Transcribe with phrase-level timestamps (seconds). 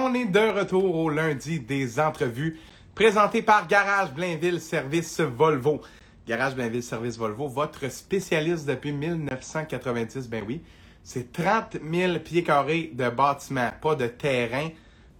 [0.00, 2.58] on est de retour au lundi des entrevues
[2.94, 5.82] présentées par Garage Blainville Service Volvo.
[6.26, 10.62] Garage Blainville Service Volvo, votre spécialiste depuis 1990, ben oui.
[11.02, 14.68] C'est 30 000 pieds carrés de bâtiments, pas de terrain,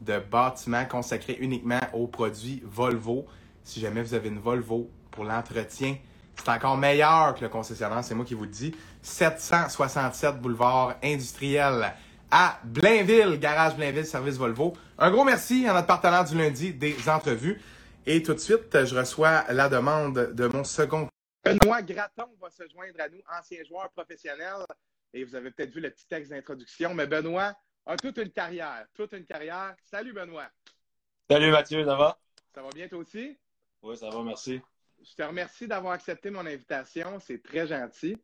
[0.00, 3.26] de bâtiments consacrés uniquement aux produits Volvo.
[3.62, 5.96] Si jamais vous avez une Volvo pour l'entretien,
[6.36, 8.74] c'est encore meilleur que le concessionnaire, c'est moi qui vous le dis.
[9.02, 11.92] 767 boulevard industriel
[12.30, 14.76] à Blainville, Garage Blainville, Service Volvo.
[14.98, 17.60] Un gros merci à notre partenaire du lundi des entrevues.
[18.06, 21.08] Et tout de suite, je reçois la demande de mon second.
[21.44, 24.64] Benoît Graton va se joindre à nous, ancien joueur professionnel.
[25.12, 27.54] Et vous avez peut-être vu le petit texte d'introduction, mais Benoît
[27.86, 29.74] a toute une carrière, toute une carrière.
[29.82, 30.48] Salut Benoît.
[31.28, 32.18] Salut Mathieu, ça va?
[32.54, 33.38] Ça va bien toi aussi?
[33.82, 34.60] Oui, ça va, merci.
[35.02, 37.18] Je te remercie d'avoir accepté mon invitation.
[37.20, 38.16] C'est très gentil.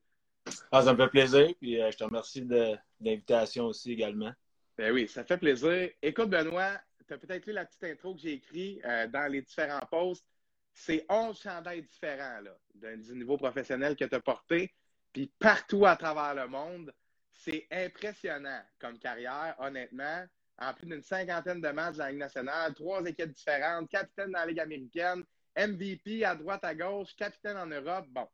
[0.71, 1.49] Ah, ça me fait plaisir.
[1.61, 4.33] Puis euh, je te remercie de, l'invitation aussi également.
[4.77, 5.91] Ben oui, ça fait plaisir.
[6.03, 9.43] Écoute, Benoît, tu as peut-être lu la petite intro que j'ai écrite euh, dans les
[9.43, 10.29] différents posts.
[10.73, 14.75] C'est 11 chandails différents là, du niveau professionnel que tu as porté.
[15.13, 16.93] Puis partout à travers le monde,
[17.33, 20.27] c'est impressionnant comme carrière, honnêtement.
[20.59, 24.41] En plus d'une cinquantaine de matchs dans la Ligue nationale, trois équipes différentes, capitaine dans
[24.41, 25.23] la Ligue américaine,
[25.57, 28.07] MVP à droite, à gauche, capitaine en Europe.
[28.09, 28.27] Bon,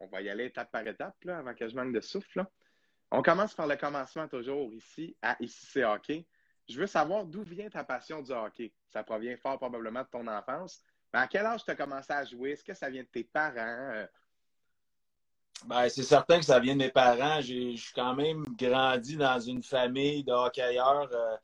[0.00, 2.44] on va y aller étape par étape là, avant que je manque de souffle.
[3.10, 6.26] On commence par le commencement toujours ici à Ici c'est hockey.
[6.68, 8.72] Je veux savoir d'où vient ta passion du hockey.
[8.88, 10.82] Ça provient fort probablement de ton enfance.
[11.12, 12.50] Mais à quel âge tu as commencé à jouer?
[12.50, 14.06] Est-ce que ça vient de tes parents?
[15.66, 17.40] Ben, c'est certain que ça vient de mes parents.
[17.40, 21.10] J'ai quand même grandi dans une famille de hockeyeurs.
[21.12, 21.36] Euh,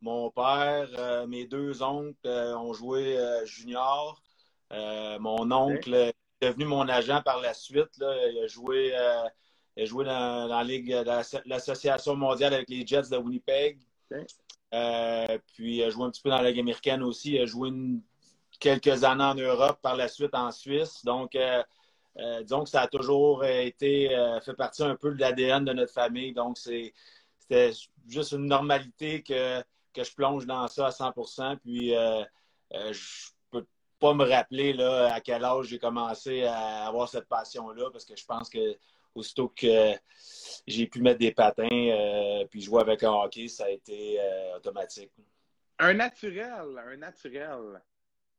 [0.00, 4.22] mon père, euh, mes deux oncles euh, ont joué junior.
[4.70, 7.90] mon oncle est devenu mon agent par la suite.
[7.98, 8.94] Il a joué,
[9.78, 10.90] il a joué dans, la Ligue,
[11.46, 13.78] l'Association mondiale avec les Jets de Winnipeg.
[15.46, 17.34] puis il a joué un petit peu dans la Ligue américaine aussi.
[17.34, 17.70] Il a joué
[18.58, 21.04] quelques années en Europe, par la suite en Suisse.
[21.04, 21.62] Donc, euh,
[22.42, 25.92] disons que ça a toujours été euh, fait partie un peu de l'ADN de notre
[25.92, 26.32] famille.
[26.32, 27.72] Donc, c'était
[28.08, 29.62] juste une normalité que,
[29.96, 32.24] je plonge dans ça à 100% Puis, euh,
[32.72, 33.64] je peux
[34.00, 38.16] pas me rappeler là, à quel âge j'ai commencé à avoir cette passion-là parce que
[38.16, 38.76] je pense que
[39.14, 39.94] aussitôt que
[40.66, 44.18] j'ai pu mettre des patins puis jouer avec un hockey, ça a été
[44.56, 45.12] automatique.
[45.78, 47.80] Un naturel, un naturel.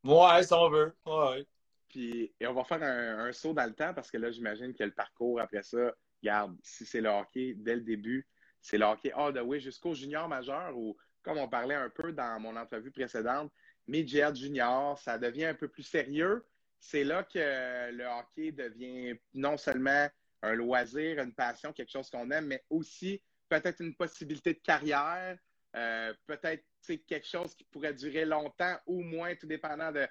[0.03, 0.93] Ouais, si on veut.
[1.05, 1.45] Ouais.
[1.89, 4.83] Puis, et on va faire un, saut dans le temps parce que là, j'imagine que
[4.83, 8.27] le parcours après ça, regarde, si c'est le hockey dès le début,
[8.61, 12.11] c'est le hockey all the way jusqu'au junior majeur ou, comme on parlait un peu
[12.11, 13.51] dans mon entrevue précédente,
[13.87, 16.45] midget junior, ça devient un peu plus sérieux.
[16.79, 20.07] C'est là que le hockey devient non seulement
[20.41, 25.37] un loisir, une passion, quelque chose qu'on aime, mais aussi peut-être une possibilité de carrière,
[25.75, 26.63] euh, peut-être
[27.07, 30.07] quelque chose qui pourrait durer longtemps ou moins, tout dépendant de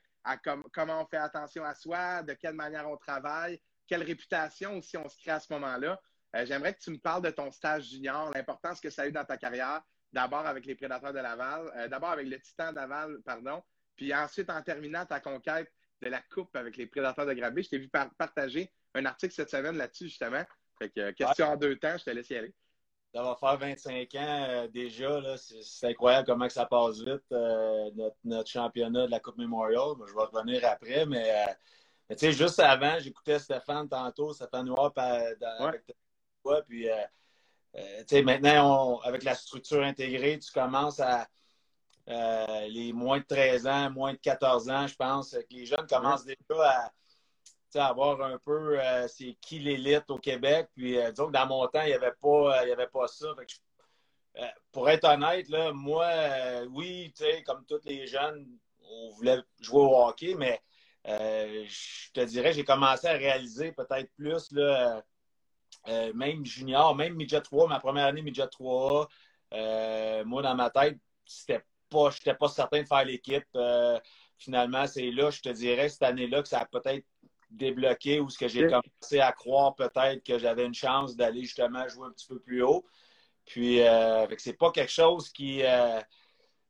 [0.73, 5.09] comment on fait attention à soi, de quelle manière on travaille, quelle réputation aussi on
[5.09, 6.01] se crée à ce moment-là.
[6.37, 9.13] Euh, j'aimerais que tu me parles de ton stage junior, l'importance que ça a eu
[9.13, 13.19] dans ta carrière, d'abord avec les Prédateurs de Laval, euh, d'abord avec le Titan Laval,
[13.25, 13.63] pardon,
[13.97, 15.73] puis ensuite en terminant ta conquête
[16.03, 17.63] de la Coupe avec les Prédateurs de Grabé.
[17.63, 20.43] Je t'ai vu partager un article cette semaine là-dessus, justement.
[20.79, 22.55] Fait que, question en deux temps, je te laisse y aller
[23.15, 25.21] ça va faire 25 ans euh, déjà.
[25.37, 27.91] C'est incroyable comment ça passe vite, euh,
[28.25, 29.95] notre, championnat de la Coupe Memorial.
[30.07, 31.47] je vais revenir après, mais,
[32.11, 35.83] euh, juste avant, j'écoutais Stéphane tantôt, Stéphane Noir, avec
[36.43, 36.89] toi, puis
[38.23, 41.27] maintenant, avec la structure intégrée, tu commences à
[42.07, 46.25] les moins de 13 ans, moins de 14 ans, je pense, que les jeunes commencent
[46.25, 46.91] déjà à
[47.77, 50.69] avoir un peu euh, c'est qui l'élite au Québec.
[50.75, 53.27] Puis euh, disons que dans mon temps, il n'y avait, pas, y avait pas ça.
[54.37, 56.09] Euh, pour être honnête, là, moi,
[56.71, 57.13] oui,
[57.45, 58.47] comme tous les jeunes,
[58.83, 60.61] on voulait jouer au hockey, mais
[61.05, 65.03] je te dirais, j'ai commencé à réaliser peut-être plus, là,
[66.15, 69.09] même junior, même midget 3, ma première année midget 3
[70.25, 73.47] moi, dans ma tête, c'était pas, je n'étais pas certain de faire l'équipe.
[74.37, 77.05] finalement, c'est là, je te dirais, cette année-là, que ça a peut-être
[77.51, 81.89] débloqué ou ce que j'ai commencé à croire peut-être que j'avais une chance d'aller justement
[81.89, 82.85] jouer un petit peu plus haut.
[83.49, 85.63] Puis, euh, c'est pas quelque chose qui.
[85.63, 86.01] Euh,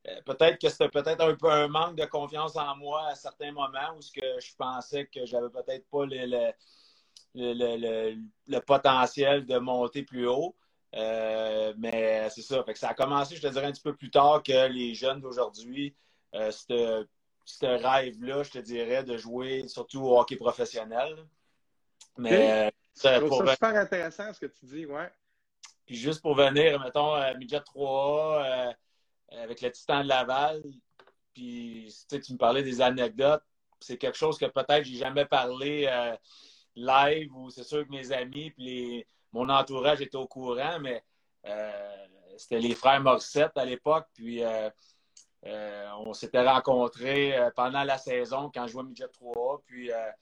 [0.07, 3.51] euh, peut-être que c'était peut-être un peu un manque de confiance en moi à certains
[3.51, 6.53] moments où ce que je pensais que j'avais peut-être pas le,
[7.35, 10.55] le, potentiel de monter plus haut.
[10.93, 12.63] mais c'est ça.
[12.63, 14.95] Fait que ça a commencé, je te dirais, un petit peu plus tard que les
[14.95, 15.97] jeunes d'aujourd'hui.
[16.51, 17.05] c'était
[17.49, 21.17] ce rêve-là, je te dirais, de jouer surtout au hockey professionnel.
[22.19, 25.11] Mais c'est super intéressant ce que tu dis, ouais.
[25.87, 28.75] Puis juste pour venir, mettons, à midget 3A,
[29.31, 30.63] avec le Titan de Laval.
[31.33, 33.43] Puis, tu me parlais des anecdotes.
[33.81, 36.15] C'est quelque chose que peut-être j'ai jamais parlé euh,
[36.75, 41.03] live ou c'est sûr que mes amis puis mon entourage étaient au courant, mais
[41.47, 42.07] euh,
[42.37, 44.07] c'était les frères Morissette à l'époque.
[44.13, 44.43] Puis,
[45.47, 50.15] euh, on s'était rencontrés pendant la saison quand je jouais Midget 3 Puis, là,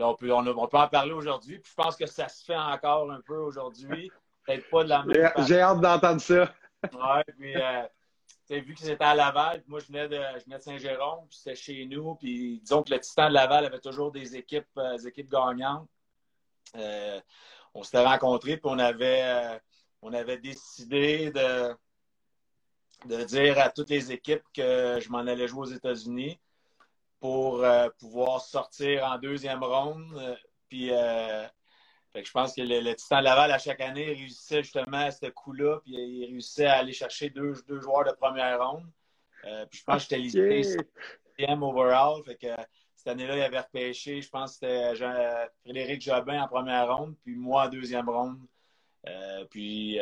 [0.00, 1.58] on peut, on, peut en parler aujourd'hui.
[1.58, 4.10] Puis, je pense que ça se fait encore un peu aujourd'hui.
[4.44, 6.52] Peut-être pas de la même J'ai hâte d'entendre ça.
[6.92, 7.54] ouais, puis
[8.48, 12.14] vu que c'était à Laval, moi je venais de, de Saint-Jérôme, puis c'était chez nous,
[12.14, 15.88] puis disons que le Titan de Laval avait toujours des équipes, euh, des équipes gagnantes.
[16.76, 17.20] Euh,
[17.74, 19.58] on s'était rencontrés, puis on avait, euh,
[20.02, 21.74] on avait décidé de,
[23.04, 26.40] de dire à toutes les équipes que je m'en allais jouer aux États-Unis
[27.20, 27.64] pour
[27.98, 30.38] pouvoir sortir en deuxième ronde.
[30.68, 30.90] puis
[32.24, 35.94] je pense que le, Titan Laval, à chaque année, réussissait justement à ce coup-là, puis
[35.94, 38.86] il réussissait à aller chercher deux, deux joueurs de première ronde.
[39.44, 40.78] Euh, puis je pense que j'étais listé
[41.38, 41.52] okay.
[41.52, 42.22] overall.
[42.24, 42.54] Fait que
[42.94, 47.34] cette année-là, il avait repêché, je pense que c'était Frédéric Jobin en première ronde, puis
[47.34, 48.38] moi en deuxième ronde.
[49.06, 49.98] Euh, puis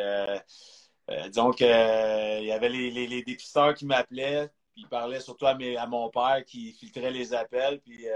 [1.11, 5.55] euh, disons qu'il y avait les, les, dépisteurs qui m'appelaient, puis ils parlaient surtout à,
[5.77, 8.07] à, mon père qui filtrait les appels, puis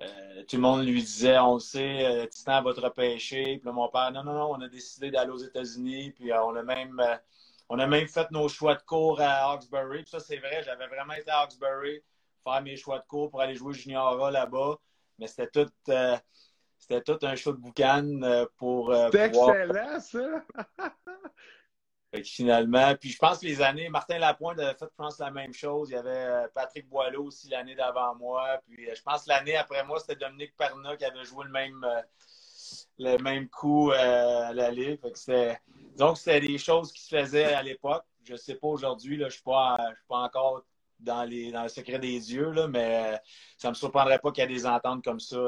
[0.00, 3.58] euh, tout le monde lui disait, on le sait, euh, Titan va te repêcher.
[3.58, 6.12] Puis là, mon père, non, non, non, on a décidé d'aller aux États-Unis.
[6.12, 7.00] Puis euh, on, a même,
[7.68, 10.02] on a même fait nos choix de cours à Hawkesbury.
[10.02, 12.02] Puis ça, c'est vrai, j'avais vraiment été à Hawkesbury
[12.42, 14.78] faire mes choix de cours pour aller jouer junior là-bas.
[15.18, 15.70] Mais c'était tout,
[16.78, 18.92] c'était tout un show de boucan pour.
[19.12, 20.42] C'est excellent, ça!
[22.22, 25.54] finalement, puis je pense que les années, Martin Lapointe avait fait, je pense, la même
[25.54, 25.88] chose.
[25.90, 28.60] Il y avait euh, Patrick Boileau aussi l'année d'avant moi.
[28.68, 31.50] Puis euh, je pense que l'année après moi, c'était Dominique Perna qui avait joué le
[31.50, 32.02] même, euh,
[32.98, 35.00] le même coup à la Ligue.
[35.96, 38.04] donc, c'était des choses qui se faisaient à l'époque.
[38.24, 39.78] Je ne sais pas aujourd'hui, je ne suis, pas
[40.08, 40.62] encore
[41.00, 43.18] dans, les, dans le secret des yeux, là, mais
[43.56, 45.38] ça ne me surprendrait pas qu'il y ait des ententes comme ça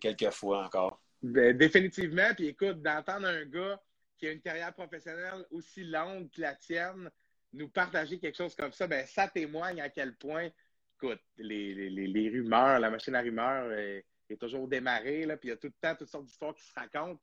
[0.00, 1.00] quelques fois encore.
[1.22, 2.34] Ben, définitivement.
[2.34, 3.80] Puis écoute, d'entendre un gars
[4.24, 7.10] qui a une carrière professionnelle aussi longue que la tienne,
[7.52, 10.48] nous partager quelque chose comme ça, ben, ça témoigne à quel point,
[10.96, 14.06] écoute, les, les, rumeurs, la machine à rumeurs est,
[14.40, 16.72] toujours démarrée, là, puis il y a tout le temps toutes sortes d'histoires qui se
[16.74, 17.20] racontent.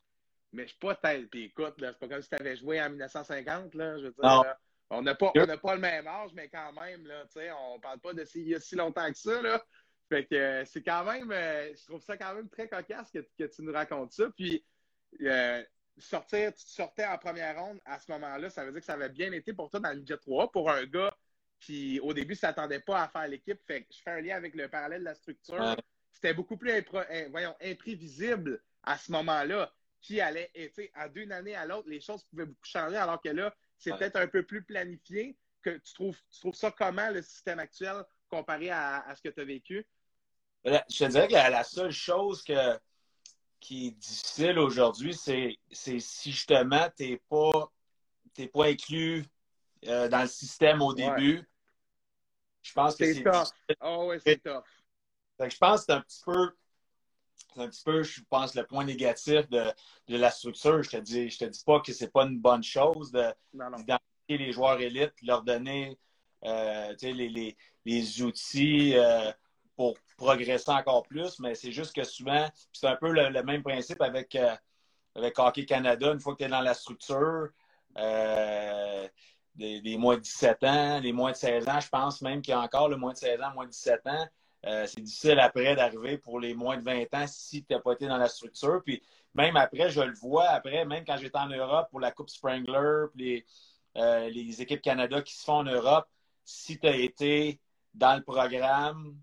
[0.54, 1.28] Mais je suis pas tel.
[1.28, 4.56] Puis écoute, c'est pas comme si tu avais joué en 1950, là, je veux dire.
[4.92, 7.26] on n'a pas, pas, le même âge, mais quand même, là,
[7.60, 9.42] on parle pas de si, il y a si longtemps que ça.
[9.42, 9.62] Là.
[10.08, 13.20] Fait que euh, c'est quand même, euh, je trouve ça quand même très cocasse que,
[13.38, 14.30] que tu nous racontes ça.
[14.38, 14.64] Puis
[15.22, 15.64] euh,
[16.02, 19.10] sortir, tu sortais en première ronde à ce moment-là, ça veut dire que ça avait
[19.10, 21.16] bien été pour toi dans le midget 3 pour un gars
[21.60, 23.60] qui, au début, ne s'attendait pas à faire l'équipe.
[23.66, 25.76] Fait que je fais un lien avec le parallèle de la structure.
[26.12, 26.84] C'était beaucoup plus
[27.30, 29.72] voyons, imprévisible à ce moment-là
[30.02, 33.30] qui allait, et à d'une année à l'autre, les choses pouvaient beaucoup changer, alors que
[33.30, 35.38] là, c'est peut-être un peu plus planifié.
[35.62, 39.42] Que tu trouves, tu trouves ça comment, le système actuel, comparé à, ce que tu
[39.42, 39.86] as vécu?
[40.66, 42.80] Je te dirais que la seule chose que,
[43.62, 47.72] qui est difficile aujourd'hui, c'est si justement tu n'es pas,
[48.54, 49.24] pas inclus
[49.88, 51.48] euh, dans le système au début.
[52.62, 53.24] Je pense que c'est.
[53.82, 54.64] Oh, ouais, c'est tough.
[55.40, 56.52] je pense que c'est un petit peu.
[57.54, 59.72] C'est un petit peu, je pense, le point négatif de,
[60.08, 60.82] de la structure.
[60.84, 63.98] Je te dis, je te dis pas que c'est pas une bonne chose d'identifier
[64.30, 65.98] les joueurs élites, leur donner
[66.46, 69.32] euh, les, les, les, outils euh,
[69.76, 74.02] pour progresser encore plus, mais c'est juste que souvent, c'est un peu le, même principe
[74.02, 74.56] avec, euh,
[75.16, 76.12] avec Hockey Canada.
[76.14, 77.50] Une fois que tu es dans la structure,
[77.98, 79.08] euh,
[79.56, 82.56] des, moins de 17 ans, les moins de 16 ans, je pense même qu'il y
[82.56, 84.28] a encore le moins de 16 ans, moins de 17 ans.
[84.68, 87.94] Euh, c'est difficile après d'arriver pour les moins de 20 ans si tu n'as pas
[87.94, 88.82] été dans la structure.
[88.86, 89.02] Puis
[89.34, 93.08] même après, je le vois, après, même quand j'étais en Europe pour la Coupe Sprangler,
[93.12, 93.44] puis
[93.96, 96.08] les, les équipes Canada qui se font en Europe,
[96.46, 97.60] si tu as été
[97.96, 99.18] dans le programme,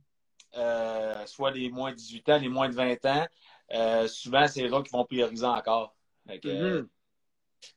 [0.57, 3.27] euh, soit les moins de 18 ans, les moins de 20 ans,
[3.73, 5.95] euh, souvent, c'est eux qui vont prioriser encore.
[6.27, 6.87] Mm-hmm.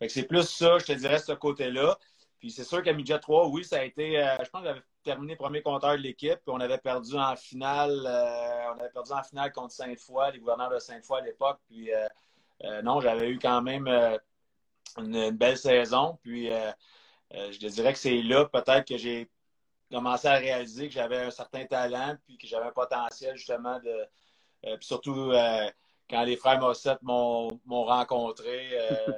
[0.07, 1.97] c'est plus ça, je te dirais, ce côté-là.
[2.39, 4.17] Puis c'est sûr qu'à Midget 3, oui, ça a été.
[4.17, 7.35] Euh, je pense que j'avais terminé premier compteur de l'équipe, puis on avait perdu en
[7.35, 8.01] finale.
[8.03, 11.59] on avait perdu en finale contre Sainte-Foy, les gouverneurs de Sainte-Foy à l'époque.
[11.67, 11.89] Puis
[12.83, 13.87] non, j'avais eu quand même
[14.97, 16.17] une, belle saison.
[16.23, 16.49] Puis
[17.31, 19.29] je te dirais que c'est là peut-être que j'ai
[19.91, 24.07] commencé à réaliser que j'avais un certain talent, puis que j'avais un potentiel justement de.
[24.65, 25.69] Euh, puis surtout euh,
[26.10, 28.69] quand les frères Mossette m'ont rencontré.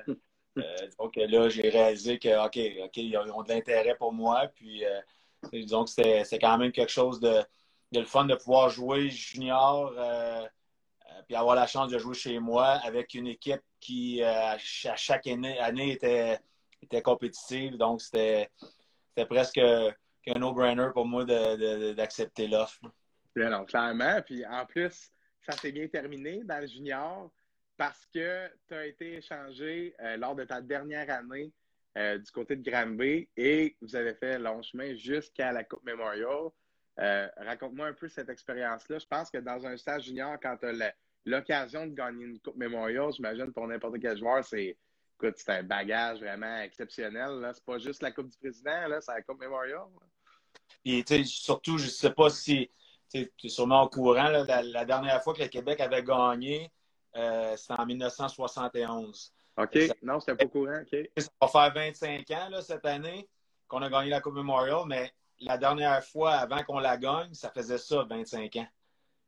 [0.55, 4.45] Euh, donc là, j'ai réalisé que, OK, OK, ils ont de l'intérêt pour moi.
[4.53, 4.83] Puis
[5.51, 7.43] disons que c'est quand même quelque chose de,
[7.91, 9.91] de, le fun de pouvoir jouer junior
[11.25, 15.57] puis avoir la chance de jouer chez moi avec une équipe qui, à chaque année,
[15.57, 16.39] année était
[16.83, 17.77] était compétitive.
[17.77, 18.49] Donc, c'était
[19.27, 19.59] presque
[20.27, 22.81] un no-brainer pour moi d'accepter l'offre.
[23.35, 24.21] Non, clairement.
[24.25, 25.11] Puis en plus,
[25.41, 27.31] ça s'est bien terminé dans le junior
[27.77, 31.51] parce que tu as été échangé euh, lors de ta dernière année
[31.97, 36.49] euh, du côté de Granby et vous avez fait long chemin jusqu'à la Coupe Memorial.
[36.99, 38.99] Euh, raconte-moi un peu cette expérience-là.
[38.99, 40.93] Je pense que dans un stage junior, quand tu as
[41.25, 44.77] l'occasion de gagner une Coupe Memorial, j'imagine pour n'importe quel joueur, c'est
[45.37, 47.49] c'est un bagage vraiment exceptionnel.
[47.53, 49.87] C'est pas juste la Coupe du Président, c'est la Coupe Memorial.
[50.85, 52.69] Et surtout, je ne sais pas si
[53.11, 56.71] tu es sûrement au courant, la, dernière fois que le Québec avait gagné,
[57.15, 59.33] euh, c'était en 1971.
[59.57, 60.81] OK, non, c'était pas au courant.
[61.17, 63.27] Ça va faire 25 ans cette année
[63.67, 67.51] qu'on a gagné la Coupe Memorial, mais la dernière fois avant qu'on la gagne, ça
[67.51, 68.67] faisait ça 25 ans.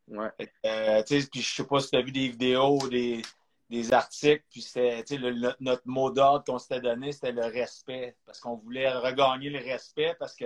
[0.07, 0.29] Ouais.
[0.65, 3.21] Euh, puis je sais pas si tu as vu des vidéos, des,
[3.69, 5.03] des articles, puis c'était
[5.59, 8.15] notre mot d'ordre qu'on s'était donné, c'était le respect.
[8.25, 10.45] Parce qu'on voulait regagner le respect parce que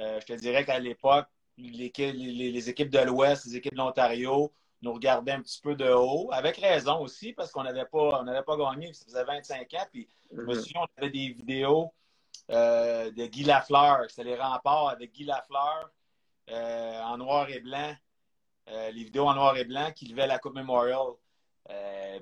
[0.00, 4.52] euh, je te dirais qu'à l'époque, les, les, équipes de l'Ouest, les équipes de l'Ontario
[4.82, 8.42] nous regardaient un petit peu de haut, avec raison aussi, parce qu'on n'avait pas, on
[8.42, 9.86] pas gagné, ça faisait 25 ans.
[9.90, 10.60] Puis je me mm-hmm.
[10.60, 11.94] souviens, on avait des vidéos
[12.50, 14.04] euh, de Guy Lafleur.
[14.08, 15.90] C'était les remparts avec Guy Lafleur
[16.50, 17.94] euh, en noir et blanc.
[18.66, 21.14] les vidéos en noir et blanc qui levaient la Coupe Memorial.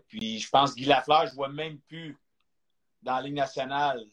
[0.09, 2.17] Puis je pense que Guy Lafleur, je ne vois même plus
[3.03, 4.07] dans la Ligue nationale.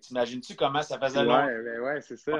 [0.00, 1.46] T'imagines-tu comment ça faisait longtemps?
[1.46, 2.32] Oui, ben ouais, c'est ça.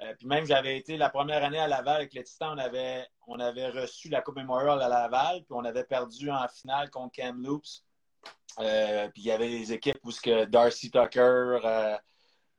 [0.00, 3.06] Euh, puis même, j'avais été la première année à Laval avec les Titans, on avait,
[3.28, 7.12] on avait reçu la Coupe Memorial à Laval, puis on avait perdu en finale contre
[7.12, 7.84] Kamloops.
[8.58, 11.60] Euh, puis il y avait des équipes où que Darcy Tucker,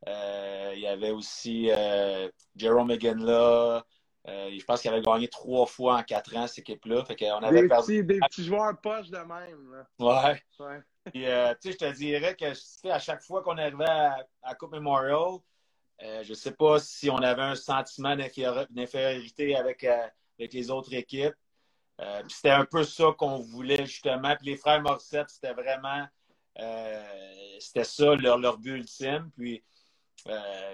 [0.08, 1.70] il y avait aussi
[2.56, 3.82] Jerome McGinley,
[4.28, 7.06] euh, je pense qu'il avait gagné trois fois en quatre ans, cette équipe-là.
[7.06, 9.86] Fait qu'on avait des, petits, des petits joueurs poches de même.
[10.00, 10.42] Ouais.
[10.60, 10.82] ouais.
[11.28, 15.38] Euh, je te dirais que à chaque fois qu'on arrivait à, à Coupe Memorial,
[16.02, 20.94] euh, je ne sais pas si on avait un sentiment d'infériorité avec, avec les autres
[20.96, 21.36] équipes.
[22.28, 24.36] c'était un peu ça qu'on voulait justement.
[24.38, 26.08] Puis les frères Morissette, c'était vraiment
[27.60, 29.30] c'était ça leur, leur but ultime.
[29.38, 29.64] Puis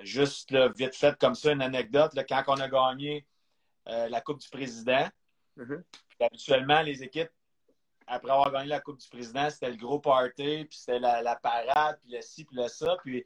[0.04, 3.26] juste vite fait comme ça, une anecdote, quand on a gagné
[3.88, 5.08] euh, la Coupe du Président.
[5.58, 5.84] Mm-hmm.
[6.22, 7.32] Habituellement, les équipes,
[8.08, 11.98] après avoir gagné la Coupe du Président, c'était le gros party, puis c'était la, parade,
[12.02, 12.98] puis le ci, puis le ça.
[13.04, 13.26] Puis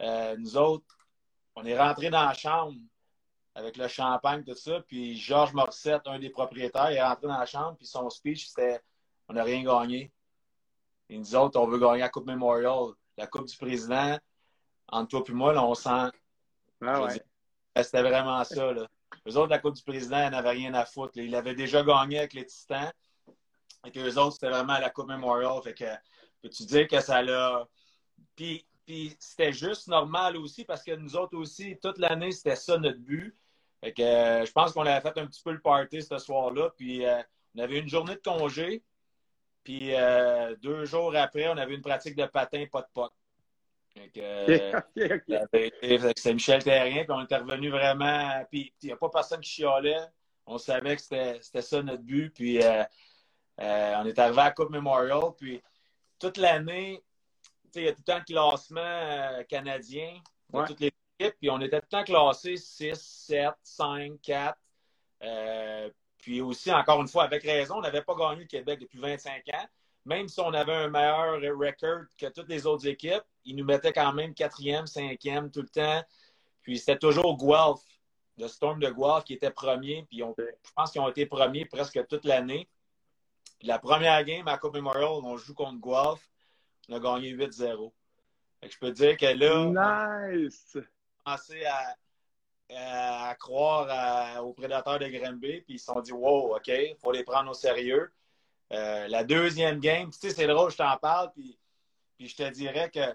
[0.00, 0.86] euh, nous autres,
[1.54, 2.74] on est rentrés dans la chambre
[3.54, 4.80] avec le champagne, tout ça.
[4.86, 8.80] Puis Georges Morissette, un des propriétaires, est rentré dans la chambre, puis son speech, c'était
[9.28, 10.12] on n'a rien gagné.
[11.08, 12.94] Et nous autres, on veut gagner la Coupe Memorial.
[13.18, 14.18] La Coupe du Président,
[14.88, 16.10] entre toi et moi, là, on sent.
[16.80, 17.08] Ah
[17.76, 18.72] c'était vraiment ça.
[18.72, 18.88] Là.
[19.28, 21.16] Eux autres, la Coupe du Président, n'avaient rien à foutre.
[21.16, 22.92] Ils avaient déjà gagné avec les Titans.
[23.84, 25.60] Et que eux autres, c'était vraiment la Coupe Memorial.
[25.62, 25.84] Fait que,
[26.42, 27.66] peux-tu dire que ça l'a.
[28.36, 32.78] Puis, puis c'était juste normal aussi parce que nous autres aussi, toute l'année, c'était ça
[32.78, 33.36] notre but.
[33.80, 36.70] Fait que euh, je pense qu'on avait fait un petit peu le party ce soir-là.
[36.76, 37.20] Puis euh,
[37.56, 38.82] on avait une journée de congé.
[39.64, 43.12] Puis euh, deux jours après, on avait une pratique de patin pas de pote.
[43.98, 44.80] Euh,
[46.16, 48.44] c'était Michel Terrien, puis on était revenu vraiment.
[48.50, 50.06] Puis il n'y a pas personne qui chialait.
[50.46, 52.30] On savait que c'était ça notre but.
[52.30, 52.82] Puis euh,
[53.60, 55.32] euh, on est arrivé à la Coupe Memorial.
[55.36, 55.62] Puis
[56.18, 57.02] toute l'année,
[57.74, 60.14] il y a tout le temps classement canadien
[60.52, 61.36] de toutes les équipes.
[61.38, 62.94] Puis on était tout le temps classés 6,
[63.28, 64.58] 7, 5, 4.
[66.18, 69.42] puis aussi, encore une fois, avec raison, on n'avait pas gagné le Québec depuis 25
[69.54, 69.66] ans
[70.04, 73.92] même si on avait un meilleur record que toutes les autres équipes, ils nous mettaient
[73.92, 76.02] quand même quatrième, cinquième tout le temps.
[76.62, 77.82] Puis c'était toujours Guelph,
[78.38, 80.06] le Storm de Guelph qui était premier.
[80.08, 82.68] Puis je pense qu'ils ont été premiers presque toute l'année.
[83.62, 86.28] La première game à Coupe Memorial, on joue contre Guelph.
[86.88, 87.92] On a gagné 8-0.
[88.62, 90.76] Je peux dire que là, nice.
[90.76, 95.60] on a commencé à, croire aux prédateurs de Granby.
[95.62, 98.10] Puis ils se sont dit, wow, OK, il faut les prendre au sérieux.
[98.72, 101.58] Euh, la deuxième game, tu sais, c'est drôle, je t'en parle, puis,
[102.16, 103.14] puis je te dirais que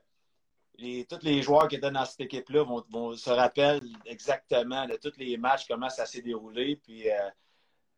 [0.78, 5.18] les, tous les joueurs qui étaient dans cette équipe-là vont, se rappellent exactement de tous
[5.18, 6.76] les matchs, comment ça s'est déroulé.
[6.76, 7.16] Puis euh,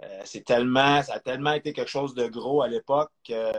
[0.04, 3.52] euh, c'est tellement, ça a tellement été quelque chose de gros à l'époque que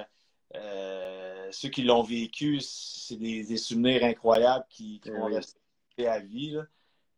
[1.53, 5.59] ceux qui l'ont vécu, c'est des, souvenirs incroyables qui, vont rester
[6.07, 6.57] à vie.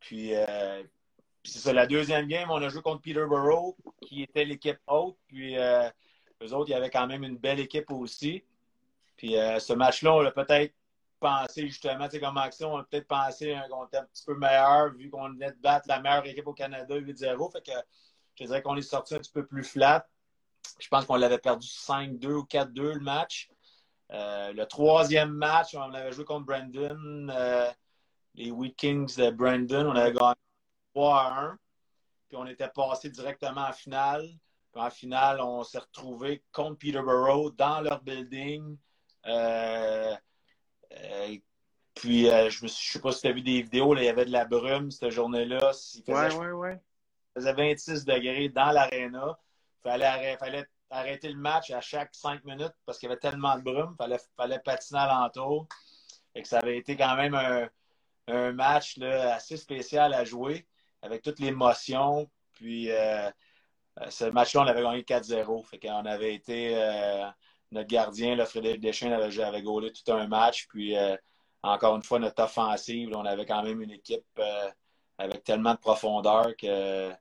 [0.00, 0.32] Puis,
[1.44, 5.16] c'est ça, la deuxième game, on a joué contre Peterborough, qui était l'équipe haute.
[5.28, 5.54] Puis
[6.42, 8.44] eux autres, il y avait quand même une belle équipe aussi.
[9.16, 10.74] Puis euh, ce match-là, on l'a peut-être
[11.20, 14.34] pensé justement, tu sais, comme action, on a peut-être pensé qu'on était un petit peu
[14.36, 17.52] meilleur vu qu'on venait de battre la meilleure équipe au Canada 8-0.
[17.52, 17.72] Fait que
[18.34, 20.06] je dirais qu'on est sorti un petit peu plus flat.
[20.78, 23.50] Je pense qu'on l'avait perdu 5-2 ou 4-2 le match.
[24.10, 27.28] le troisième match, on avait joué contre Brandon,
[28.34, 29.86] les Wheat Kings de Brandon.
[29.86, 30.34] On avait gagné
[30.94, 31.58] 3 à 1.
[32.28, 34.26] Puis on était passé directement en finale.
[34.72, 38.78] Puis en finale, on s'est retrouvé contre Peterborough dans leur building.
[39.26, 40.16] Euh,
[40.92, 41.36] euh,
[41.94, 44.24] puis euh, je ne sais pas si tu as vu des vidéos, il y avait
[44.24, 45.72] de la brume cette journée-là.
[45.94, 46.80] Il faisait, ouais, ouais,
[47.36, 49.38] faisait 26 degrés dans l'aréna.
[49.84, 53.56] Il fallait, fallait, arrêter le match à chaque 5 minutes parce qu'il y avait tellement
[53.56, 53.90] de brume.
[53.92, 55.68] Il fallait, fallait patiner alentour.
[56.34, 57.68] Et que ça avait été quand même un,
[58.28, 60.66] un match là, assez spécial à jouer
[61.02, 62.30] avec toute l'émotion.
[62.54, 62.90] Puis
[64.08, 65.64] ce match-là, on avait gagné 4-0.
[65.68, 67.26] Fait qu'on avait été euh,
[67.70, 70.66] notre gardien, là, Frédéric Deschênes, avait, avait gaulé tout un match.
[70.68, 70.94] Puis
[71.62, 74.40] encore une fois, notre offensive, on avait quand même une équipe
[75.18, 77.12] avec tellement de profondeur que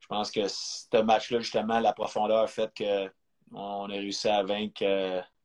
[0.00, 4.84] je pense que ce match-là, justement, la profondeur a fait qu'on a réussi à vaincre,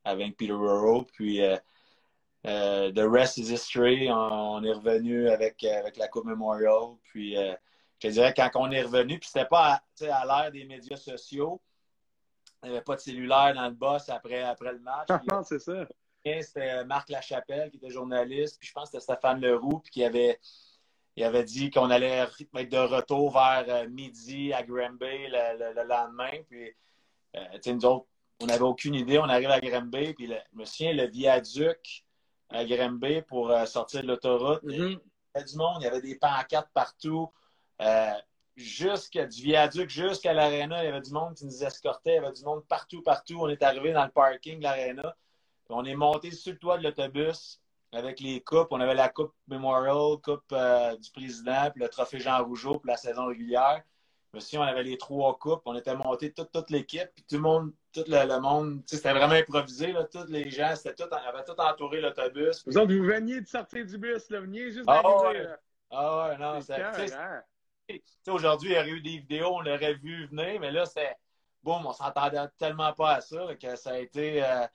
[0.04, 1.06] à vaincre Peterborough.
[1.14, 1.42] Puis
[2.48, 4.10] euh, the rest is history.
[4.10, 6.96] On, est revenu avec, euh, avec la Coupe Memorial.
[7.04, 7.54] Puis, euh,
[8.02, 11.62] je dirais, quand on est revenu, puis c'était pas à, à l'ère des médias sociaux,
[12.64, 15.10] il n'y avait pas de cellulaire dans le boss après, après le match.
[15.30, 15.88] non, c'est ça.
[16.26, 20.04] C'était Marc Lachapelle qui était journaliste, puis je pense que c'était Stéphane Leroux, puis qui
[20.04, 20.40] avait,
[21.16, 26.32] il avait dit qu'on allait être de retour vers midi à Granby le, le, lendemain.
[26.50, 26.76] Puis,
[27.68, 28.08] nous autres,
[28.42, 29.18] on n'avait aucune idée.
[29.20, 32.06] On arrive à Granby, puis le, je me souviens, le viaduc
[32.50, 34.64] à Granby pour euh, sortir de l'autoroute.
[34.64, 34.74] Mm-hmm.
[34.74, 35.00] Il y
[35.36, 37.32] avait du monde, il y avait des pancartes partout.
[37.82, 38.14] Euh,
[38.56, 42.12] jusqu'à du viaduc, jusqu'à l'aréna, il y avait du monde qui nous escortait.
[42.12, 43.38] Il y avait du monde partout, partout.
[43.40, 45.16] On est arrivé dans le parking de l'aréna.
[45.70, 47.60] On est monté sur le toit de l'autobus
[47.92, 48.70] avec les coupes.
[48.72, 52.88] On avait la Coupe Memorial, Coupe euh, du Président, puis le Trophée Jean Rougeau pour
[52.88, 53.84] la saison régulière.
[54.34, 55.62] Monsieur, on avait les trois coupes.
[55.66, 59.34] On était monté toute, toute l'équipe, puis tout le monde tout le, monde, c'était vraiment
[59.34, 59.92] improvisé.
[59.92, 62.64] Là, tous les gens, c'était tout, avaient tout entouré l'autobus.
[62.66, 65.46] Vous autres, vous veniez de sortir du bus, là, vous veniez juste ah, d'arriver.
[65.46, 65.56] Ouais.
[65.90, 66.78] Ah ouais, non, c'est.
[68.28, 71.16] Aujourd'hui, il y aurait eu des vidéos, on l'aurait vu venir, mais là, c'est.
[71.64, 74.66] Boum, on s'entendait tellement pas à ça que ça a été, euh,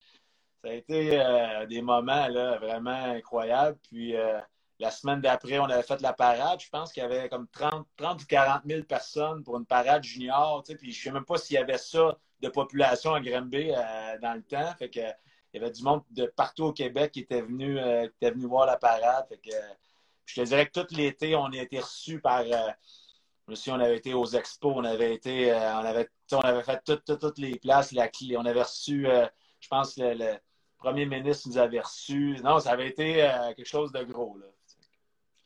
[0.63, 3.79] ça a été euh, des moments là, vraiment incroyables.
[3.83, 4.41] Puis euh,
[4.79, 6.61] la semaine d'après, on avait fait la parade.
[6.61, 10.05] Je pense qu'il y avait comme 30, 30 ou 40 000 personnes pour une parade
[10.05, 10.63] junior.
[10.65, 14.35] Puis je ne sais même pas s'il y avait ça de population à euh, dans
[14.35, 14.75] le temps.
[14.79, 18.07] Fait que, il y avait du monde de partout au Québec qui était venu, qui
[18.17, 19.27] était venu voir la parade.
[19.29, 19.55] Fait que,
[20.25, 22.45] je te dirais que tout l'été, on a été reçus par.
[23.51, 25.53] Euh, on avait été aux expos, on avait été.
[25.53, 28.37] on, avait, on avait fait toutes les places, la clé.
[28.37, 29.07] On avait reçu,
[29.61, 30.35] je pense, le, le,
[30.79, 32.39] premier ministre nous avait reçus.
[32.43, 34.39] Non, ça avait été quelque chose de gros.
[34.39, 34.47] Là.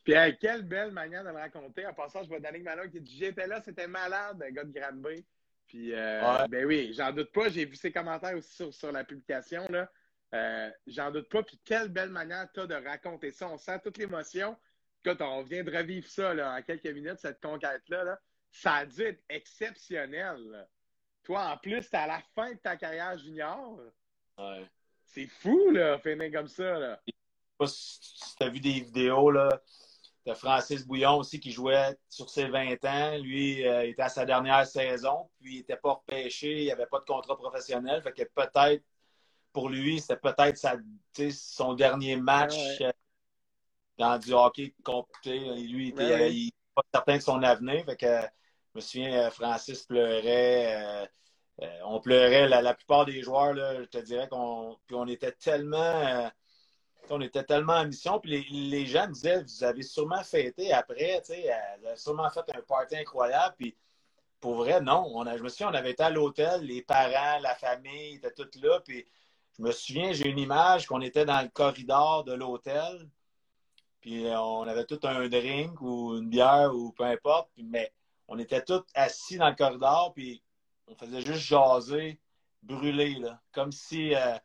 [0.07, 1.85] Puis, quelle belle manière de le raconter.
[1.85, 5.27] En passant, je vois Danick Malone qui dit J'étais là, c'était malade, gars de Granby.
[5.67, 7.49] Puis, euh, ben oui, j'en doute pas.
[7.49, 9.67] J'ai vu ses commentaires aussi sur, la publication.
[9.69, 9.91] Là.
[10.33, 11.43] Euh, j'en doute pas.
[11.43, 13.49] Puis, quelle belle manière tu as de raconter ça.
[13.49, 14.57] On sent toute l'émotion.
[15.05, 18.19] Écoute, on vient de revivre ça là, en quelques minutes, cette conquête-là.
[18.51, 20.67] Ça a dû être exceptionnel.
[21.23, 23.79] Toi, en plus, t'es à la fin de ta carrière junior.
[24.39, 24.67] Ouais.
[25.05, 26.79] C'est fou, là, finir comme ça.
[26.79, 27.01] Là.
[27.07, 29.61] Je sais pas si tu as vu des vidéos, là.
[30.27, 33.17] T'as Francis Bouillon aussi qui jouait sur ses 20 ans.
[33.19, 36.87] Lui, euh, il était à sa dernière saison, puis il n'était pas repêché, il n'avait
[36.87, 38.03] pas de contrat professionnel.
[38.03, 38.83] Fait que peut-être,
[39.53, 40.59] pour lui, c'était peut-être
[41.31, 42.91] son dernier match euh,
[43.99, 45.39] dans du hockey compté.
[45.39, 47.85] Lui, il n'était pas certain de son avenir.
[47.85, 51.09] Fait que, je me souviens, euh, Francis pleurait.
[51.85, 52.49] on pleurait.
[52.49, 56.31] La, plupart des joueurs, là, je te dirais qu'on on était tellement
[57.11, 61.35] on était tellement en mission, puis les, gens disaient, vous avez sûrement fêté après, tu
[61.35, 63.77] sais, euh, vous avez sûrement fait un party incroyable, puis
[64.41, 65.11] pour vrai, non.
[65.15, 68.33] On a, je me souviens, on avait été à l'hôtel, les parents, la famille étaient
[68.33, 69.07] tous là, puis
[69.57, 73.09] je me souviens, j'ai une image qu'on était dans le corridor de l'hôtel,
[74.07, 77.93] puis euh, on avait tout un drink ou une bière ou peu importe, mais
[78.29, 80.45] on était tous assis dans le corridor, puis
[80.87, 82.21] on faisait juste jaser,
[82.63, 84.15] brûler, là, comme si...
[84.15, 84.39] euh,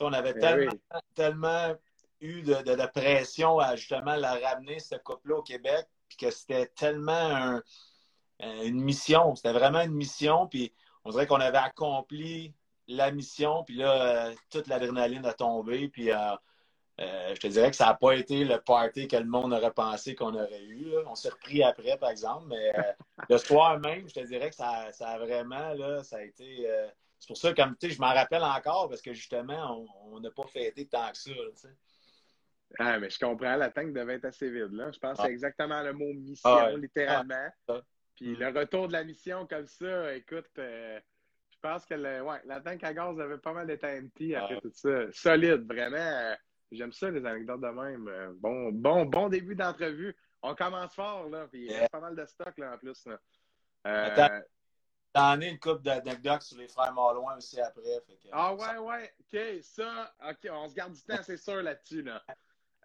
[0.00, 0.72] on avait eh tellement,
[1.14, 1.74] tellement
[2.22, 7.60] eu de, pression à justement la ramener, ce couple-là, au Québec, puis que c'était tellement
[8.40, 9.36] une mission.
[9.36, 10.72] C'était vraiment une mission, puis
[11.04, 12.54] on dirait qu'on avait accompli
[12.88, 16.34] la mission, puis là, euh, toute l'adrénaline a tombé, puis euh,
[17.00, 19.72] euh, je te dirais que ça n'a pas été le party que le monde aurait
[19.72, 20.92] pensé qu'on aurait eu.
[21.06, 22.72] On s'est repris après, par exemple, mais
[23.28, 26.68] le soir même, je te dirais que ça, a vraiment, là, ça a été...
[27.18, 30.30] c'est pour ça, comme tu sais, je m'en rappelle encore, parce que justement, on n'a
[30.30, 31.30] pas fêté tant que ça,
[32.78, 34.72] ah, mais je comprends, la tank devait être assez vide.
[34.72, 34.90] Là.
[34.90, 35.30] Je pense que c'est ah.
[35.30, 37.48] exactement le mot mission, littéralement.
[37.68, 37.82] Ah.
[38.16, 40.98] Puis le retour de la mission comme ça, écoute, euh,
[41.62, 44.72] pense que le, ouais, la tank à gaz avait pas mal de TNT après tout
[44.74, 45.10] ça.
[45.12, 46.34] Solide, vraiment.
[46.72, 48.34] J'aime ça, les anecdotes de même.
[48.40, 50.16] Bon, bon, bon début d'entrevue.
[50.42, 51.46] On commence fort, là.
[51.48, 53.06] Puis il y a pas mal de stock, là, en plus.
[53.06, 53.18] Là.
[53.86, 54.40] Euh...
[55.12, 57.82] T'en as une coupe d'anecdotes sur les frères Malouin aussi après.
[58.32, 59.14] ah ouais, ouais.
[59.20, 62.02] OK, ça, OK, on se garde du temps, c'est sûr, là-dessus.
[62.02, 62.22] Là.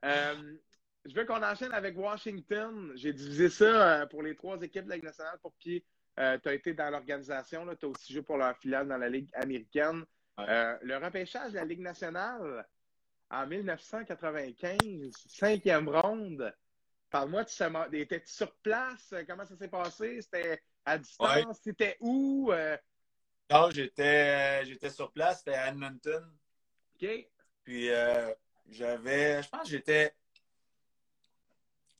[0.04, 0.58] Euh,
[1.06, 2.92] je veux qu'on enchaîne avec Washington.
[2.96, 3.66] J'ai divisé ça
[4.02, 5.84] euh, pour les trois équipes de la Ligue nationale pour qui
[6.20, 7.66] euh, tu as été dans l'organisation.
[7.76, 10.04] Tu as aussi joué pour leur filiale dans la Ligue américaine.
[10.38, 12.68] le repêchage de la Ligue nationale
[13.30, 16.54] en 1995, cinquième ronde.
[17.10, 17.64] Parle-moi, tu
[18.00, 19.14] étais sur place?
[19.28, 20.22] Comment ça s'est passé?
[20.22, 21.60] C'était à distance?
[21.64, 22.52] C'était où?
[22.52, 22.78] Euh?
[23.50, 26.24] Non, j'étais, j'étais sur place, c'était à Edmonton.
[26.96, 27.08] OK.
[27.64, 28.34] Puis euh,
[28.70, 30.14] j'avais, je pense que j'étais,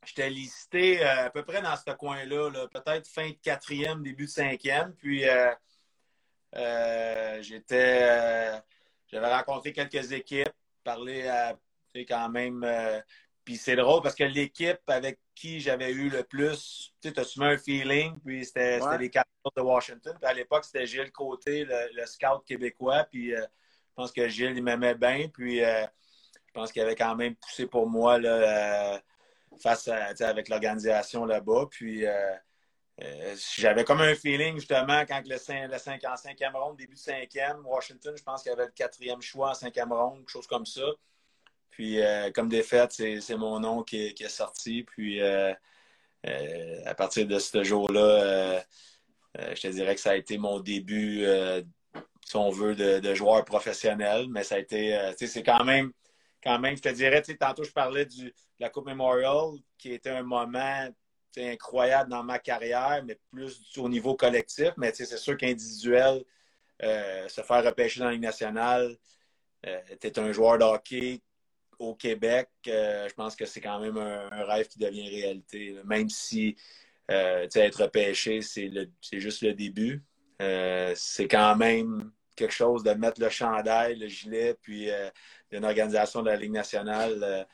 [0.06, 4.32] j'étais listé euh, à peu près dans ce coin-là, peut-être fin de quatrième, début de
[4.32, 4.94] cinquième.
[4.96, 5.24] Puis
[7.42, 8.62] j'étais,
[9.08, 10.50] j'avais rencontré quelques équipes,
[10.88, 11.58] parlé à,
[12.08, 12.64] quand même
[13.48, 17.46] puis c'est drôle parce que l'équipe avec qui j'avais eu le plus, tu sais, as
[17.46, 20.18] un feeling, puis c'était les Capitals de Washington.
[20.20, 23.06] Puis à l'époque, c'était Gilles Côté, le, scout québécois.
[23.10, 25.30] Puis euh, je pense que Gilles, il m'aimait bien.
[25.34, 25.86] Puis euh,
[26.48, 29.00] je pense qu'il avait quand même poussé pour moi là, euh,
[29.64, 31.68] face à, avec l'organisation là-bas.
[31.72, 32.04] Puis
[33.58, 36.02] j'avais comme un feeling, justement, quand le, 5, le 5
[36.54, 39.94] en début de cinquième, Washington, je pense qu'il y avait le quatrième choix en cinquième
[39.94, 40.82] ronde, quelque chose comme ça.
[41.70, 44.84] Puis, euh, comme défaite, c'est mon nom qui est, sorti.
[44.84, 45.54] Puis, euh,
[46.26, 48.64] euh, à partir de ce jour-là,
[49.36, 51.24] je te dirais que ça a été mon début,
[52.26, 54.26] si on veut, de, joueur professionnel.
[54.30, 55.92] Mais ça a été, c'est quand même,
[56.44, 60.10] quand même, je te dirais, tantôt, je parlais du, de la Coupe Memorial, qui était
[60.10, 60.90] un moment
[61.38, 64.72] incroyable dans ma carrière, mais plus au niveau collectif.
[64.78, 66.24] Mais c'est sûr qu'individuel,
[66.82, 68.96] se faire repêcher dans la Ligue nationale,
[69.64, 71.22] tu es un joueur de hockey
[71.80, 75.76] au Québec, euh, je pense que c'est quand même un, rêve qui devient réalité.
[75.86, 76.56] Même si
[77.12, 78.70] euh, être repêché, c'est
[79.14, 80.04] juste le début.
[80.42, 84.90] Euh, c'est quand même quelque chose de mettre le chandail, le gilet, puis
[85.52, 87.48] une organisation de la Ligue nationale.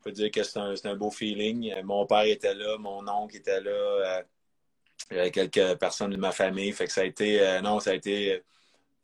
[0.00, 1.74] Je peux dire que c'est un, beau feeling.
[1.82, 4.22] Mon père était là, mon oncle était là,
[5.10, 6.72] avait quelques personnes de ma famille.
[6.72, 8.42] Fait que ça a été, non, ça a été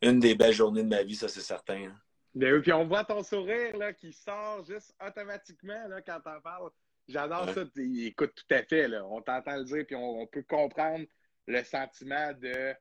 [0.01, 1.85] une des belles journées de ma vie, ça c'est certain.
[1.85, 1.95] Hein.
[2.35, 6.69] Ben puis on voit ton sourire là, qui sort juste automatiquement là, quand t'en parles.
[7.07, 7.63] J'adore ça.
[7.77, 8.87] Écoute, tout à fait.
[8.87, 9.05] Là.
[9.05, 11.05] On t'entend le dire, puis on, peut comprendre
[11.47, 12.75] le sentiment de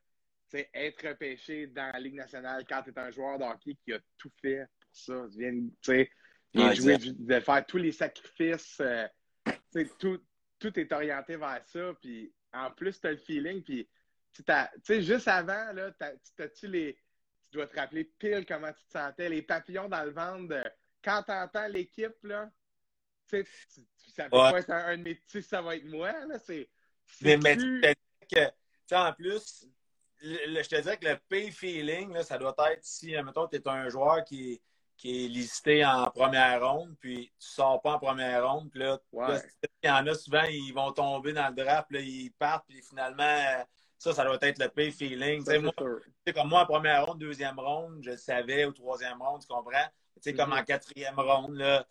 [0.52, 3.98] être repêché dans la Ligue nationale quand tu es un joueur de hockey qui a
[4.18, 5.26] tout fait pour ça.
[6.54, 8.80] Tu jouer, de faire tous les sacrifices.
[8.80, 9.06] Euh,
[9.98, 10.20] tout,
[10.58, 11.92] tout est orienté vers ça.
[12.00, 13.62] Puis en plus, tu as le feeling.
[13.62, 13.88] Puis,
[14.88, 16.98] juste avant, là, t'as-tu les
[17.50, 20.62] tu dois te rappeler pile comment tu te sentais, les papillons dans le ventre.
[21.02, 22.50] quand tu entends l'équipe, là,
[23.28, 26.12] tu sais, ça peut pas être un, de mes petits, ça va être moi.
[26.26, 26.68] Là, c'est,
[27.20, 27.80] mais, mais tu
[28.32, 29.66] que, en plus,
[30.20, 33.68] je te dirais que le pay feeling, là, ça doit être si, mettons, tu es
[33.68, 34.60] un joueur qui,
[34.96, 38.98] qui est listé en première ronde, puis tu sors pas en première ronde, puis là,
[39.82, 42.82] il y en a souvent, ils vont tomber dans le draft, là, ils partent, puis
[42.82, 43.64] finalement,
[43.98, 45.44] ça, ça doit être le pay feeling.
[45.60, 45.72] moi,
[46.34, 49.86] comme moi, en première ronde, deuxième ronde, je le savais, au troisième ronde, tu comprends?
[50.20, 50.64] sais, comme en mm-hmm.
[50.64, 51.86] quatrième ronde, là,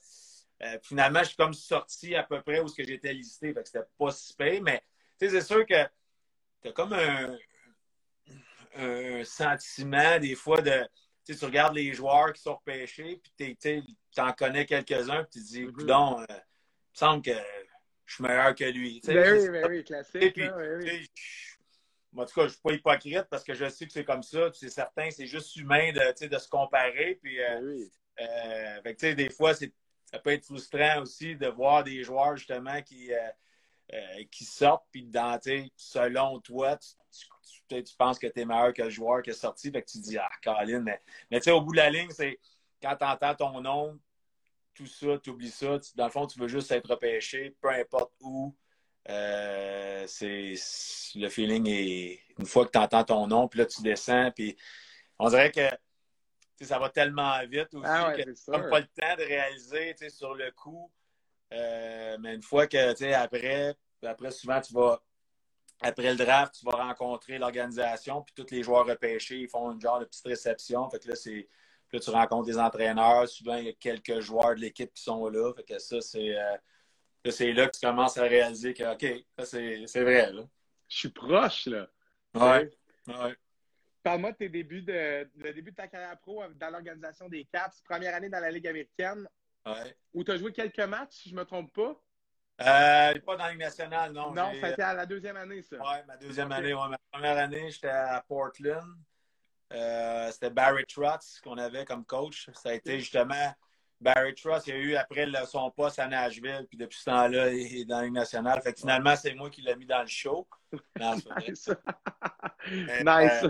[0.63, 3.53] euh, finalement, je suis comme sorti à peu près où j'étais listé.
[3.53, 4.81] Fait que c'était pas si pay, mais
[5.19, 5.83] c'est sûr que
[6.61, 7.35] tu as comme un,
[8.75, 10.87] un, sentiment des fois de.
[11.25, 13.83] Tu regardes les joueurs qui sont repêchés, puis tu
[14.17, 16.21] en connais quelques-uns, puis tu te dis, mm -hmm.
[16.21, 17.31] euh, il me semble que
[18.05, 19.01] je suis meilleur que lui.
[19.05, 20.39] Ben oui, ben oui, classique.
[22.15, 24.23] en tout cas, je ne suis pas hypocrite parce que je sais que c'est comme
[24.23, 24.51] ça.
[24.53, 27.19] C'est certain, c'est juste humain de, de se comparer.
[27.21, 27.85] Puis, euh,
[28.83, 33.11] ben euh, des fois, ça peut être frustrant aussi de voir des joueurs justement qui,
[33.13, 34.85] euh, qui sortent.
[34.91, 35.39] Puis, dans,
[35.75, 37.27] selon toi, tu, tu,
[37.97, 39.71] penses que tu es meilleur que le joueur qui est sorti.
[39.71, 41.01] Fait que tu dis, ah, Colin, mais,
[41.31, 42.39] mais au bout de la ligne, c'est
[42.81, 43.99] quand tu entends ton nom,
[44.73, 45.79] tout ça, tu oublies ça.
[45.95, 48.55] dans le fond, tu veux juste être repêché, peu importe où.
[49.07, 50.55] Euh, c'est
[51.15, 54.57] le feeling est une fois que tu entends ton nom, puis là tu descends, puis
[55.19, 55.69] on dirait que
[56.63, 60.33] ça va tellement vite aussi ah que tu n'as pas le temps de réaliser sur
[60.33, 60.91] le coup.
[61.53, 64.99] Euh, mais une fois que après, après, souvent tu vas
[65.81, 69.81] après le draft, tu vas rencontrer l'organisation, puis tous les joueurs repêchés, ils font une
[69.81, 70.89] genre de petite réception.
[70.89, 71.47] Fait que là, c'est.
[71.93, 73.27] Là, tu rencontres des entraîneurs.
[73.29, 75.53] Souvent, il y a quelques joueurs de l'équipe qui sont là.
[75.53, 76.37] Fait que ça, c'est.
[76.37, 76.57] Euh,
[77.31, 80.31] c'est là que tu commences à réaliser que, OK, c'est vrai.
[80.31, 80.43] Là.
[80.87, 81.87] Je suis proche, là.
[82.33, 82.69] Ouais.
[83.07, 83.35] ouais.
[84.03, 87.81] Parle-moi de tes débuts de, le début de ta carrière pro dans l'organisation des Caps,
[87.81, 89.27] première année dans la Ligue américaine,
[89.65, 89.95] ouais.
[90.13, 91.99] où tu as joué quelques matchs, si je ne me trompe pas.
[92.61, 94.33] Euh, pas dans la Ligue nationale, non.
[94.33, 95.75] Non, été à la deuxième année, ça.
[95.77, 96.73] Oui, ma deuxième année.
[96.73, 98.95] Ouais, ma première année, j'étais à Portland.
[99.73, 102.49] Euh, c'était Barry Trotz qu'on avait comme coach.
[102.53, 103.53] Ça a été justement
[103.99, 104.67] Barry Trotz.
[104.67, 107.81] Il y a eu après le, son poste à Nashville, puis depuis ce temps-là, il
[107.81, 108.61] est dans la Ligue nationale.
[108.61, 110.47] Fait que finalement, c'est moi qui l'ai mis dans le show.
[110.97, 111.69] Non, nice.
[112.69, 113.45] nice.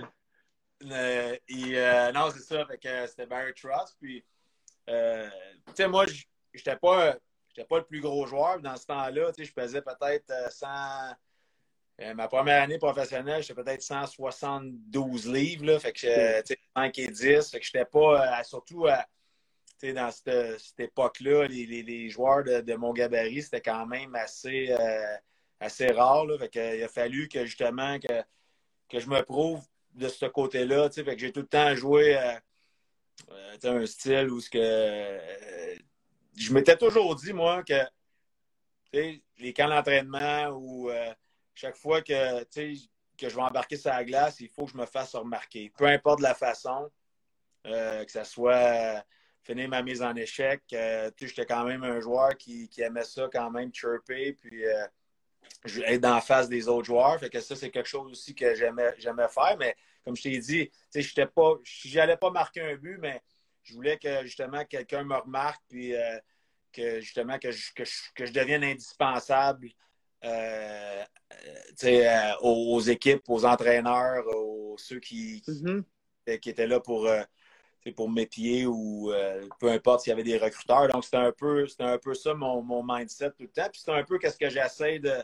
[0.83, 2.65] Euh, euh, non, c'est ça.
[2.65, 3.95] Fait que c'était Barry Trotz.
[3.99, 4.25] Puis,
[4.87, 4.93] tu
[5.75, 6.05] sais, moi,
[6.53, 7.15] j'étais pas
[7.55, 8.59] n'étais pas le plus gros joueur.
[8.59, 10.67] Dans ce temps-là, je pesais peut-être 100.
[12.01, 15.65] Euh, ma première année professionnelle, j'étais peut-être 172 livres.
[15.65, 16.43] Là, fait que, sais,
[16.75, 17.51] 5 et 10.
[17.51, 18.85] Fait que j'étais pas, euh, surtout
[19.83, 24.13] dans cette, cette époque-là, les, les, les, joueurs de, de, mon gabarit, c'était quand même
[24.15, 25.15] assez, euh,
[25.59, 26.25] assez rare.
[26.25, 26.37] Là.
[26.37, 28.21] Fait que, il a fallu que justement que,
[28.89, 29.63] que je me prouve
[29.93, 30.89] de ce côté-là.
[30.89, 32.17] Fait que j'ai tout le temps joué
[33.63, 35.85] un style où ce que
[36.35, 37.81] je m'étais toujours dit, moi, que
[39.37, 41.13] les camps d'entraînement ou euh,
[41.53, 44.85] chaque fois que, que je vais embarquer sur la glace, il faut que je me
[44.85, 45.71] fasse remarquer.
[45.77, 46.89] Peu importe la façon,
[47.65, 48.99] euh, que ce soit euh,
[49.43, 50.63] finir ma mise en échec.
[50.69, 54.63] J'étais quand même un joueur qui, aimait ça quand même chirper, puis
[55.63, 57.19] être dans la face des autres joueurs.
[57.19, 58.93] Fait que ça, c'est quelque chose aussi que j'aimais
[59.29, 59.57] faire.
[59.59, 60.71] Mais comme je t'ai dit,
[61.33, 61.53] pas.
[61.63, 63.21] J'allais pas marquer un but, mais
[63.65, 66.17] je voulais que justement quelqu'un me remarque, puis euh,
[66.71, 67.83] que justement que je, que,
[68.25, 69.69] je, devienne indispensable
[70.23, 71.03] euh,
[71.83, 75.83] euh, aux, équipes, aux entraîneurs, aux ceux qui, qui, mm-hmm.
[76.27, 77.09] étaient là pour,
[77.95, 79.11] pour m'épier ou
[79.59, 80.87] peu importe s'il y avait des recruteurs.
[80.89, 83.69] Donc, c'était un peu, un peu ça mon, mon, mindset tout le temps.
[83.71, 85.23] Puis c'est un peu ce que j'essaie de,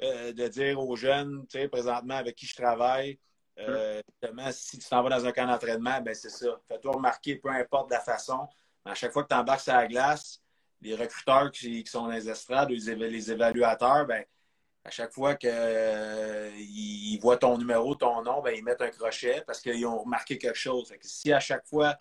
[0.00, 3.18] de dire aux jeunes, présentement avec qui je travaille.
[3.58, 4.02] Euh,
[4.52, 6.60] si tu t'en vas dans un camp d'entraînement, ben c'est ça.
[6.66, 8.48] Fais-toi remarquer, peu importe la façon.
[8.84, 10.42] À chaque fois que tu embarques sur la glace,
[10.80, 14.24] les recruteurs qui, sont dans les estrades, les, évaluateurs, ben,
[14.84, 16.50] à chaque fois qu'ils euh,
[17.20, 20.58] voient ton numéro, ton nom, ben, ils mettent un crochet parce qu'ils ont remarqué quelque
[20.58, 20.92] chose.
[21.00, 21.96] si à chaque fois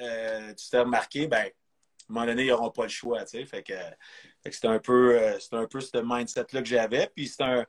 [0.00, 1.50] euh, tu t'es remarqué, ben, à un
[2.08, 3.26] moment donné, ils n'auront pas le choix.
[3.26, 3.74] Fait que,
[4.50, 5.36] c'est un peu,
[5.70, 7.10] peu ce mindset-là que j'avais.
[7.14, 7.66] Puis c'est un,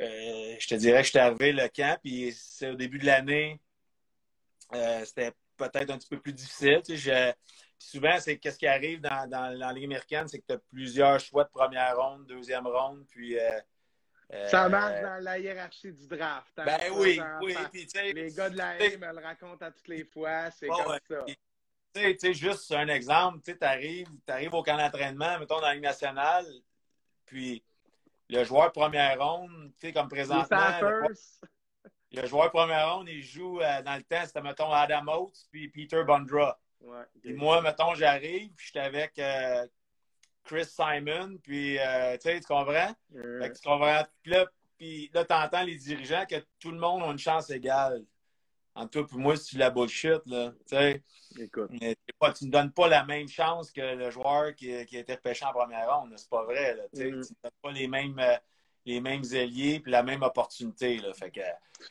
[0.00, 3.06] euh, je te dirais que je suis arrivé le camp, puis c'est au début de
[3.06, 3.60] l'année,
[4.74, 6.82] euh, c'était peut-être un petit peu plus difficile.
[7.78, 11.18] souvent, c'est qu'est-ce qui arrive dans, dans, la Ligue américaine, c'est que tu as plusieurs
[11.18, 13.38] choix de première ronde, deuxième ronde, puis.
[13.38, 13.60] Euh,
[14.48, 16.52] ça marche dans la hiérarchie du draft.
[16.58, 17.56] Hein, ben oui, oui.
[18.14, 21.24] les gars de la Haie me le racontent à toutes les fois, c'est comme ça.
[21.94, 25.82] Tu sais, juste un exemple, tu arrives, arrives au camp d'entraînement, mettons dans la Ligue
[25.82, 26.44] nationale,
[27.24, 27.64] puis
[28.30, 31.06] le joueur première ronde, tu sais, comme présentement.
[32.10, 35.68] Le, joueur première ronde, il joue euh, dans le temps, c'était, mettons, Adam Oates puis
[35.68, 36.58] Peter Bondra.
[37.24, 39.66] Et moi, mettons, j'arrive, puis j'étais avec euh,
[40.44, 42.94] Chris Simon, puis, euh, tu sais, tu comprends?
[43.12, 44.02] tu comprends?
[44.22, 44.46] Puis là,
[44.78, 48.04] puis là, t'entends les dirigeants que tout le monde a une chance égale.
[48.78, 50.52] En tout pour moi, c'est la bullshit, là.
[50.68, 51.02] Tu.
[51.42, 51.70] Écoute.
[51.70, 55.44] tu ne donnes pas la même chance que le joueur qui, qui a été repêché
[55.44, 56.12] en première ronde.
[56.16, 56.84] C'est pas vrai, là.
[56.94, 57.32] Tu ne mm-hmm.
[57.42, 58.36] donnes pas les mêmes, euh,
[58.84, 61.00] les mêmes ailiers et la même opportunité,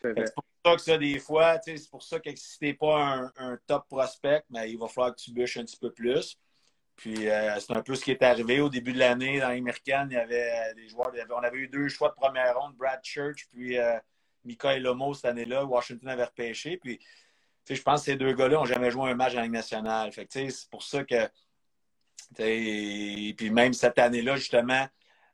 [0.02, 3.58] c'est pour ça que ça, des fois, c'est pour ça que si t'es pas un,
[3.68, 6.38] top prospect, mais ben, il va falloir que tu bûches un petit peu plus.
[6.96, 10.08] Puis euh, c'est un peu ce qui est arrivé au début de l'année dans l'américaine.
[10.10, 13.48] Il y avait des joueurs, on avait eu deux choix de première ronde, Brad Church,
[13.52, 13.98] puis euh,
[14.48, 15.66] Mikael Lomo cette année-là.
[15.66, 16.78] Washington avait repêché.
[16.78, 17.00] Puis,
[17.70, 20.12] je pense que ces deux gars-là n'ont jamais joué un match en Ligue nationale.
[20.12, 21.30] Fait c'est pour ça que.
[22.40, 24.88] Et puis même cette année-là, justement,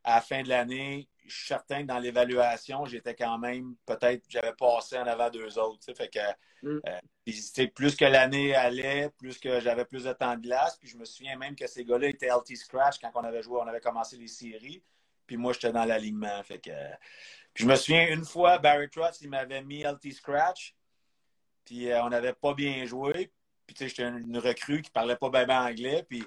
[0.04, 4.24] à la fin de l'année, je suis certain que dans l'évaluation, j'étais quand même, peut-être,
[4.28, 5.94] j'avais passé en avant deux autres.
[5.94, 6.20] Fait que,
[6.68, 6.82] mm.
[6.88, 10.78] euh, plus que l'année allait, plus que j'avais plus de temps de glace.
[10.78, 13.60] Puis je me souviens même que ces gars-là étaient LT Scratch quand on avait joué,
[13.62, 14.84] on avait commencé les séries.
[15.26, 16.44] Puis moi, j'étais dans l'alignement.
[16.44, 16.72] Fait que,
[17.56, 20.76] je me souviens, une fois, Barry Trotz, il m'avait mis LT Scratch.
[21.66, 23.32] Puis euh, on n'avait pas bien joué.
[23.66, 26.06] Puis tu sais, j'étais une recrue qui parlait pas bien, anglais.
[26.08, 26.26] Puis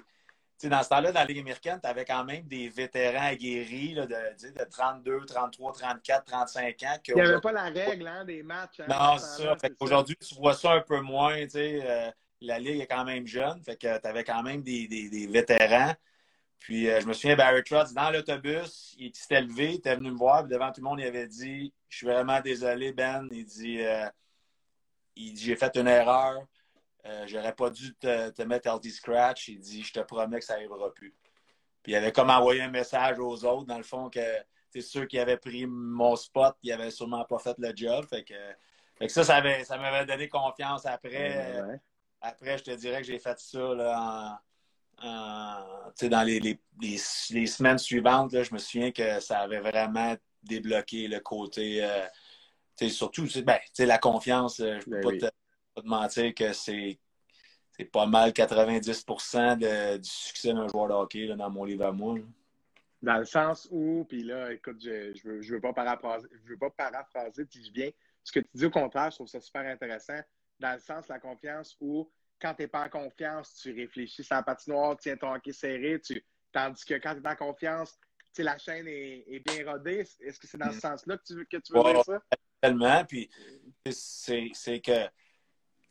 [0.63, 4.07] dans ce temps-là, dans la Ligue américaine, tu avais quand même des vétérans aguerris là,
[4.07, 6.97] de, de 32, 33, 34, 35 ans.
[7.07, 8.79] Il n'y avait pas la règle hein, des matchs.
[8.79, 9.55] Hein, non, c'est ça.
[9.79, 11.37] Aujourd'hui, tu vois ça un peu moins.
[11.55, 12.11] Euh,
[12.41, 13.61] la Ligue est quand même jeune.
[13.63, 15.93] Fait que tu avais quand même des, des vétérans.
[16.59, 20.11] Puis euh, je me souviens, Barry Trotz, dans l'autobus, il s'était levé, il était venu
[20.11, 23.27] me voir, puis devant tout le monde, il avait dit Je suis vraiment désolé, Ben.
[23.31, 24.07] Il dit, euh,
[25.15, 26.45] J'ai fait une erreur.
[27.05, 29.47] Euh, J'aurais pas dû te, te mettre LD Scratch.
[29.49, 31.15] Il dit Je te promets que ça n'arrivera plus.
[31.83, 34.19] Puis il avait comme envoyé un message aux autres, dans le fond, que
[34.69, 38.05] c'est ceux qui avaient pris mon spot, ils n'avaient sûrement pas fait le job.
[38.09, 38.33] Fait que,
[38.97, 39.41] Fait que ça, ça,
[39.77, 41.61] m'avait donné confiance après.
[42.19, 44.41] Après, je te dirais que j'ai fait ça là,
[45.01, 48.33] dans les, les, les, semaines suivantes.
[48.33, 51.83] Là, je me souviens que ça avait vraiment débloqué le côté.
[51.83, 52.07] Euh,
[52.89, 54.59] surtout, ben, la confiance.
[54.59, 56.99] Euh, je ne peux ben pas, te, mentir que c'est
[57.91, 62.15] pas mal 90 de, du succès d'un joueur de hockey dans mon livre à moi.
[63.01, 66.49] Dans le sens où, puis là, écoute, je ne veux, je veux, pas paraphraser, je
[66.49, 67.91] veux pas paraphraser, dis bien.
[68.23, 70.19] Ce que tu dis au contraire, je trouve ça super intéressant.
[70.59, 72.09] Dans le sens, la confiance où,
[72.41, 76.23] quand tu n'es pas en confiance, tu réfléchis sans patinoire, tiens ton hockey serré, tu...
[76.51, 77.97] tandis que quand tu es en confiance,
[78.43, 80.05] la chaîne est, bien rodée.
[80.19, 80.81] Est-ce que c'est dans ce mm.
[80.81, 82.19] sens-là que tu, que tu veux dire ça?
[82.61, 83.05] Tellement.
[83.05, 83.29] Puis,
[83.89, 85.07] c'est que,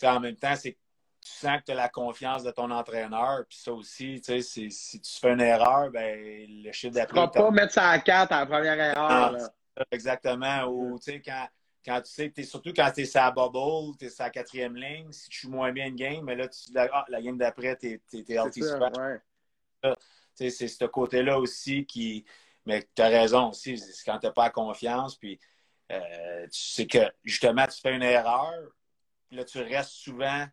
[0.02, 0.76] en même temps, c'est
[1.20, 3.44] tu sens que tu as la confiance de ton entraîneur.
[3.48, 7.28] Puis ça aussi, tu sais, si tu fais une erreur, ben le chiffre d'après.
[7.30, 9.36] Tu ne pas mettre ça à 4 à la première erreur.
[9.90, 10.66] exactement.
[10.66, 11.48] Ou, tu sais, quand,
[11.86, 14.30] quand tu sais es surtout quand tu es sur la bubble, tu es sur la
[14.30, 17.22] quatrième ligne, si tu joues moins bien une game, mais là, tu, la, ah, la
[17.22, 18.38] game d'après, tu es, es,
[20.34, 22.24] C'est ce côté-là aussi qui.
[22.64, 25.38] Mais tu as raison aussi, c'est quand tu n'as pas confiance, puis
[25.92, 28.52] euh, tu sais que justement, tu fais une erreur,
[29.30, 30.44] là, tu restes souvent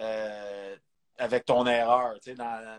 [0.00, 0.76] euh,
[1.16, 2.18] avec ton erreur.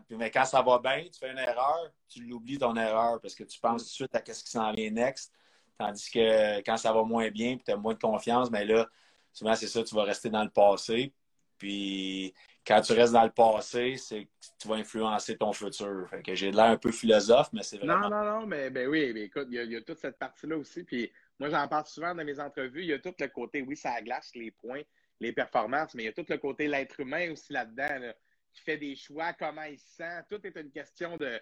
[0.09, 3.45] mais quand ça va bien, tu fais une erreur, tu l'oublies ton erreur parce que
[3.45, 5.31] tu penses tout de suite à ce qui s'en vient next.
[5.77, 8.87] Tandis que quand ça va moins bien, tu as moins de confiance, mais là,
[9.33, 11.13] souvent, c'est ça, tu vas rester dans le passé.
[11.57, 12.33] Puis
[12.65, 16.07] quand tu restes dans le passé, c'est que tu vas influencer ton futur.
[16.09, 18.09] Fait que j'ai l'air un peu philosophe, mais c'est vraiment.
[18.09, 20.83] Non, non, non, mais ben oui, mais écoute, il y, a toute cette partie-là aussi.
[20.83, 22.81] Puis moi, j'en parle souvent dans mes entrevues.
[22.81, 24.81] Il y a tout le côté, oui, ça glace les points,
[25.19, 28.11] les performances, mais il y a tout le côté l'être humain aussi là-dedans,
[28.53, 30.23] qui fait des choix, comment il se sent.
[30.29, 31.39] Tout est une question de,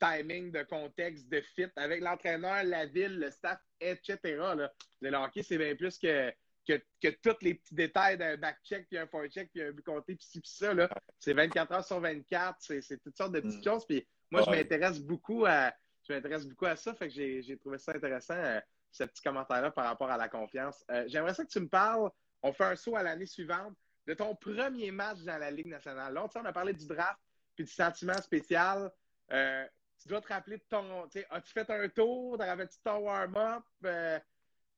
[0.00, 4.18] timing, de contexte, de fit avec l'entraîneur, la ville, le staff, etc.
[4.24, 4.72] Là.
[5.00, 6.32] Le hockey, c'est bien plus que,
[6.66, 10.16] que, que, tous les petits détails d'un back-check, puis un forecheck, puis un but compté,
[10.16, 10.72] puis ci, puis ça.
[11.18, 13.70] C'est 24 heures sur 24, c'est toutes sortes de petites mm.
[13.70, 13.86] choses.
[13.86, 17.76] Puis moi, je m'intéresse beaucoup à je m'intéresse beaucoup à ça, fait que j'ai trouvé
[17.76, 18.34] ça intéressant.
[18.34, 18.60] Euh,
[18.90, 20.84] ce petit commentaire-là par rapport à la confiance.
[20.90, 22.10] Euh, j'aimerais ça que tu me parles,
[22.42, 23.74] on fait un saut à l'année suivante,
[24.06, 26.14] de ton premier match dans la Ligue nationale.
[26.14, 27.18] Là, on a parlé du draft
[27.54, 28.90] puis du sentiment spécial.
[29.32, 29.66] Euh,
[30.00, 31.04] tu dois te rappeler de ton.
[31.30, 32.40] As-tu fait un tour?
[32.40, 33.64] Avais-tu ton warm-up?
[33.84, 34.18] Euh,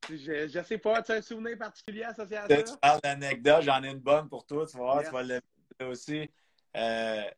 [0.09, 2.63] je, ne sais pas, tu as un souvenir particulier associé à ça?
[2.63, 5.41] Tu parles d'anecdote, j'en ai une bonne pour toi, tu vois, tu vas le
[5.87, 6.29] aussi.
[6.75, 7.31] je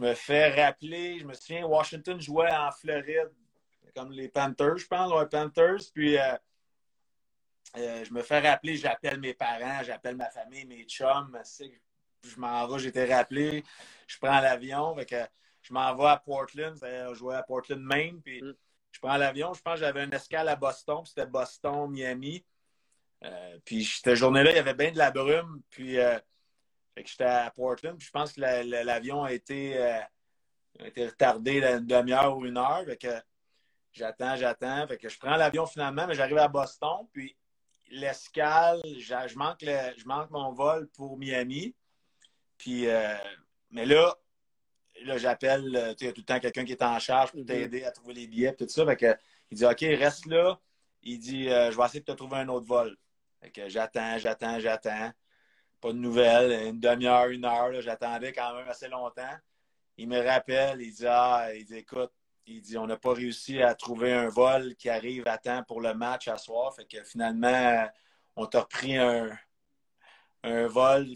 [0.00, 3.30] me fais rappeler, je me souviens, Washington jouait en Floride
[3.94, 5.90] comme les Panthers, je pense, les Panthers.
[5.94, 6.36] Puis euh,
[7.76, 11.38] euh, je me fais rappeler, j'appelle mes parents, j'appelle ma famille, mes chums.
[12.22, 13.64] Je m'en vais, j'étais rappelé.
[14.06, 14.96] Je prends l'avion.
[15.62, 16.76] Je m'en vais à Portland.
[16.80, 18.20] Je jouais à Portland, Maine.
[18.22, 18.54] Puis mm.
[18.92, 19.54] je prends l'avion.
[19.54, 21.04] Je pense que j'avais une escale à Boston.
[21.04, 22.44] C'était Boston, Miami.
[23.24, 25.62] Euh, puis cette journée-là, il y avait bien de la brume.
[25.70, 25.98] Puis
[26.96, 27.96] j'étais à Portland.
[27.96, 29.74] Puis je pense que l'avion a été,
[30.78, 32.84] été retardé d'une demi-heure ou une heure.
[33.92, 34.86] J'attends, j'attends.
[34.86, 37.06] Fait que je prends l'avion finalement, mais j'arrive à Boston.
[37.12, 37.36] Puis
[37.92, 41.74] l'escale, je manque, je manque mon vol pour Miami.
[42.56, 43.16] Puis, euh,
[43.70, 44.14] mais là,
[45.04, 47.40] là j'appelle, euh, il y a tout le temps quelqu'un qui est en charge pour
[47.40, 47.46] mm-hmm.
[47.46, 48.84] t'aider à trouver les billets, tout ça.
[48.86, 49.16] Fait que,
[49.50, 50.58] il dit, OK, reste là.
[51.02, 52.96] Il dit, euh, je vais essayer de te trouver un autre vol.
[53.40, 55.10] Fait que j'attends, j'attends, j'attends.
[55.80, 56.68] Pas de nouvelles.
[56.68, 59.36] Une demi-heure, une heure, j'attendais quand même assez longtemps.
[59.98, 62.12] Il me rappelle, il dit, ah, il dit, écoute,
[62.46, 65.80] il dit on n'a pas réussi à trouver un vol qui arrive à temps pour
[65.80, 66.74] le match à soir.
[66.74, 67.88] Fait que finalement,
[68.36, 69.30] on t'a repris un,
[70.42, 71.06] un vol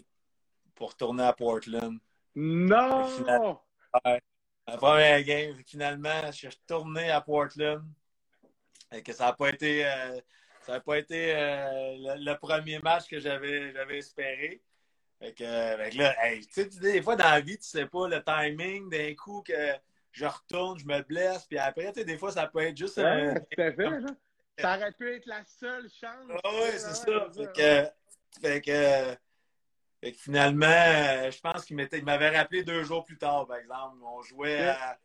[0.75, 1.97] pour tourner à Portland.
[2.35, 3.59] Non!
[4.03, 7.83] La première game, finalement, je suis retourné à Portland.
[8.93, 10.19] Et que ça n'a pas été, euh,
[10.61, 14.61] ça pas été euh, le, premier match que j'avais espéré.
[15.19, 18.89] Fait que, là, tu sais, des fois dans la vie, tu sais pas le timing
[18.89, 19.53] d'un coup que
[20.11, 22.95] je retourne, je me blesse, puis après, tu sais, des fois, ça peut être juste.
[24.59, 26.31] Ça aurait pu être la seule chance.
[26.43, 27.27] Ah oui, c'est ça.
[27.31, 29.17] Fait que, fait que,
[30.13, 33.97] finalement, je pense qu'il m'avait rappelé deux jours plus tard, par exemple.
[34.03, 34.97] On jouait à,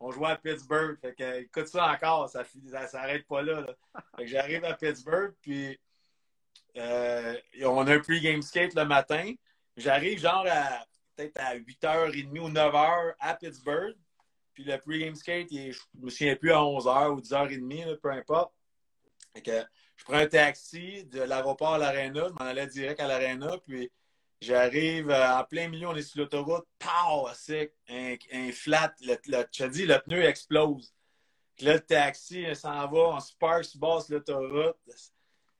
[0.00, 0.98] on jouait à Pittsburgh.
[1.00, 3.66] Fait que, écoute ça encore, ça ne s'arrête pas là,
[4.16, 5.78] Fait que j'arrive à Pittsburgh, puis
[6.76, 9.34] euh, on a un pre-game skate le matin.
[9.76, 10.84] J'arrive genre à
[11.16, 13.96] peut-être à 8h30 ou 9h à Pittsburgh.
[14.54, 18.52] Puis le pre-game skate, je ne me souviens plus à 11h ou 10h30, peu importe.
[19.44, 19.62] que
[19.96, 23.90] je prends un taxi de l'aéroport à l'aréna, je m'en allais direct à l'aréna, puis
[24.40, 29.16] j'arrive euh, en plein milieu, on est sur l'autoroute, pow, sec, un, un, flat, le,
[29.26, 30.92] le, je te dis, le pneu explose.
[31.60, 34.78] Là, le taxi s'en va, on se parque sur basse l'autoroute.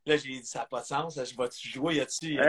[0.07, 1.15] Là, j'ai dit, ça n'a pas de sens.
[1.23, 1.97] Je vais-tu jouer?
[1.97, 2.41] Y a-tu une.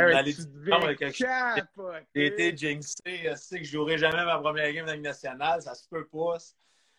[2.15, 3.01] J'ai été jinxé.
[3.05, 5.61] Je sais que je jouerai jamais ma première game de Ligue nationale.
[5.61, 6.37] Ça se peut pas.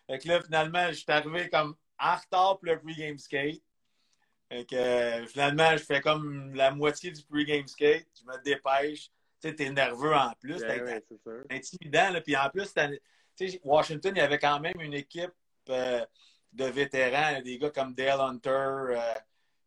[0.06, 3.62] Fait que là, finalement, je suis arrivé comme en retard pour le pre-game skate.
[4.50, 8.06] Fait que euh, finalement, je fais comme la moitié du pre-game skate.
[8.20, 9.10] Je me dépêche.
[9.42, 10.60] Tu t'es nerveux en plus.
[10.68, 11.04] Ben ouais,
[11.50, 12.10] c'est intimidant.
[12.10, 12.20] Là.
[12.20, 12.72] Puis en plus,
[13.64, 15.32] Washington, il y avait quand même une équipe
[15.68, 16.04] euh,
[16.52, 19.14] de vétérans, des gars comme Dale Hunter, euh,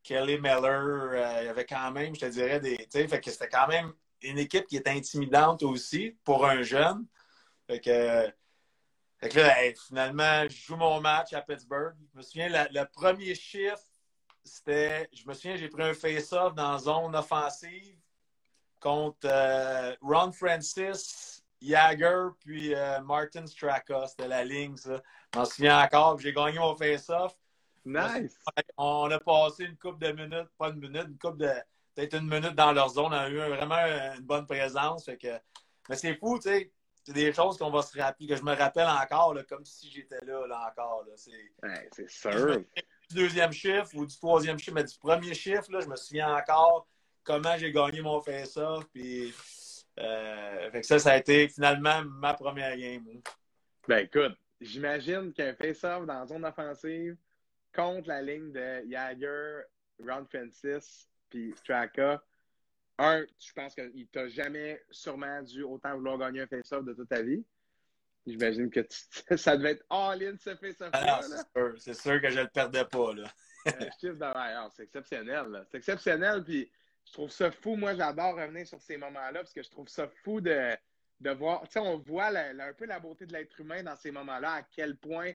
[0.03, 1.11] Kelly Miller.
[1.13, 2.77] euh, il y avait quand même, je te dirais, des.
[2.77, 6.61] Tu sais, fait que c'était quand même une équipe qui était intimidante aussi pour un
[6.63, 7.05] jeune.
[7.67, 8.31] Fait que,
[9.19, 11.95] fait que là, hey, finalement, je joue mon match à Pittsburgh.
[12.13, 13.83] Je me souviens, la- le premier chiffre,
[14.43, 15.09] c'était.
[15.11, 17.97] Je me souviens, j'ai pris un face-off dans zone offensive
[18.85, 24.05] contre euh, Ron Francis, Jagger, puis euh, Martin Straka.
[24.07, 25.01] C'était la ligne, ça.
[25.33, 26.19] Je m'en souviens encore.
[26.19, 27.35] J'ai gagné mon face-off.
[27.83, 28.37] Nice.
[28.77, 31.49] On a passé une coupe de minutes, pas une minute, une coupe de
[31.95, 33.07] peut-être une minute dans leur zone.
[33.07, 33.75] On a eu vraiment
[34.15, 35.05] une bonne présence.
[35.05, 35.39] Fait que,
[35.89, 36.71] mais c'est fou, tu sais.
[37.03, 39.91] C'est des choses qu'on va se rappeler, que je me rappelle encore, là, comme si
[39.91, 41.03] j'étais là, là encore.
[41.07, 41.13] Là.
[41.15, 42.57] C'est Ouais, c'est sûr.
[43.09, 46.35] du deuxième chiffre ou du troisième chiffre, mais du premier chiffre, là, je me souviens
[46.35, 46.87] encore
[47.25, 48.85] comment j'ai gagné mon face-off.
[48.93, 49.33] Puis,
[49.99, 53.05] euh, fait que ça, ça a été finalement ma première game.
[53.87, 57.17] Ben écoute, j'imagine qu'un face-off dans la zone offensive
[57.73, 59.61] contre la ligne de Jagger,
[59.99, 62.23] Ron Francis puis Straka,
[62.97, 67.09] un, je pense qu'il t'a jamais sûrement dû autant vouloir gagner un face-off de toute
[67.09, 67.43] ta vie.
[68.25, 70.49] J'imagine que tu- ça devait être all-in ce
[70.93, 71.71] Ah non, là.
[71.77, 73.13] c'est sûr, que je le perdais pas.
[73.13, 73.27] Là.
[73.67, 75.45] Un chiffre de ah, C'est exceptionnel.
[75.49, 75.65] là.
[75.69, 76.43] C'est exceptionnel.
[76.43, 76.71] Puis
[77.05, 77.75] je trouve ça fou.
[77.75, 80.75] Moi, j'adore revenir sur ces moments-là parce que je trouve ça fou de,
[81.21, 81.63] de voir.
[81.63, 84.63] Tu sais, on voit un peu la beauté de l'être humain dans ces moments-là, à
[84.63, 85.31] quel point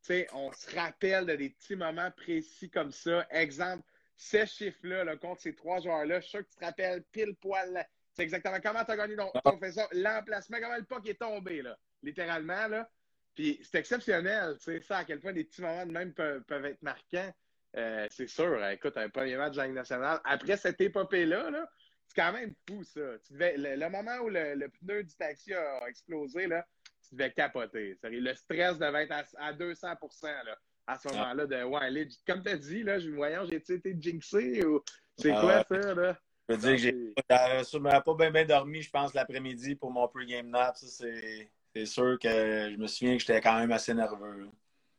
[0.00, 3.26] tu sais, on se rappelle de des petits moments précis comme ça.
[3.30, 3.82] Exemple,
[4.16, 7.34] ces chiffres-là là, contre ces trois joueurs-là, je suis sûr que tu te rappelles pile
[7.34, 7.86] poil.
[8.12, 11.18] C'est exactement comment tu as gagné ton, ton fait ça, l'emplacement, comment le puck est
[11.18, 12.68] tombé, là, littéralement.
[12.68, 12.88] Là.
[13.34, 16.42] Puis c'est exceptionnel, tu sais, ça, à quel point des petits moments de même peuvent,
[16.42, 17.32] peuvent être marquants.
[17.76, 21.50] Euh, c'est sûr, hein, écoute, un premier match de la Ligue nationale, après cette épopée-là,
[21.50, 21.70] là,
[22.06, 23.00] c'est quand même fou, ça.
[23.26, 26.66] Tu devais, le, le moment où le, le pneu du taxi a explosé, là,
[27.06, 27.98] tu devais capoter.
[28.02, 29.88] Le stress devait être à, à 200
[30.22, 31.46] là, à ce moment-là.
[31.46, 34.82] De, ouais, les- comme tu as dit, là, je, voyons, j'ai-tu été jinxé ou
[35.16, 35.82] c'est Ah quoi ouais.
[35.82, 36.18] ça, là?
[36.48, 37.14] Je veux dire que
[37.58, 40.74] j'ai sûrement pas bien, bien dormi, je pense, l'après-midi pour mon pre-game nap.
[40.78, 44.44] Ça, c'est, c'est sûr que je me souviens que j'étais quand même assez nerveux.
[44.44, 44.46] là.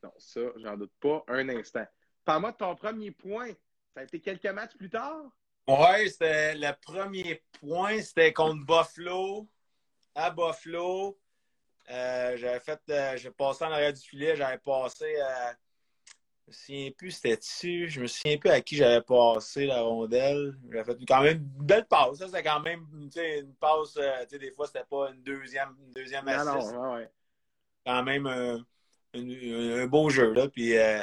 [0.03, 1.85] Non, ça, j'en doute pas un instant.
[2.29, 3.49] Parle-moi de ton premier point.
[3.91, 5.19] Ça a été quelques matchs plus tard?
[5.67, 9.47] Ouais, c'était le premier point, c'était contre Buffalo.
[10.13, 11.19] À Buffalo.
[11.89, 15.55] Euh, j'avais fait, euh, j'ai passé en arrière du filet, j'avais passé à.
[16.45, 17.89] Je me souviens plus c'était dessus.
[17.89, 20.55] Je me souviens plus à qui j'avais passé la rondelle.
[20.71, 22.19] J'avais fait quand même une belle passe.
[22.19, 23.97] Ça, c'était quand même une passe.
[23.97, 26.73] euh, des fois, c'était pas une deuxième, une deuxième Non, assist.
[26.75, 27.11] non, ouais, ouais.
[27.87, 30.31] quand même un, beau jeu.
[30.31, 30.47] Là.
[30.47, 31.01] Puis, euh,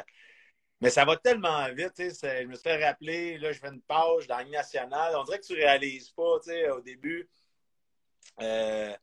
[0.81, 1.93] mais ça va tellement vite.
[1.97, 5.15] Je me suis fait rappeler, là, je fais une page dans Ligue nationale.
[5.17, 6.39] On dirait que tu réalises pas
[6.75, 7.29] au début
[8.43, 8.95] euh,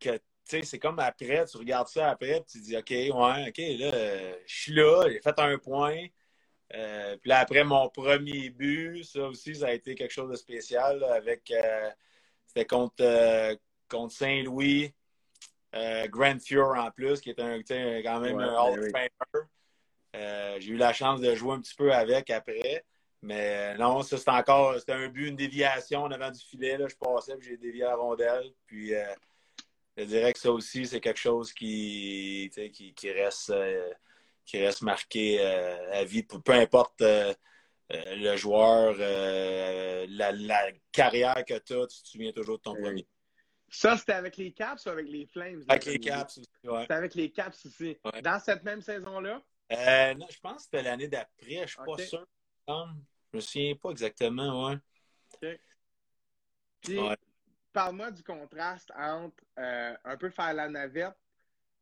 [0.00, 4.38] que c'est comme après, tu regardes ça après, puis tu dis OK, ouais, OK, là,
[4.46, 6.06] je suis là, j'ai fait un point.
[6.74, 10.36] Euh, puis là, après mon premier but, ça aussi, ça a été quelque chose de
[10.36, 11.50] spécial là, avec.
[11.50, 11.90] euh,
[12.46, 14.94] c'était contre, contre Saint-Louis.
[16.08, 18.90] Grand Fuhr en plus, qui est un, quand même Ouais, un ben of oui.
[20.14, 22.84] Euh, j'ai eu la chance de jouer un petit peu avec après.
[23.22, 26.76] Mais non, ça c'était encore c'était un but, une déviation en avant du filet.
[26.76, 28.52] Là, je passais puis j'ai dévié la rondelle.
[28.66, 29.04] Puis euh,
[29.96, 32.50] je dirais que ça aussi, c'est quelque chose qui,
[33.02, 33.90] reste, euh,
[34.44, 36.22] qui reste marqué euh, à vie.
[36.22, 37.32] Peu, peu importe euh,
[37.92, 42.62] euh, le joueur, euh, la, la carrière que tu as, tu te souviens toujours de
[42.62, 43.06] ton premier.
[43.70, 45.62] Ça, c'était avec les Caps ou avec les Flames?
[45.68, 46.00] Avec le les?
[46.00, 46.82] Caps aussi, ouais.
[46.82, 47.96] C'était avec les Caps aussi.
[48.04, 48.22] Ouais.
[48.22, 49.42] Dans cette même saison-là?
[49.72, 51.96] Euh, non, je pense que c'était l'année d'après, je suis Ok.
[51.96, 52.26] pas sûr.
[52.68, 52.86] Non,
[53.32, 54.78] Je me souviens pas exactement, ouais.
[56.80, 57.16] Puis, Ouais.
[57.72, 61.16] parle-moi du contraste entre euh, un peu faire la navette,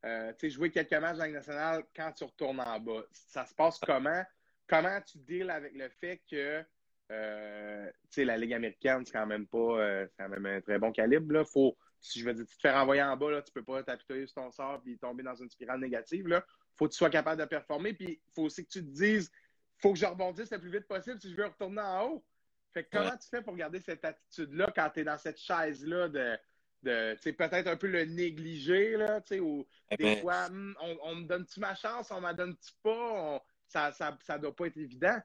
[0.05, 3.03] euh, tu sais, jouer quelques matchs dans la Ligue nationale quand tu retournes en bas.
[3.12, 4.24] Ça se passe comment?
[4.66, 6.64] Comment tu deals avec le fait que
[7.11, 11.35] euh, la Ligue américaine, c'est quand même pas euh, quand même un très bon calibre.
[11.35, 11.45] Là.
[11.45, 13.83] Faut, si je veux dire, tu te fais renvoyer en bas, là, tu peux pas
[13.83, 16.26] t'apitoyer sur ton sort et tomber dans une spirale négative.
[16.28, 16.45] Là.
[16.77, 17.93] Faut que tu sois capable de performer.
[17.93, 19.31] Puis il faut aussi que tu te dises
[19.79, 22.25] faut que je rebondisse le plus vite possible si je veux retourner en haut.
[22.73, 23.18] Fait que comment Ouais.
[23.20, 26.39] tu fais pour garder cette attitude-là quand tu es dans cette chaise-là de,
[26.83, 30.20] de tu sais, peut-être un peu le négliger, là, tu sais, ou Eh des ben,
[30.20, 34.16] fois, Hum, on, on me donne-tu ma chance, on m'en donne-tu pas, On- ça, ça,
[34.23, 35.18] ça doit pas être évident.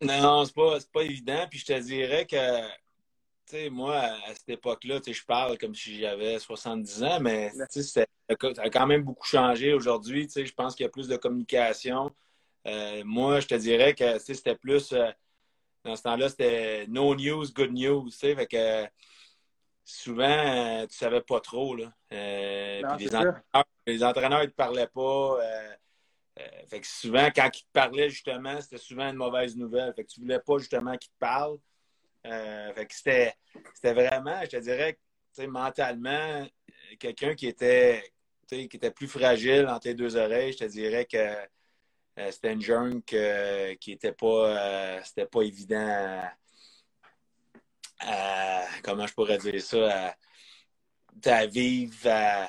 [0.00, 1.46] Non, c'est pas, pas évident.
[1.48, 2.74] Puis je te dirais que, tu
[3.46, 7.50] sais, moi, à, cette époque-là, tu sais, je parle comme si j'avais 70 ans, mais
[7.72, 8.06] tu sais,
[8.40, 10.26] ça a quand même beaucoup changé aujourd'hui.
[10.26, 12.10] Tu sais, je pense qu'il y a plus de communication.
[12.66, 14.92] Euh, moi, je te dirais que c'était plus.
[14.92, 15.10] Euh,
[15.84, 18.08] dans ce temps-là, c'était no news, good news.
[18.10, 18.86] Tu sais, fait que
[19.84, 21.74] souvent, euh, tu savais pas trop.
[21.74, 21.92] Là.
[22.10, 23.42] les, entraîneurs,
[23.86, 25.38] les, entraîneurs, ils te parlaient pas.
[26.68, 29.92] fait que souvent, quand ils te parlaient, justement, c'était souvent une mauvaise nouvelle.
[29.94, 31.58] Fait que tu voulais pas, justement, qu'ils te parlent.
[32.22, 33.34] fait que c'était
[33.82, 34.98] vraiment, je te dirais,
[35.48, 36.46] mentalement,
[36.98, 38.04] quelqu'un qui était,
[38.56, 42.60] qui était plus fragile entre les deux oreilles, je te dirais que euh, c'était une
[42.60, 46.22] jeune qui était pas, euh, c'était pas évident
[48.00, 50.14] à, comment je pourrais dire ça,
[51.26, 52.48] à, vivre,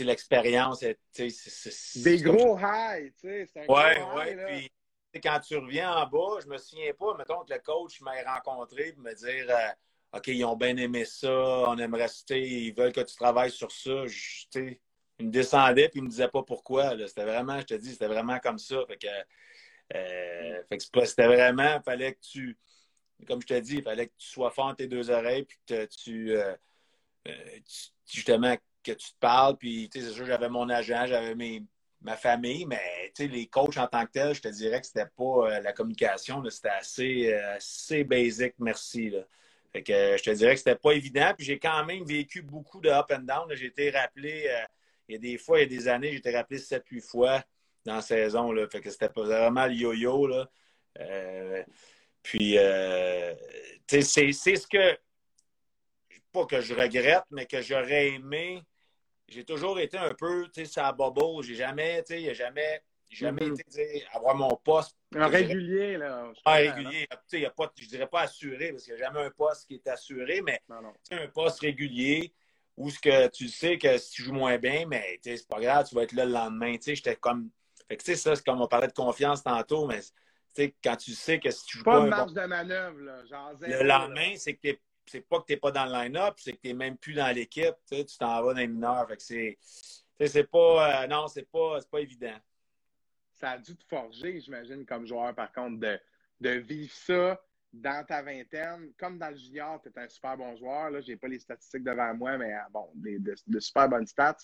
[0.00, 0.80] l'expérience.
[0.80, 3.66] Des gros highs, tu sais.
[3.68, 4.70] Oui, oui.
[5.14, 8.20] Puis quand tu reviens en bas, je me souviens pas, mettons que le coach m'a
[8.26, 12.74] rencontré pour me dire euh, OK, ils ont bien aimé ça, on aimerait rester, ils
[12.74, 14.06] veulent que tu travailles sur ça.
[14.06, 14.46] Je,
[15.18, 16.96] il me descendait puis il me disait pas pourquoi.
[17.06, 18.84] C'était vraiment, je te dis, c'était vraiment comme ça.
[18.86, 19.06] Fait que,
[19.94, 20.62] euh,
[21.04, 22.58] c'était vraiment, fallait que tu,
[23.26, 25.74] comme je te dis, il fallait que tu sois fort tes deux oreilles puis que
[25.74, 26.54] euh,
[27.28, 27.32] euh,
[27.66, 29.56] tu, justement, que tu te parles.
[29.56, 31.62] Puis, c'est sûr, j'avais mon agent, j'avais
[32.02, 35.60] ma famille, mais les coachs en tant que tel, je te dirais que c'était pas
[35.60, 39.14] la communication, c'était assez, assez basic, merci.
[39.72, 41.32] Fait que je te dirais que c'était pas évident.
[41.36, 43.48] Puis j'ai quand même vécu beaucoup de up and down.
[43.54, 44.48] J'ai été rappelé
[45.08, 47.42] il y a des fois, il y a des années, j'ai été rappelé 7-8 fois
[47.84, 48.52] dans la saison.
[48.52, 50.26] Là, fait que c'était vraiment le yo-yo.
[50.26, 50.50] Là.
[51.00, 51.62] Euh,
[52.22, 53.34] puis, euh,
[53.86, 54.02] c'est
[54.32, 54.98] ce que,
[56.32, 58.62] pas que je regrette, mais que j'aurais aimé.
[59.28, 61.42] J'ai toujours été un peu, tu sais, ça bobo.
[61.42, 63.60] J'ai jamais, tu sais, jamais, jamais mm-hmm.
[63.60, 64.96] été, avoir mon poste.
[65.14, 66.30] Un régulier, là.
[66.44, 67.06] Un régulier.
[67.10, 69.30] Tu sais, il a pas, je dirais pas assuré, parce qu'il n'y a jamais un
[69.30, 70.60] poste qui est assuré, mais
[71.10, 72.32] un poste régulier
[72.76, 75.88] ou ce que tu sais que si tu joues moins bien, mais c'est pas grave,
[75.88, 76.76] tu vas être là le lendemain.
[76.84, 77.50] J'étais comme.
[77.88, 80.00] Fait que ça, c'est comme on parlait de confiance tantôt, mais
[80.82, 81.98] quand tu sais que si tu joues pas.
[81.98, 83.24] Pas de marge de manœuvre, là.
[83.26, 84.68] Genre le lendemain, c'est que
[85.06, 87.14] c'est pas que tu n'es pas dans le line-up, c'est que tu n'es même plus
[87.14, 87.74] dans l'équipe.
[87.90, 89.06] Tu t'en vas dans les mineurs.
[89.08, 89.58] Fait que c'est.
[90.26, 91.04] C'est pas.
[91.04, 92.36] Euh, non, c'est pas, pas évident.
[93.32, 96.00] Ça a dû te forger, j'imagine, comme joueur, par contre, de,
[96.40, 97.40] de vivre ça
[97.74, 100.90] dans ta vingtaine, comme dans le junior, tu es un super bon joueur.
[101.02, 104.36] Je n'ai pas les statistiques devant moi, mais ah, bon, de, super bonnes stats.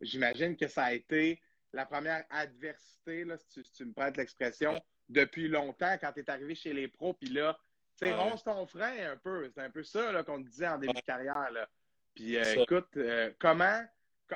[0.00, 1.40] J'imagine que ça a été
[1.72, 6.54] la première adversité, là, si, tu, me prêtes l'expression, depuis longtemps quand tu es arrivé
[6.54, 7.14] chez les pros.
[7.14, 7.58] Puis là,
[7.98, 9.50] tu sais, ronce ton frein un peu.
[9.54, 11.50] C'est un peu ça qu'on te disait en début de carrière.
[11.52, 11.68] Là.
[12.14, 13.82] Puis euh, écoute, euh, comment,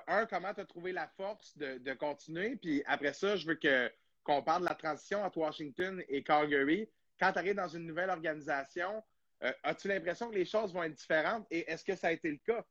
[0.07, 2.57] un, comment tu as trouvé la force de, continuer?
[2.57, 3.91] Puis après ça, je veux que
[4.25, 8.11] qu'on parle de la transition entre Washington et Calgary quand tu arrives dans une nouvelle
[8.11, 9.03] organisation,
[9.43, 12.31] euh, as-tu l'impression que les choses vont être différentes et est-ce que ça a été
[12.31, 12.65] le cas?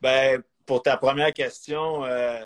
[0.00, 2.44] Ben, pour ta première question, euh,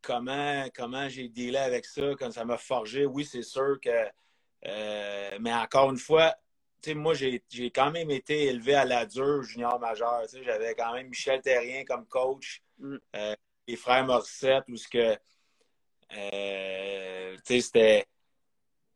[0.00, 4.08] comment, comment j'ai dealé avec ça, quand ça m'a forgé, oui, c'est sûr que.
[4.66, 6.34] Euh, mais encore une fois,
[6.94, 10.22] moi, j'ai quand même été élevé à la dure junior majeur.
[10.42, 12.96] J'avais quand même Michel Terrien comme coach, mm.
[13.66, 15.16] les frères Morissette, où ce que.
[17.44, 18.06] c'était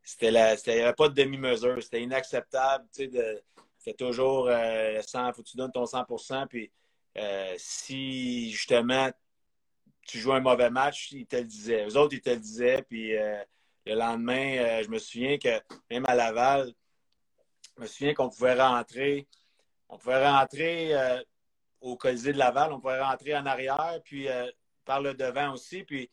[0.03, 1.83] c'était il n'y avait pas de demi-mesure.
[1.83, 2.87] C'était inacceptable.
[2.91, 6.71] C'était toujours euh, 100, faut que tu donnes ton 100% Puis
[7.17, 9.11] euh, si justement
[10.07, 11.87] tu joues un mauvais match, ils te le disaient.
[11.87, 12.83] Eux autres, ils te le disaient.
[12.83, 13.43] Puis euh,
[13.87, 16.73] le lendemain, euh, je me souviens que même à Laval,
[17.77, 19.29] je me souviens qu'on pouvait rentrer.
[19.89, 20.93] On pouvait rentrer
[21.83, 24.27] au Colisée de Laval, on pouvait rentrer en arrière, puis
[24.87, 25.85] par le devant aussi.
[25.85, 26.11] Puis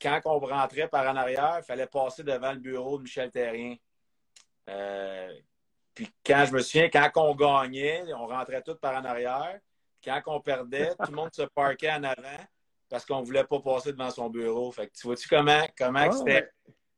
[0.00, 3.76] quand on rentrait par en arrière, il fallait passer devant le bureau de Michel Terrien.
[4.68, 5.32] Euh,
[5.94, 9.58] puis quand je me souviens, quand on gagnait, on rentrait tous par en arrière.
[10.02, 12.44] Quand on perdait, tout le monde se parquait en avant
[12.88, 14.72] parce qu'on ne voulait pas passer devant son bureau.
[14.72, 16.50] Fait que tu vois-tu comment, comment ah, c'était?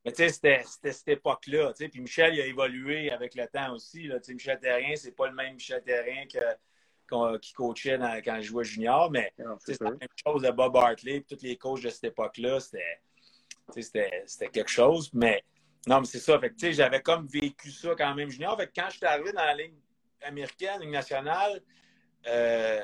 [0.04, 1.72] Mais tu sais, c'était cette époque-là.
[1.76, 4.04] Puis Michel, il a évolué avec le temps aussi.
[4.04, 4.18] Là.
[4.28, 6.38] Michel Terrien, c'est pas le même Michel Terrien que
[7.40, 11.22] qui coachait quand je jouais junior, mais c'est la même chose de Bob Hartley, et
[11.22, 15.10] tous les coachs de cette époque-là, c'était quelque chose.
[15.12, 15.42] Mais
[15.86, 16.38] non, mais c'est ça.
[16.38, 18.56] Fait j'avais comme vécu ça quand même junior.
[18.56, 19.74] Fait quand je suis arrivé dans la ligne
[20.22, 21.60] américaine, ligne nationale,
[22.26, 22.82] euh,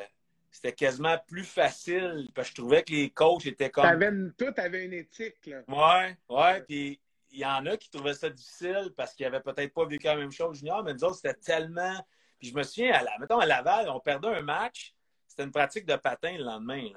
[0.50, 3.84] c'était quasiment plus facile parce que je trouvais que les coachs étaient comme.
[3.84, 5.62] Avais une, tout avait une éthique, là.
[5.68, 6.62] Ouais, ouais.
[6.62, 7.00] Puis
[7.30, 10.16] il y en a qui trouvaient ça difficile parce qu'ils n'avaient peut-être pas vécu la
[10.16, 11.94] même chose junior, mais nous autres, c'était tellement
[12.38, 14.94] puis je me souviens, à la, mettons à Laval, on perdait un match,
[15.26, 16.88] c'était une pratique de patin le lendemain.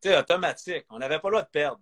[0.00, 0.86] Tu sais, automatique.
[0.90, 1.80] On n'avait pas le droit de perdre.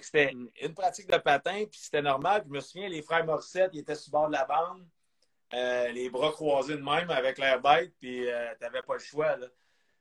[0.00, 0.50] C'était mm.
[0.62, 2.42] une pratique de patin, puis c'était normal.
[2.46, 4.86] je me souviens, les frères Morissette, ils étaient sur le bord de la bande,
[5.54, 9.00] euh, les bras croisés de même avec l'air bête, puis euh, tu n'avais pas le
[9.00, 9.36] choix.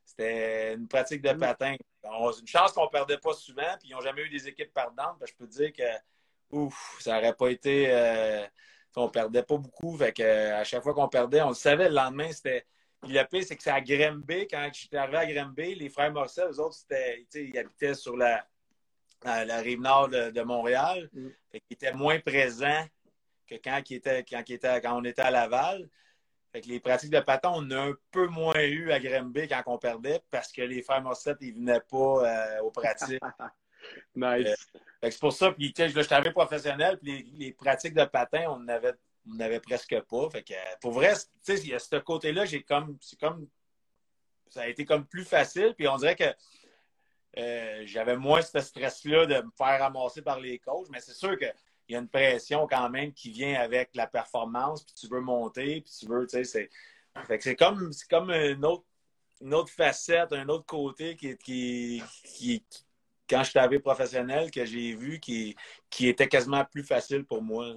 [0.05, 1.39] C'était une pratique de mm.
[1.39, 1.75] patin.
[2.03, 5.17] une chance qu'on ne perdait pas souvent, puis ils n'ont jamais eu des équipes perdantes.
[5.25, 5.83] je peux te dire que
[6.51, 7.87] ouf, ça n'aurait pas été.
[7.89, 8.45] Euh,
[8.95, 9.97] on perdait pas beaucoup.
[9.97, 12.65] Fait que, à chaque fois qu'on perdait, on le savait le lendemain, c'était.
[13.01, 16.11] Puis le pire, c'est que c'est à Grimby, quand j'étais arrivé à Grimby, les frères
[16.11, 16.75] Morcel, eux autres,
[17.33, 18.45] ils habitaient sur la,
[19.23, 21.09] la rive nord de, Montréal.
[21.13, 21.27] Mm.
[21.51, 22.85] Fait qu'ils étaient moins présents
[23.47, 25.89] que quand, ils étaient, quand, était, quand on était à Laval.
[26.51, 29.61] Fait que les pratiques de patin, on a un peu moins eu à Grimby quand
[29.67, 33.21] on perdait parce que les frères Morcel, ils venaient pas euh, aux pratiques.
[34.15, 34.47] nice.
[34.75, 38.93] Euh, c'est pour ça, puis je arrivé professionnel, puis les, pratiques de patin, on n'avait
[39.27, 40.29] on avait presque pas.
[40.29, 41.13] Fait que, pour vrai,
[41.47, 42.97] il y a ce côté-là, j'ai comme.
[43.01, 43.47] C'est comme.
[44.49, 45.75] Ça a été comme plus facile.
[45.77, 46.33] Puis on dirait que
[47.37, 50.89] euh, j'avais moins ce stress-là de me faire ramasser par les coachs.
[50.89, 51.53] Mais c'est sûr qu'il
[51.89, 54.83] y a une pression quand même qui vient avec la performance.
[54.83, 56.27] Puis tu veux monter, puis tu veux.
[56.27, 56.69] C'est,
[57.39, 58.85] c'est comme, comme une autre,
[59.41, 62.63] une autre facette, un autre côté qui, qui,
[63.29, 65.55] quand je suis arrivé professionnel, que j'ai vu qui,
[65.89, 67.75] qui était quasiment plus facile pour moi.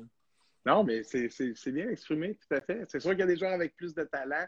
[0.64, 1.28] Non, mais c'est
[1.72, 2.84] bien exprimé, tout à fait.
[2.88, 4.46] C'est sûr qu'il y a des joueurs avec plus de talent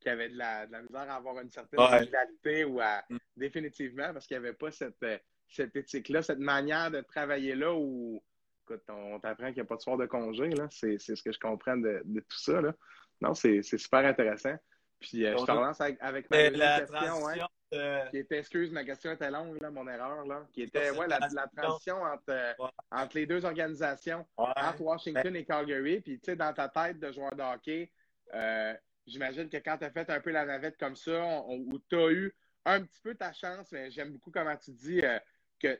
[0.00, 3.18] qui avaient de la, misère à avoir une certaine réalité ou à mm.
[3.36, 5.04] définitivement parce qu'il n'y avait pas cette,
[5.48, 8.22] cette éthique-là, cette manière de travailler là où
[8.62, 10.50] écoute, on t'apprend qu'il n'y a pas de soir de congé.
[10.70, 12.60] C'est ce que je comprends de, tout ça.
[12.60, 12.72] Là.
[13.20, 14.54] Non, c'est super intéressant.
[15.00, 17.28] Puis euh, je te relance avec, avec ma question.
[17.28, 17.46] Hein.
[17.70, 20.44] Qui était, excuse, ma question était longue, là, mon erreur, là.
[20.52, 22.52] Qui était ouais, la, la, transition entre, euh,
[22.90, 26.00] entre les deux organisations, entre Washington et Calgary.
[26.00, 27.92] Puis, tu sais, dans ta tête de joueur de hockey,
[28.34, 28.74] euh,
[29.06, 32.10] j'imagine que quand tu as fait un peu la navette comme ça, où tu as
[32.10, 35.18] eu un petit peu ta chance, mais j'aime beaucoup comment tu dis euh,
[35.60, 35.78] que,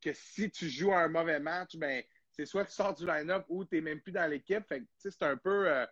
[0.00, 3.64] que si tu joues un mauvais match, ben, c'est soit tu sors du line-up ou
[3.64, 4.64] tu n'es même plus dans l'équipe.
[4.68, 5.84] Fait c'est un peu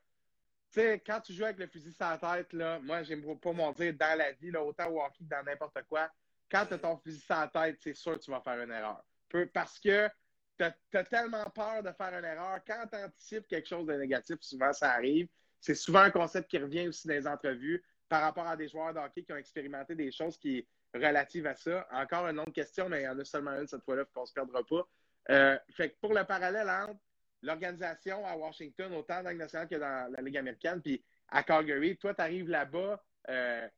[0.72, 3.72] tu sais, quand tu joues avec le fusil la tête, là, moi, j'aime pas m'en
[3.72, 6.10] dire dans la vie, là, autant au hockey que dans n'importe quoi,
[6.50, 9.04] quand tu as ton fusil la tête, c'est sûr que tu vas faire une erreur.
[9.52, 10.08] Parce que
[10.58, 10.64] tu
[10.96, 12.60] as, tellement peur de faire une erreur.
[12.66, 15.28] Quand tu anticipes quelque chose de négatif, souvent ça arrive.
[15.60, 18.92] C'est souvent un concept qui revient aussi dans les entrevues par rapport à des joueurs
[18.92, 21.86] de hockey qui ont expérimenté des choses qui relatives à ça.
[21.92, 24.26] Encore une autre question, mais il y en a seulement une cette fois-là, qu'on ne
[24.26, 24.88] se perdra pas.
[25.30, 27.00] Euh, fait que pour le parallèle entre
[27.42, 31.96] l'organisation à Washington, autant dans la nationale que dans la Ligue américaine, puis à Calgary,
[31.96, 33.68] toi, tu arrives là-bas, euh,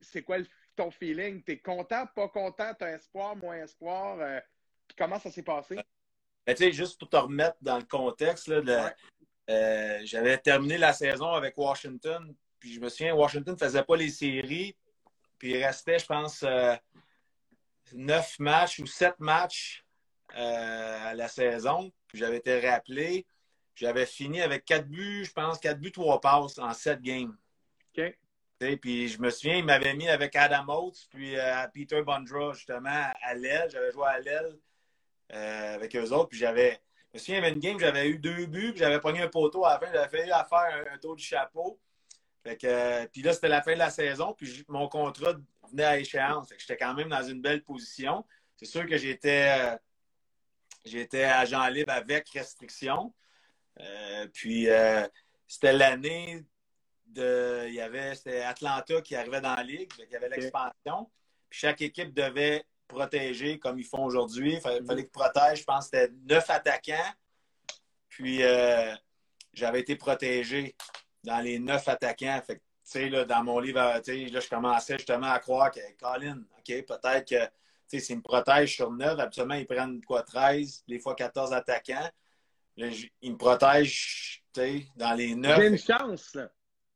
[0.00, 0.38] c'est quoi
[0.74, 1.42] ton feeling?
[1.42, 4.18] Tu es content, pas content, tu as espoir, moins espoir?
[4.20, 4.40] Euh,
[4.96, 5.76] comment ça s'est passé?
[6.46, 8.94] Ben, tu sais, juste pour te remettre dans le contexte, là,
[9.50, 13.96] euh, j'avais terminé la saison avec Washington, puis je me souviens, Washington ne faisait pas
[13.96, 14.76] les séries,
[15.38, 16.44] puis il restait, je pense,
[17.92, 19.85] neuf matchs ou sept matchs
[20.34, 23.26] à la saison j'avais été rappelé.
[23.74, 27.36] J'avais fini avec quatre buts, je pense, quatre buts, trois passes en sept games.
[27.96, 28.18] OK.
[28.80, 33.10] puis je me souviens, il m'avait mis avec Adam Oates, puis euh, Peter Bondra, justement,
[33.22, 33.68] à l'aile.
[33.70, 34.58] J'avais joué à l'aile
[35.32, 36.30] euh, avec eux autres.
[36.30, 36.80] Puis j'avais.
[37.12, 39.22] Je me souviens, il y avait une game, j'avais eu deux buts, puis j'avais pogné
[39.22, 39.92] un poteau à la fin.
[39.92, 41.78] J'avais fallu à faire un, tour du chapeau.
[42.44, 45.34] Fait que, euh, puis là, c'était la fin de la saison, puis mon contrat
[45.70, 46.48] venait à échéance.
[46.58, 48.24] J'étais quand même dans une belle position.
[48.56, 49.78] C'est sûr que j'étais
[50.86, 53.12] J'étais agent libre avec restriction.
[53.80, 55.06] Euh, puis euh,
[55.46, 56.44] c'était l'année
[57.06, 57.64] de.
[57.68, 58.14] Il y avait.
[58.14, 61.10] C'était Atlanta qui arrivait dans la ligue, il y avait l'expansion.
[61.50, 64.54] Puis chaque équipe devait protéger comme ils font aujourd'hui.
[64.54, 67.12] Il fallait, qu'ils protègent, je pense que c'était neuf attaquants.
[68.08, 68.94] Puis euh,
[69.52, 70.76] j'avais été protégé
[71.24, 72.40] dans les neuf attaquants.
[72.46, 72.62] Fait tu
[72.92, 77.50] sais, dans mon livre, là, je commençais justement à croire que Colin, OK, peut-être que
[77.88, 82.10] s'ils me protègent sur 9, habituellement, ils prennent quoi, 13, des fois 14 attaquants.
[82.76, 84.42] ils me protègent
[84.96, 85.60] dans les 9.
[85.60, 86.36] J'ai une chance,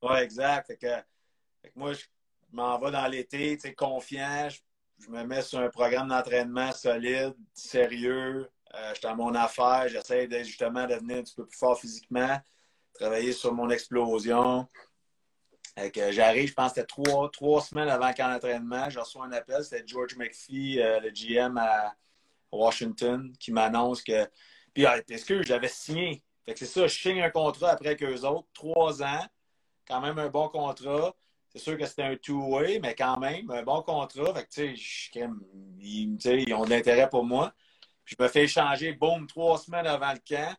[0.02, 0.66] Oui, exact.
[0.66, 2.04] Fait que, moi, je
[2.52, 4.48] m'en vais dans l'été, confiant.
[4.98, 8.48] Je, me mets sur un programme d'entraînement solide, sérieux.
[8.74, 9.88] Euh, je suis dans mon affaire.
[9.88, 12.38] J'essaie justement de devenir un petit peu plus fort physiquement,
[12.94, 14.68] travailler sur mon explosion.
[15.76, 18.90] J'arrive, je pense que c'était trois, trois semaines avant le camp d'entraînement.
[18.90, 19.64] Je reçois un appel.
[19.64, 21.94] C'était George McPhee, euh, le GM à
[22.52, 24.28] Washington, qui m'annonce que.
[24.74, 26.22] Puis, est-ce que j'avais signé?
[26.44, 28.48] Fait que c'est ça, je signe un contrat après qu'eux autres.
[28.52, 29.26] Trois ans.
[29.86, 31.14] Quand même un bon contrat.
[31.48, 34.32] C'est sûr que c'était un two-way, mais quand même, un bon contrat.
[34.34, 35.18] Fait que, tu sais,
[35.80, 37.52] ils, ont de l'intérêt pour moi.
[38.04, 40.54] je me fais échanger, boum, trois semaines avant le camp.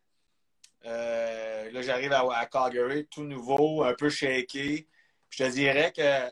[0.86, 4.88] Euh, là, j'arrive à, Calgary, tout nouveau, un peu shaké
[5.32, 6.30] je te dirais que,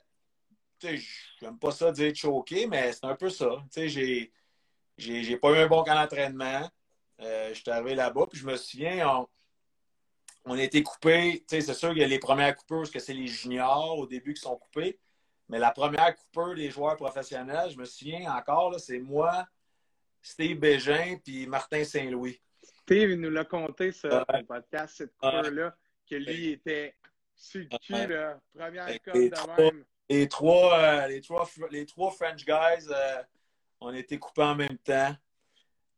[0.80, 1.08] tu sais,
[1.40, 3.64] j'aime pas ça dire choqué, mais c'est un peu ça.
[3.74, 4.32] Tu sais, j'ai,
[4.98, 6.70] j'ai pas eu un bon camp d'entraînement.
[7.22, 9.28] Euh, je suis arrivé là-bas, puis je me souviens, on,
[10.46, 11.44] on a été coupés.
[11.48, 14.34] C'est sûr qu'il y a les premières coupures, parce que c'est les juniors au début
[14.34, 15.00] qui sont coupés.
[15.48, 19.48] Mais la première coupure des joueurs professionnels, je me souviens encore, c'est moi,
[20.22, 22.40] Steve Bégin, puis Martin Saint-Louis.
[22.62, 25.76] Steve, il nous l'a conté, ça, le podcast, cette coupure-là,
[26.10, 26.96] que lui était
[27.40, 28.40] cul, là?
[28.54, 29.86] Première de même.
[30.10, 33.24] Les trois, euh, les, trois, les trois French guys, euh,
[33.80, 35.16] on était coupés en même temps.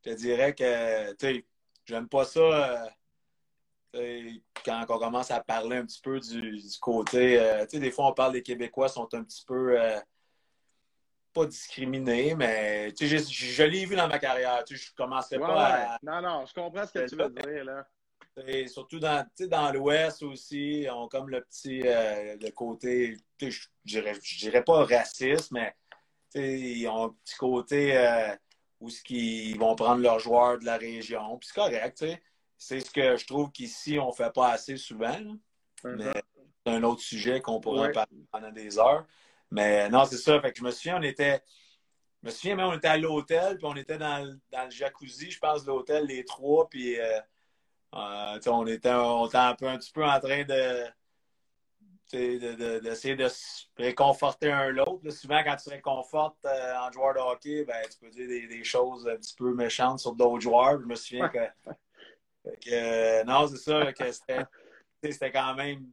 [0.04, 1.46] Je te dirais que, tu sais,
[1.86, 2.92] j'aime pas ça.
[3.96, 4.32] Euh,
[4.66, 8.14] quand on commence à parler un petit peu du, côté, tu sais, des fois on
[8.14, 9.78] parle des Québécois sont un petit peu
[11.34, 14.64] pas discriminés, mais tu sais, je, je l'ai vu dans ma carrière.
[14.66, 16.00] Tu sais, je commencerai pas à.
[16.04, 17.88] Non, non, je comprends ce que tu veux dire là.
[18.48, 24.18] Et surtout dans, dans l'Ouest aussi, on comme le petit euh, le côté, je dirais,
[24.40, 25.76] dirais pas raciste, mais
[26.36, 28.34] ils ont un petit côté euh,
[28.80, 31.38] où ils vont prendre leurs joueurs de la région.
[31.38, 32.06] Puis c'est correct,
[32.58, 35.20] c'est ce que je trouve qu'ici, on fait pas assez souvent.
[35.84, 35.96] Uh-huh.
[35.98, 36.22] Mais
[36.66, 39.06] c'est un autre sujet qu'on pourrait parler pendant des heures.
[39.50, 40.40] Mais non, c'est ça.
[40.40, 41.42] Fait que je me souviens, on était.
[42.22, 45.32] Je me souviens même, on était à l'hôtel, puis on était dans, dans, le jacuzzi,
[45.32, 47.20] je pense, de l'hôtel, les trois, puis euh,
[47.94, 50.86] euh, on, était, un, peu, un petit peu en train de
[52.12, 55.10] d'essayer de, se réconforter un l'autre.
[55.12, 59.08] Souvent, quand tu réconfortes euh, en joueur de hockey, ben, tu peux dire des, choses
[59.08, 60.82] un petit peu méchantes sur d'autres joueurs.
[60.82, 61.40] Je me souviens que,
[62.70, 65.88] euh, non, c'est ça, que c'était quand même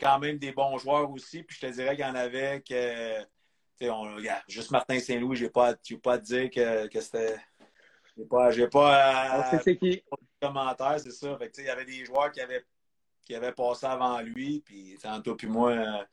[0.00, 1.42] quand même des bons joueurs aussi.
[1.42, 3.24] Puis je te dirais qu'il y en avait que
[3.90, 7.36] on, juste Martin Saint-Louis, je pas, pas à te dire que, que c'était.
[8.16, 9.50] J'ai pas, pas
[10.40, 11.38] commentaires, c'est ça.
[11.58, 12.64] Il y avait des joueurs qui avaient,
[13.22, 16.04] qui avaient passé avant lui, puis toi puis moi, euh,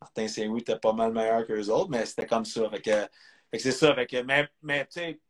[0.00, 2.68] Martin Saint-Louis était pas mal meilleur que les autres, mais c'était comme ça.
[2.70, 3.94] Fait que, c'est ça.
[4.62, 5.20] Mais, tu sais,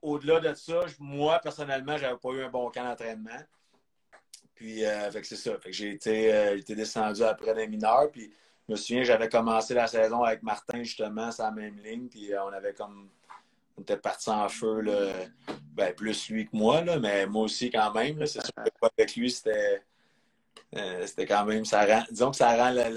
[0.00, 3.42] au-delà de ça, moi, personnellement, j'avais pas eu un bon camp d'entraînement.
[4.54, 5.58] Puis, euh, c'est ça.
[5.58, 8.10] Fait que j'ai été, euh, descendu après les mineurs.
[8.12, 8.32] Puis,
[8.68, 12.08] je me souviens, j'avais commencé la saison avec Martin, justement, sur la même ligne.
[12.08, 13.10] Puis, on avait comme
[13.76, 15.12] on était parti en feu, là,
[15.72, 18.24] ben, plus lui que moi, là, mais moi aussi quand même.
[18.26, 19.82] C'est sûr que avec lui, c'était,
[20.76, 21.64] euh, quand même.
[21.64, 22.90] Ça rend, disons que ça rend la,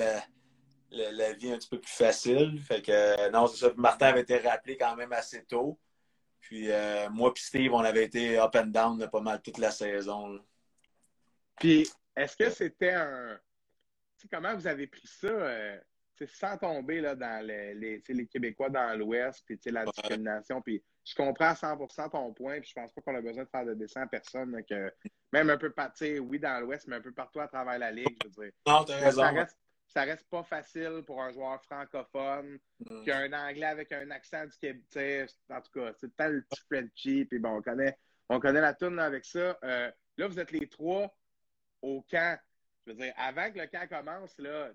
[0.91, 2.59] la, vie un petit peu plus facile.
[2.61, 3.73] Fait que non, c'est ça.
[3.77, 5.79] Martin avait été rappelé quand même assez tôt.
[6.39, 9.71] Puis euh, moi et Steve, on avait été up and down pas mal toute la
[9.71, 10.39] saison.
[11.59, 13.39] Puis est-ce que c'était un.
[14.31, 15.27] comment vous avez pris ça?
[15.27, 15.77] Euh,
[16.25, 20.61] sans tomber là, dans les, les, Québécois dans l'Ouest, puis la discrimination.
[20.61, 21.77] Puis je comprends à 100
[22.09, 24.61] ton point, puis je pense pas qu'on a besoin de faire de dessin à personne.
[24.69, 24.91] Que,
[25.31, 25.73] même un peu,
[26.21, 28.53] oui, dans l'Ouest, mais un peu partout à travers la Ligue, je veux dire.
[28.65, 29.21] Non, as raison.
[29.21, 29.57] Ça reste,
[29.87, 33.03] ça reste pas facile pour un joueur francophone mm.
[33.03, 35.29] qui a un anglais avec un accent du Québec.
[35.49, 37.97] En tout cas, c'est tel petit Frenchie, puis bon, on connaît,
[38.29, 39.57] on connaît la tourne avec ça.
[39.63, 41.15] Euh, là, vous êtes les trois
[41.81, 42.39] au camp.
[42.85, 44.71] Je veux dire, avant que le camp commence, là,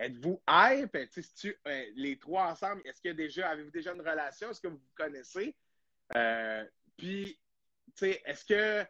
[0.00, 0.96] Êtes-vous hype?
[1.36, 4.50] Tu, euh, les trois ensemble, est-ce déjà, avez-vous déjà une relation?
[4.50, 5.54] Est-ce que vous vous connaissez?
[6.16, 6.64] Euh,
[6.96, 7.38] puis,
[8.00, 8.88] est-ce que,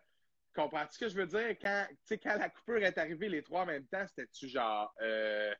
[0.54, 1.58] comprends-tu ce que je veux dire?
[1.60, 5.52] Quand, quand la coupure est arrivée, les trois en même temps, c'était-tu genre, euh,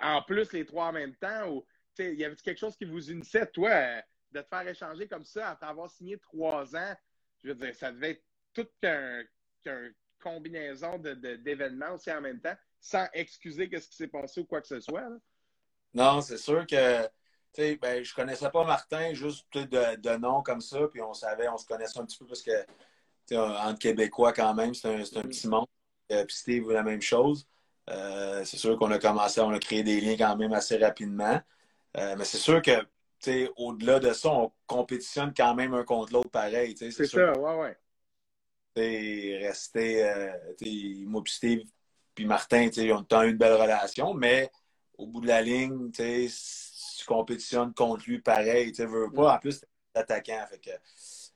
[0.00, 1.50] en plus, les trois en même temps?
[1.50, 1.66] Ou,
[1.98, 4.00] y avait quelque chose qui vous unissait, toi,
[4.32, 6.96] de te faire échanger comme ça après avoir signé trois ans?
[7.42, 8.24] Je veux dire, ça devait être
[8.54, 14.44] toute une combinaison d'événements aussi en même temps sans excuser ce qui s'est passé ou
[14.44, 15.08] quoi que ce soit.
[15.94, 17.08] Non, c'est sûr que
[17.56, 21.56] ben, je connaissais pas Martin, juste de, de nom comme ça, puis on savait, on
[21.56, 22.52] se connaissait un petit peu parce que
[23.34, 25.66] entre Québécois quand même, c'est un, un, petit monde.
[26.12, 27.46] Euh, puis Steve, la même chose.
[27.90, 31.40] Euh, c'est sûr qu'on a commencé, on a créé des liens quand même assez rapidement.
[31.96, 32.86] Euh, mais c'est sûr que
[33.56, 36.76] au-delà de ça, on compétitionne quand même un contre l'autre pareil.
[36.76, 39.38] C'est ça, ouais, ouais.
[39.38, 40.30] Rester,
[41.06, 41.62] moi puis Steve,
[42.16, 44.50] puis Martin, on a eu une belle relation, mais
[44.96, 46.30] au bout de la ligne, tu
[47.06, 49.34] compétitionnes contre lui pareil, tu veux pas.
[49.34, 49.64] En plus,
[49.94, 50.44] attaquant.
[50.50, 50.70] Fait que,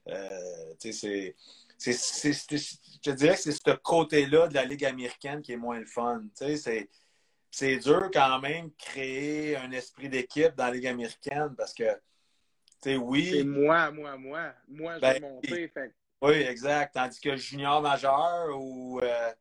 [0.08, 1.36] euh, c'est.
[1.78, 5.86] Je te dirais que c'est ce côté-là de la Ligue américaine qui est moins le
[5.86, 6.24] fun.
[6.34, 12.90] C'est dur quand même créer un esprit d'équipe dans la Ligue américaine parce que, tu
[12.90, 13.30] sais, oui.
[13.32, 14.54] C'est moi, moi, moi.
[14.66, 15.68] Moi, je vais ben, monter.
[15.68, 15.94] Fait...
[16.22, 16.94] Oui, exact.
[16.94, 19.00] Tandis que junior majeur ou.
[19.02, 19.32] Euh,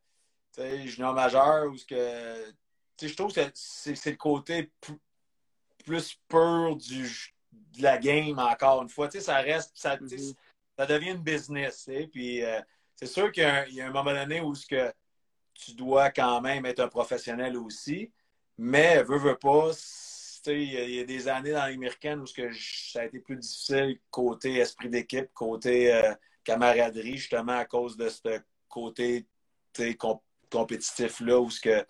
[0.86, 2.54] junior majeur, ou ce que.
[3.02, 4.72] Je trouve que c'est le côté
[5.86, 7.34] plus pur du,
[7.78, 9.10] de la game, encore une fois.
[9.10, 9.72] Ça reste.
[9.76, 10.36] Ça, mm-hmm.
[10.78, 11.90] ça devient une business.
[12.12, 12.60] Puis euh,
[12.96, 14.92] c'est sûr qu'il y, a un moment donné où ce que
[15.54, 18.12] tu dois quand même être un professionnel aussi.
[18.58, 19.72] Mais, veux, veux pas,
[20.48, 24.56] il y, a des années dans l'américaine où que ça a été plus difficile côté
[24.56, 29.26] esprit d'équipe, côté euh, camaraderie, justement à cause de ce côté
[30.50, 31.86] compétitif-là où ce que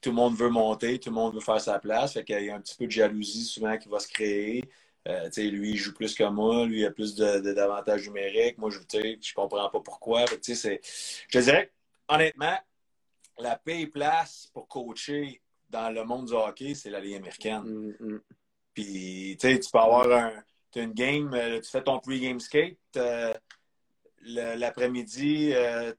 [0.00, 2.14] tout le monde veut monter, tout le monde veut faire sa place.
[2.14, 4.64] Fait qu'il y a un petit peu de jalousie souvent qui va se créer.
[5.06, 8.58] Euh, lui, il joue plus que moi, lui, il a plus d'avantages numériques.
[8.58, 10.24] Moi, je ne comprends pas pourquoi.
[10.26, 11.72] je te dirais,
[12.08, 12.58] honnêtement,
[13.38, 15.40] la paye place pour coacher
[15.70, 17.62] dans le monde du hockey, c'est la Ligue américaine.
[17.62, 18.20] Mm, mm.
[18.74, 20.32] Puis, tu sais, tu peux avoir un,
[20.76, 23.32] une game, euh, tu fais ton pre-game skate, euh,
[24.22, 25.52] l'après-midi,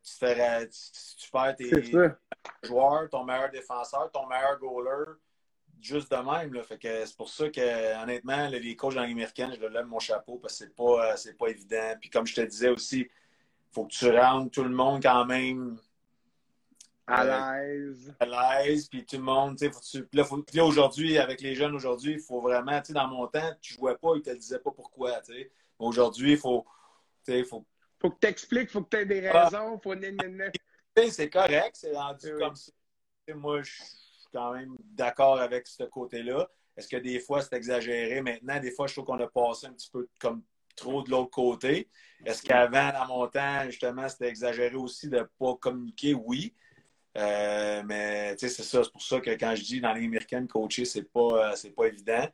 [0.04, 1.92] tu, fais, tu, perds tes
[2.64, 5.14] joueurs, ton meilleur défenseur, ton meilleur goaler
[5.82, 6.54] juste de même.
[6.54, 6.64] Là.
[6.64, 10.00] Fait que c'est pour ça que, honnêtement, les coachs dans américaine, je leur lève mon
[10.00, 11.96] chapeau parce que c'est pas, c'est pas évident.
[12.00, 13.10] Puis comme je te disais aussi, il
[13.74, 15.78] faut que tu rendes tout le monde quand même
[17.10, 18.16] à euh, l'aise.
[18.20, 18.26] À
[18.64, 22.20] l'aise, puis tout le monde, tu sais, là, là aujourd'hui, avec les jeunes aujourd'hui, il
[22.20, 25.20] faut vraiment, tu sais, dans mon temps, tu jouais pas, ils te disaient pas pourquoi,
[25.22, 25.52] tu sais.
[25.80, 26.66] Aujourd'hui, il faut,
[27.26, 27.66] tu sais, faut...
[28.02, 29.46] Faut que tu expliques, faut que tu aies des ah.
[29.46, 29.94] raisons, faut...
[31.12, 32.72] C'est correct, c'est rendu comme ça.
[33.36, 33.72] moi, je
[34.32, 36.48] quand même d'accord avec ce côté-là.
[36.78, 38.22] Est-ce que des fois, c'est exagéré?
[38.22, 40.44] Maintenant, des fois, je trouve qu'on a passé un petit peu comme
[40.76, 41.90] trop de l'autre côté.
[42.26, 46.14] Est-ce qu'avant, dans mon temps, justement, c'était exagéré aussi de ne pas communiquer?
[46.14, 46.54] Oui.
[47.18, 48.84] Euh, mais c'est ça.
[48.84, 51.86] C'est pour ça que quand je dis dans les américaines, coacher, c'est pas, euh, pas
[51.88, 52.28] évident.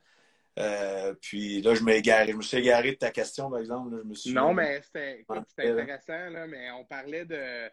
[0.58, 3.96] Euh, puis là, je Je me suis égaré de ta question, par exemple.
[4.02, 4.32] je me suis...
[4.32, 7.68] Non, mais c'était intéressant, là, mais on parlait de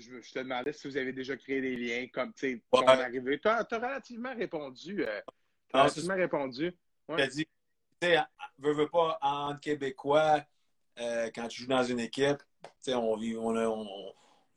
[0.00, 3.38] je, te demandais si vous avez déjà créé des liens comme, tu sais, ton arrivée.
[3.38, 5.04] Tu as, relativement répondu.
[5.04, 5.20] Euh,
[5.72, 6.72] as relativement répondu.
[7.08, 7.22] Ouais.
[7.22, 7.46] as dit,
[8.00, 8.18] tu sais,
[8.58, 10.42] veux, veux pas, en Québécois,
[10.98, 13.84] euh, quand tu joues dans une équipe, tu sais, on, vit, on, a, on,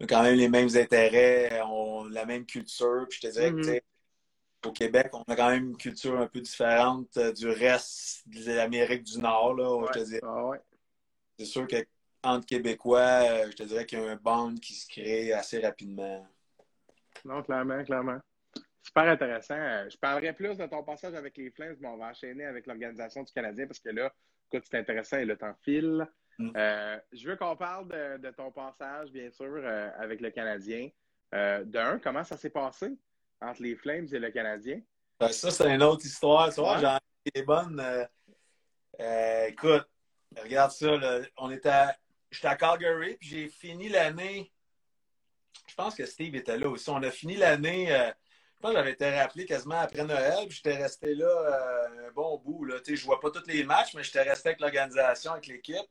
[0.01, 3.05] a, quand même les mêmes intérêts, on a la même culture.
[3.09, 3.96] Puis je te disais que, tu sais, mm-hmm.
[4.65, 8.53] Au Québec, on a quand même une culture un peu différente euh, du reste de
[8.53, 9.53] l'Amérique du Nord.
[9.55, 10.19] Là, je te dis.
[10.23, 10.51] Ah
[11.37, 11.85] C'est sûr que
[12.23, 15.59] entre Québécois, euh, je te dirais qu'il y a un bond qui se crée assez
[15.59, 16.27] rapidement.
[17.25, 18.19] Non, clairement, clairement.
[18.83, 19.57] Super intéressant.
[19.57, 22.67] Euh, je parlerai plus de ton passage avec les Flames, mais on va enchaîner avec
[22.67, 24.11] l'Organisation du Canadien parce que là,
[24.51, 26.07] écoute, c'est intéressant et le temps file.
[26.39, 26.51] Mm.
[26.55, 29.65] Euh, je veux qu'on parle de, ton passage, bien sûr,
[29.97, 30.89] avec le Canadien.
[31.33, 32.97] de un, comment ça s'est passé?
[33.41, 34.81] Entre les Flames et le Canadien?
[35.19, 36.53] Ben, ça, c'est une autre histoire.
[36.53, 37.81] Tu vois, j'en ai des bonnes.
[39.47, 39.87] écoute,
[40.35, 41.21] regarde ça.
[41.37, 41.87] on était
[42.31, 44.51] j'étais à Calgary, puis j'ai fini l'année.
[45.67, 46.89] Je pense que Steve était là aussi.
[46.89, 47.93] On a fini l'année.
[47.93, 48.11] Euh,
[48.55, 52.11] je pense que j'avais été rappelé quasiment après Noël, puis j'étais resté là euh, un
[52.11, 52.65] bon bout.
[52.65, 52.77] Là.
[52.85, 55.85] Je ne vois pas tous les matchs, mais j'étais resté avec l'organisation, avec l'équipe.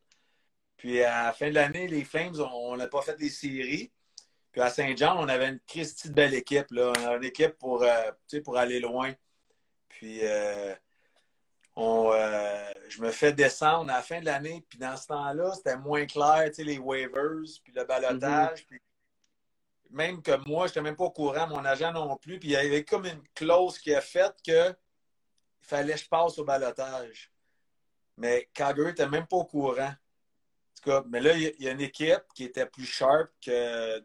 [0.77, 3.93] Puis à la fin de l'année, les Flames, on n'a pas fait des séries.
[4.57, 6.71] Puis à Saint-Jean, on avait une Christie de belle équipe.
[6.71, 6.91] Là.
[7.15, 8.11] Une équipe pour, euh,
[8.43, 9.13] pour aller loin.
[9.87, 10.23] Puis
[11.77, 15.53] on, euh, je me fais descendre à la fin de l'année, puis dans ce temps-là,
[15.55, 18.67] c'était moins clair, les waivers, puis le balotage.
[18.71, 18.79] Mhm.
[19.91, 22.53] même que moi, je n'étais même pas au courant, mon agent non plus, puis il
[22.53, 26.45] y avait comme une clause qui a fait que il fallait que je passe au
[26.45, 27.31] balotage.
[28.17, 29.91] Mais Calgary n'était même pas au courant.
[29.91, 34.03] En tout cas, mais là, il y a une équipe qui était plus sharp que.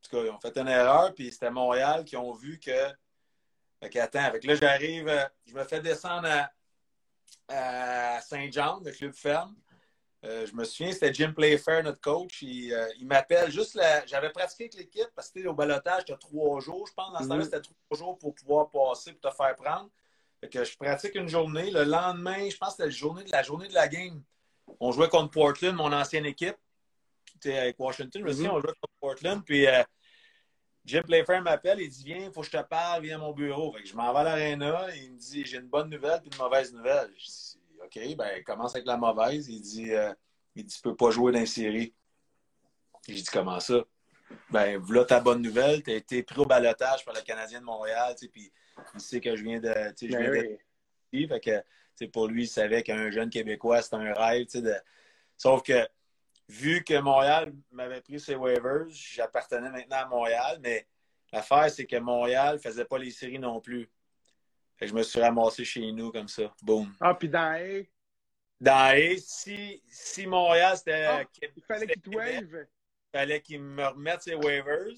[0.00, 2.88] En tout cas, ils ont fait une erreur, puis c'était Montréal qui ont vu que.
[3.82, 6.50] Fait qu'attends, avec là, j'arrive, euh, je me fais descendre à
[7.50, 9.54] à Saint-Jean, le club ferme.
[10.24, 12.42] Euh, je me souviens, c'était Jim Playfair, notre coach.
[12.42, 14.04] Il, euh, m'appelle juste la...
[14.06, 17.12] J'avais pratiqué avec l'équipe parce que au balotage, tu as trois jours, je pense.
[17.12, 17.44] Dans ce temps-là, mhm.
[17.44, 19.88] c'était trois jours pour pouvoir passer, pour te faire prendre.
[20.40, 21.70] Fait que je pratique une journée.
[21.70, 24.22] Le lendemain, je pense que c'était la journée de la journée de la game.
[24.78, 26.56] On jouait contre Portland, mon ancienne équipe.
[27.46, 28.26] Avec Washington.
[28.28, 28.50] aussi, mhm.
[28.50, 29.42] on jouait contre Portland.
[29.44, 29.82] Puis euh,
[30.84, 33.32] Jim Playfair m'appelle, il dit Viens, il faut que je te parle, viens à mon
[33.32, 33.74] bureau.
[33.84, 36.72] je m'en vais à l'aréna, il me dit J'ai une bonne nouvelle puis une mauvaise
[36.72, 37.10] nouvelle.
[37.16, 39.48] Je dis OK, ben commence avec la mauvaise.
[39.48, 40.12] Il dit euh,
[40.54, 41.94] il dit, Tu peux pas jouer dans une série.
[43.08, 43.84] J'ai dit Comment ça?
[44.50, 47.64] Ben, voilà ta bonne nouvelle, tu as été pris au balotage par le Canadien de
[47.64, 48.52] Montréal, puis
[48.94, 49.72] il sait que je viens de.
[50.00, 50.58] Je viens ben
[51.12, 51.26] de...
[51.26, 54.46] Fait que, pour lui, il savait qu'un jeune Québécois, c'était un rêve.
[54.54, 54.74] De...
[55.36, 55.86] Sauf que
[56.50, 60.86] vu que Montréal m'avait pris ses waivers, j'appartenais maintenant à Montréal, mais
[61.32, 63.88] l'affaire, c'est que Montréal ne faisait pas les séries non plus.
[64.76, 66.52] Fait que je me suis ramassé chez nous comme ça.
[66.62, 66.92] Boum.
[67.00, 67.84] Ah, puis dans A?
[68.60, 71.04] Dans A, si, si Montréal, c'était.
[71.04, 72.66] Ah, il fallait qu'il te wave.
[73.12, 74.96] Il fallait qu'il me remette ses waivers.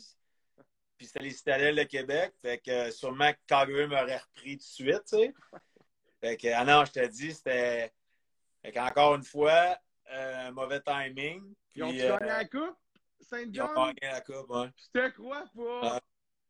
[0.96, 2.32] Puis c'était les citadelles de Québec.
[2.40, 5.34] Fait que sûrement Calgary m'aurait repris tout de suite, tu sais.
[6.20, 7.92] Fait que, ah non, je te dis, c'était.
[8.62, 9.76] Fait qu'encore une fois,
[10.10, 11.54] euh, mauvais timing.
[11.74, 12.76] ils ont gagné la coupe,
[13.20, 13.70] Saint-John?
[13.74, 14.72] Ils ont gagné la coupe.
[14.94, 16.00] Je te crois pas?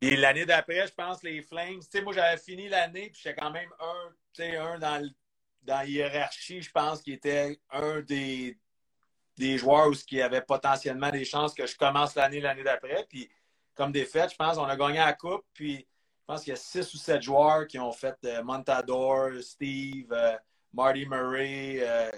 [0.00, 3.40] Et l'année d'après, je pense, les Flames, tu sais, moi, j'avais fini l'année, puis j'étais
[3.40, 4.12] quand même un,
[4.58, 5.10] un dans,
[5.62, 8.58] dans la hiérarchie, je pense, qui était un des,
[9.36, 13.06] des joueurs où qui avait potentiellement des chances que je commence l'année l'année d'après.
[13.08, 13.30] Puis,
[13.74, 15.44] comme des faits, je pense on a gagné la Coupe.
[15.54, 19.30] Puis, je pense qu'il y a six ou sept joueurs qui ont fait euh, Montador,
[19.40, 20.36] Steve, euh,
[20.72, 22.10] Marty Murray, euh,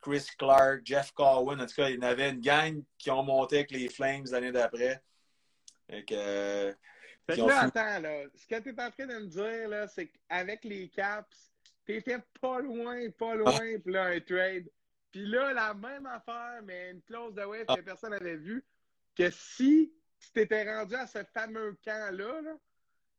[0.00, 1.60] Chris Clark, Jeff Cowan.
[1.60, 4.24] En tout cas, il y en avait une gang qui ont monté avec les Flames
[4.30, 5.02] l'année d'après.
[5.88, 6.74] Fait que,
[7.46, 10.64] là, attends, là, ce que tu es en train de me dire, là, c'est qu'avec
[10.64, 11.52] les Caps,
[11.84, 13.78] t'étais pas loin, pas loin, ah.
[13.82, 14.68] puis là, un trade.
[15.10, 18.64] Puis là, la même affaire, mais une clause de web que personne n'avait vue,
[19.16, 22.42] que si tu t'étais rendu à ce fameux camp-là,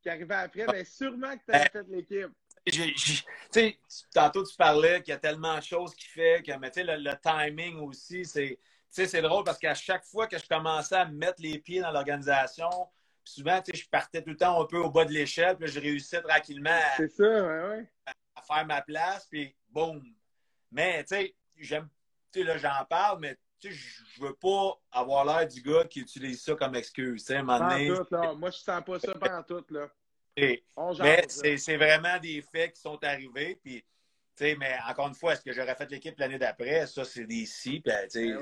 [0.01, 2.31] qui arrivait après, bien sûrement que tu avais fait l'équipe.
[3.51, 3.79] Sais,
[4.13, 6.97] tantôt tu parlais qu'il y a tellement de choses qui fait que, mais tu sais,
[6.97, 8.59] le, timing aussi, c'est,
[8.89, 12.69] c'est drôle parce qu'à chaque fois que je commençais à mettre les pieds dans l'organisation,
[13.23, 15.67] souvent, tu sais, je partais tout le temps un peu au bas de l'échelle, puis
[15.67, 17.23] je réussissais tranquillement à, ça,
[18.35, 20.03] à, faire ma place, puis boum.
[20.71, 21.89] Mais, tu sais, j'aime,
[22.31, 23.77] tu sais, là, j'en parle, mais tu sais,
[24.15, 27.25] je veux pas avoir l'air du gars qui utilise ça comme excuse.
[27.25, 27.41] Tu sais,
[28.35, 29.89] Moi, je sens pas ça pendant tout, là.
[30.99, 33.83] Mais c'est vraiment des faits qui sont arrivés, puis,
[34.41, 36.87] mais encore une fois, est-ce que j'aurais fait l'équipe l'année d'après?
[36.87, 38.37] Ça, c'est des si, ben c'est des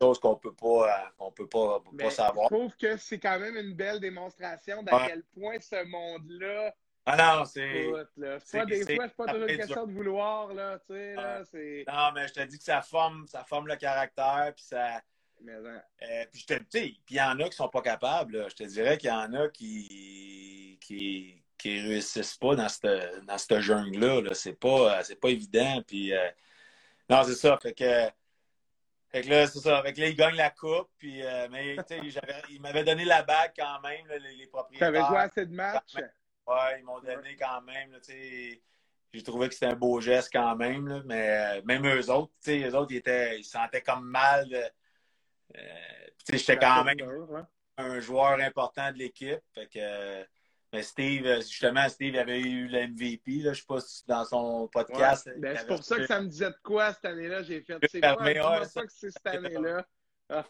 [0.00, 2.48] choses qu'on peut pas, qu'on peut pas, pas savoir.
[2.50, 6.74] Je trouve que c'est quand même une belle démonstration d'à quel point ce monde-là
[7.04, 7.90] ah non, c'est.
[8.16, 11.42] Des fois, c'est pas toujours une question de vouloir, là, tu sais, là.
[11.88, 15.00] Non, mais je te dis que ça forme, ça forme le caractère, puis ça.
[15.44, 15.82] Mais, hein.
[16.02, 18.48] euh, puis je te dis, puis il y en a qui sont pas capables, là.
[18.48, 20.78] Je te dirais qu'il y en a qui.
[20.80, 24.20] qui qui réussissent pas dans cette, dans cette jungle-là.
[24.20, 25.80] -là, c'est pas, c'est pas évident.
[25.86, 26.28] Puis, euh,
[27.08, 27.56] non, c'est ça.
[27.62, 28.10] Fait que,
[29.12, 29.80] fait que là, c'est ça.
[29.82, 30.88] Fait que là, ils gagnent la coupe.
[30.98, 32.20] Puis, euh, mais, tu sais,
[32.50, 34.90] ils m'avaient donné la bague quand même, les, les propriétaires.
[34.90, 35.94] Tu avais joué assez de matchs?
[36.46, 37.96] Ouais, ils m'ont donné quand même.
[39.12, 41.04] J'ai trouvé que c'était un beau geste quand même.
[41.06, 44.72] mais euh, même eux autres, eux autres, ils, étaient, ils se sentaient comme mal.
[45.56, 47.46] Euh, J'étais quand même
[47.78, 49.40] un joueur important de l'équipe.
[49.72, 50.26] que.
[50.74, 54.68] Mais Steve, justement, Steve avait eu le MVP, je ne sais pas si dans son
[54.68, 55.28] podcast.
[55.36, 57.42] Ben, c'est pour ça que ça me disait de quoi cette année-là.
[57.42, 57.76] J'ai fait.
[57.90, 59.86] C'est pas, ouais, ça, que c'est cette année-là.
[60.30, 60.46] Ah.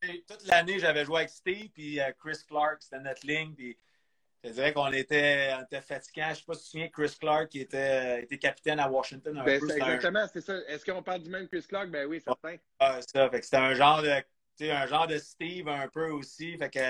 [0.00, 3.52] toute l'année, j'avais joué avec Steve, puis euh, Chris Clark, c'était notre ligne.
[3.54, 3.76] Puis
[4.42, 6.26] je dirais qu'on était, était fatiguant.
[6.26, 8.88] Je ne sais pas si tu te souviens, Chris Clark qui était, était capitaine à
[8.88, 9.36] Washington.
[9.36, 10.56] Un ben, exactement, c'est ça.
[10.66, 11.90] Est-ce qu'on parle du même Chris Clark?
[11.90, 12.56] Ben oui, certain.
[12.78, 13.28] Ah, ça.
[13.28, 14.22] Fait que c'était un genre de
[14.68, 16.56] un genre de Steve un peu aussi.
[16.58, 16.80] Fait que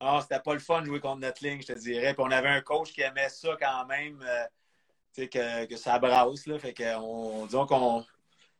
[0.00, 2.14] ah, c'était pas le fun de jouer contre notre ligne, je te dirais.
[2.14, 6.46] Puis on avait un coach qui aimait ça quand même, euh, que, que ça brasse.
[6.46, 6.58] Là.
[6.58, 8.04] Fait que on, disons qu'on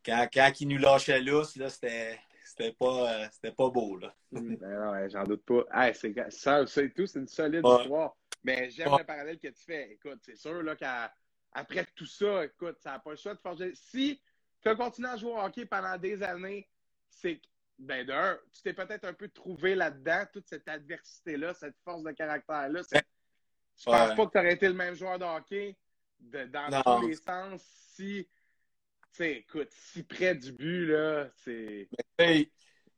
[0.04, 3.96] quand, quand il nous lâchait lousse, là, c'était c'était pas, euh, c'était pas beau.
[3.96, 4.14] Là.
[4.30, 5.92] ben non, j'en doute pas.
[5.94, 8.14] c'est, ça, c'est tout, c'est une solide histoire.
[8.45, 9.93] Mais j'aime le parallèle que tu fais.
[9.93, 13.72] Écoute, c'est sûr qu'après tout ça, écoute, ça n'a pas le choix de forger.
[13.74, 14.20] Si
[14.61, 16.68] tu as continué à jouer au hockey pendant des années,
[17.09, 17.40] c'est
[17.78, 22.12] ben d'un, tu t'es peut-être un peu trouvé là-dedans, toute cette adversité-là, cette force de
[22.12, 22.82] caractère-là.
[22.82, 25.76] Je pense pas que tu aurais été le même joueur de hockey
[26.20, 27.62] dans tous les sens
[27.95, 31.88] si, tu sais, écoute, si près du but, là, c'est.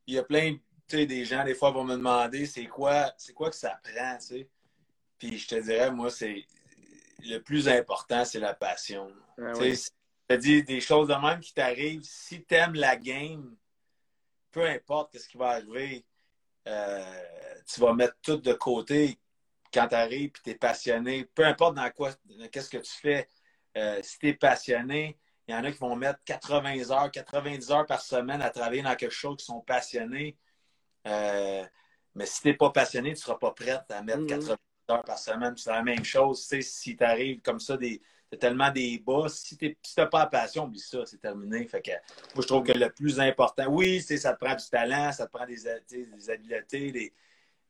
[0.07, 3.13] Il y a plein, tu sais, des gens, des fois, vont me demander c'est quoi,
[3.17, 4.51] c'est quoi que ça prend, tu sais?
[5.25, 6.45] Puis je te dirais, moi, c'est
[7.21, 9.11] le plus important, c'est la passion.
[9.39, 9.91] Ah sais,
[10.37, 12.03] dit des choses de même qui t'arrivent.
[12.03, 13.57] Si tu aimes la game,
[14.51, 16.05] peu importe ce qui va arriver,
[16.69, 17.23] euh,
[17.67, 19.19] tu vas mettre tout de côté
[19.73, 21.25] quand tu arrives et tu es passionné.
[21.35, 22.11] Peu importe dans quoi,
[22.53, 23.27] qu'est-ce que tu fais,
[23.79, 25.19] euh, si tu es passionné,
[25.49, 28.83] il y en a qui vont mettre 80 heures, 90 heures par semaine à travailler
[28.83, 30.37] dans quelque chose qui sont passionnés.
[31.07, 31.65] Euh,
[32.15, 34.59] mais si tu n'es pas passionné, tu ne seras pas prêt à mettre 80 mm-hmm
[34.91, 35.57] heures par semaine.
[35.57, 36.45] C'est la même chose.
[36.45, 38.01] si tu arrives comme ça, des,
[38.37, 39.29] tellement des bas.
[39.29, 41.67] Si tu n'as pas la passion, oublie ça, c'est terminé.
[41.67, 41.91] Fait que,
[42.35, 45.33] moi, je trouve que le plus important, oui, ça te prend du talent, ça te
[45.33, 45.59] prend des,
[45.89, 47.13] des habiletés,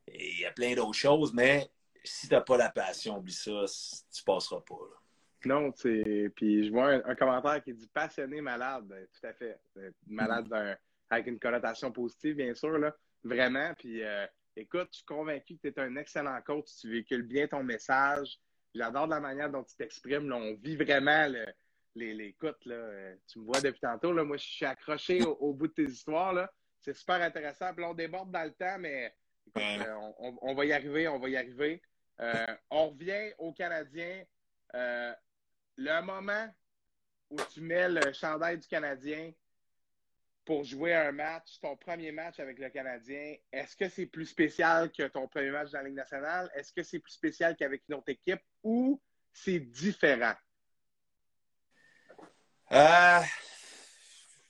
[0.07, 1.71] il y a plein d'autres choses, mais
[2.03, 3.65] si tu n'as pas la passion, oublie ça,
[4.13, 4.75] tu passeras pas.
[5.47, 6.33] Non, c'est.
[6.35, 8.85] Puis je vois un, commentaire qui dit passionné malade.
[8.87, 9.59] Ben, tout à fait.
[10.07, 10.79] Malade
[11.11, 12.95] avec une connotation positive, bien sûr, là.
[13.23, 13.73] Vraiment.
[13.79, 14.27] Puis euh,
[14.57, 16.67] Écoute, je suis convaincu que tu es un excellent coach.
[16.81, 18.39] Tu véhicules bien ton message.
[18.75, 20.33] J'adore la manière dont tu t'exprimes.
[20.33, 21.47] On vit vraiment les,
[21.95, 22.65] les écoutes.
[22.65, 23.15] Là.
[23.27, 24.13] Tu me vois depuis tantôt.
[24.13, 24.25] Là.
[24.25, 26.49] Moi, je suis accroché au, bout de tes histoires.
[26.81, 27.75] C'est super intéressant.
[27.75, 29.15] Puis on déborde dans le temps, mais
[29.57, 31.09] euh, on, va y arriver.
[31.09, 31.83] On va y arriver.
[32.21, 34.23] Euh, on revient aux Canadiens.
[34.75, 35.13] Euh,
[35.77, 36.49] le moment
[37.31, 39.33] où tu mets le chandail du Canadien,
[40.45, 44.91] pour jouer un match, ton premier match avec le Canadien, est-ce que c'est plus spécial
[44.93, 46.51] que ton premier match dans la Ligue nationale?
[46.55, 49.01] Est-ce que c'est plus spécial qu'avec une autre équipe ou
[49.33, 50.35] c'est différent?
[52.73, 53.21] Euh,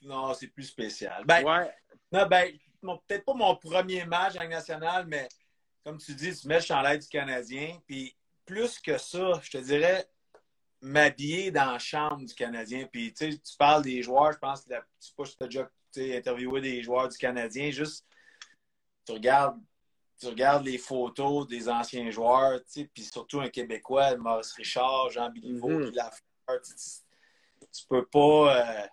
[0.02, 1.24] non, c'est plus spécial.
[1.26, 1.72] Ben, Ouais.
[2.12, 2.52] non, ben,
[3.06, 5.28] peut-être pas mon premier match en national, mais
[5.84, 7.78] comme tu dis, tu mets le chandail du Canadien.
[7.86, 10.06] Puis plus que ça, je te dirais
[10.80, 12.86] m'habiller dans la chambre du Canadien.
[12.90, 16.82] Puis tu sais, tu parles des joueurs, je pense que tu as déjà interviewé des
[16.82, 18.06] joueurs du Canadien, juste
[19.06, 19.60] tu regardes,
[20.18, 25.10] tu regardes les photos des anciens joueurs, tu sais, puis surtout un Québécois, Maurice Richard,
[25.10, 25.90] Jean Biliveau, Mhm.
[25.94, 26.60] Lafleur,
[27.72, 28.56] tu, peux pas.
[28.56, 28.86] euh,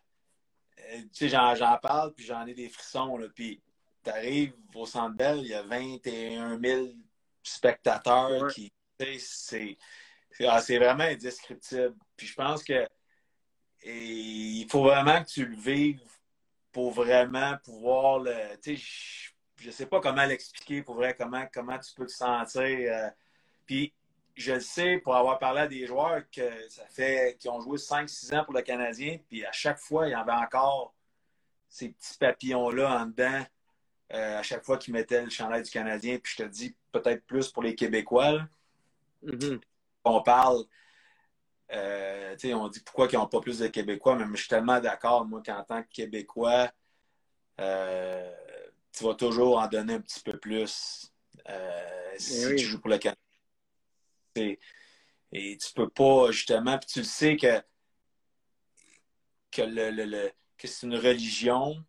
[0.80, 3.18] euh, tu sais, j'en, parle, puis j'en ai des frissons.
[3.18, 3.62] Là, puis
[4.04, 6.88] t'arrives au Centre Bell, il y a 21 000
[7.44, 8.52] spectateurs Ouais.
[8.54, 8.72] qui.
[9.00, 9.78] tu sais, C'est,
[10.32, 11.96] c'est, ah, c'est vraiment indescriptible.
[12.18, 12.88] Puis je pense que
[13.84, 16.02] et il faut vraiment que tu le vives
[16.72, 18.34] pour vraiment pouvoir le.
[18.62, 18.84] Tu sais,
[19.58, 22.62] je, je sais pas comment l'expliquer pour vrai, comment, comment tu peux te sentir.
[22.62, 23.10] euh,
[23.66, 23.94] puis
[24.36, 27.78] je le sais pour avoir parlé à des joueurs que ça fait qui ont joué
[27.78, 30.94] 5-6 ans pour le Canadien, puis à chaque fois, il y avait encore
[31.70, 33.46] ces petits papillons-là en dedans.
[34.14, 37.26] euh, à chaque fois qu'ils mettaient le chandail du Canadien, puis je te dis peut-être
[37.26, 38.32] plus pour les Québécois.
[38.34, 38.48] là
[39.24, 39.60] Mhm.
[40.04, 40.66] on parle,
[41.72, 44.80] euh, sais, on dit pourquoi ils n'ont pas plus de Québécois, mais je suis tellement
[44.80, 46.72] d'accord, moi, qu'en tant que Québécois,
[47.60, 48.34] euh,
[48.92, 51.12] tu vas toujours en donner un petit peu plus
[51.50, 52.56] euh, si oui.
[52.58, 53.20] tu joues pour le Canada.
[54.36, 54.60] Et,
[55.32, 57.62] et tu peux pas, justement, puis tu le sais que,
[59.52, 61.84] que, le, le- le- que c'est une religion,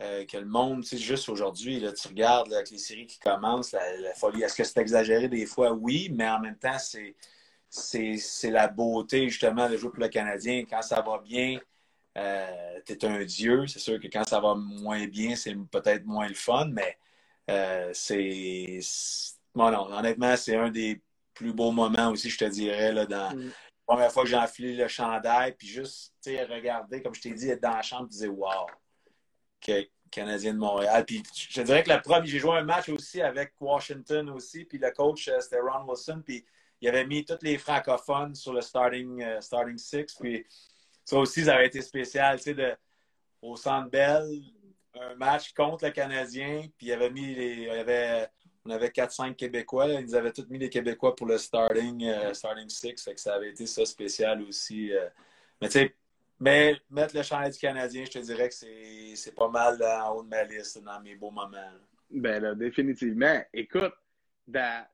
[0.00, 3.06] euh, que le monde, tu sais, juste aujourd'hui, là, tu regardes là, avec les séries
[3.06, 4.42] qui commencent, la, la folie.
[4.42, 5.72] Est-ce que c'est exagéré des fois?
[5.72, 7.14] Oui, mais en même temps, c'est,
[7.72, 10.64] c'est, la beauté, justement, de jouer pour le Canadien.
[10.68, 11.58] Quand ça va bien,
[12.18, 13.66] euh, tu es un dieu.
[13.66, 16.98] C'est sûr que quand ça va moins bien, c'est peut-être moins le fun, mais
[17.50, 18.80] euh, c'est.
[19.54, 21.02] Bon, non, honnêtement, c'est un des
[21.34, 23.46] plus beaux moments aussi, je te dirais, là, dans, Mm.
[23.46, 23.52] la
[23.86, 27.32] première fois que j'ai enfilé le chandail, puis juste, tu sais, regarder, comme je t'ai
[27.32, 28.66] dit, être dans la chambre, tu disais, wow,
[29.60, 31.04] que Canadien de Montréal.
[31.06, 34.64] Puis je te dirais que la première, j'ai joué un match aussi avec Washington aussi,
[34.66, 36.44] puis le coach, euh, c'était Ron Wilson, puis
[36.82, 40.44] il avait mis tous les francophones sur le starting, euh, starting six, puis
[41.04, 42.76] ça aussi, ça avait été spécial, tu sais,
[43.40, 44.28] au Centre Bell,
[44.94, 48.26] un match contre le Canadien, puis il avait mis les, il avait,
[48.64, 52.68] on avait 4-5 Québécois, ils avaient tous mis les Québécois pour le starting, euh, starting
[52.68, 54.92] six, fait que ça avait été ça spécial aussi.
[54.92, 55.08] euh.
[55.60, 55.94] mais tu sais,
[56.40, 58.54] mais mettre le chandail du Canadien, je te dirais que
[59.14, 61.70] c'est pas mal en haut de ma liste, dans mes beaux moments.
[62.10, 63.40] Ben là, définitivement.
[63.54, 63.94] Écoute,
[64.48, 64.84] dans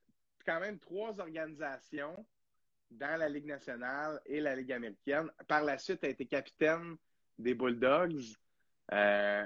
[0.49, 2.25] quand même trois organisations
[2.91, 5.31] dans la Ligue nationale et la Ligue américaine.
[5.47, 6.97] Par la suite, tu as été capitaine
[7.39, 8.35] des Bulldogs.
[8.93, 9.45] Euh,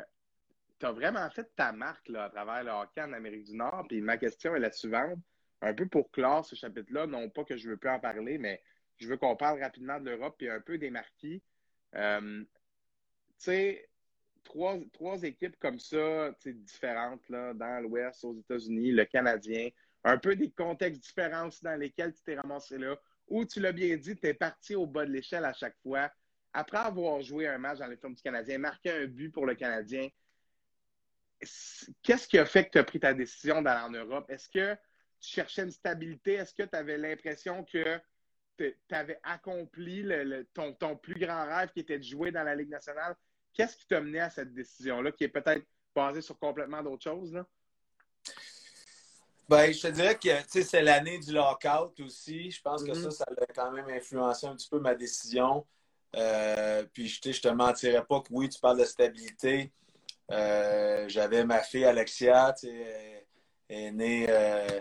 [0.78, 3.84] tu as vraiment fait ta marque là, à travers le hockey en Amérique du Nord.
[3.88, 5.18] Puis ma question est la suivante.
[5.60, 8.62] Un peu pour clore ce chapitre-là, non pas que je veux plus en parler, mais
[8.98, 11.42] je veux qu'on parle rapidement de l'Europe et un peu des marquis.
[11.96, 12.44] Euh,
[14.44, 19.68] trois, trois équipes comme ça, différentes là, dans l'Ouest, aux États-Unis, le Canadien,
[20.04, 22.96] un peu des contextes différents dans lesquels tu t'es ramassé là,
[23.28, 26.10] où tu l'as bien dit, tu es parti au bas de l'échelle à chaque fois.
[26.52, 29.54] Après avoir joué un match dans les formes du Canadien, marqué un but pour le
[29.54, 30.08] Canadien,
[32.02, 34.30] qu'est-ce qui a fait que tu as pris ta décision d'aller en Europe?
[34.30, 34.74] Est-ce que
[35.20, 36.34] tu cherchais une stabilité?
[36.34, 37.98] Est-ce que tu avais l'impression que
[38.58, 40.06] tu avais accompli
[40.52, 43.16] ton plus grand rêve qui était de jouer dans la Ligue nationale?
[43.54, 47.32] Qu'est-ce qui t'a mené à cette décision-là, qui est peut-être basée sur complètement d'autres choses?
[47.32, 47.46] Là?
[49.48, 50.28] Ben, je te dirais que
[50.62, 52.50] c'est l'année du lockout aussi.
[52.50, 53.10] Je pense que Mhm.
[53.10, 55.66] ça, ça a quand même influencé un petit peu ma décision.
[56.16, 59.72] Euh, puis je, je te mentirais pas que oui, tu parles de stabilité.
[60.30, 63.24] Euh, J'avais ma fille Alexia, elle
[63.68, 64.80] est née, euh,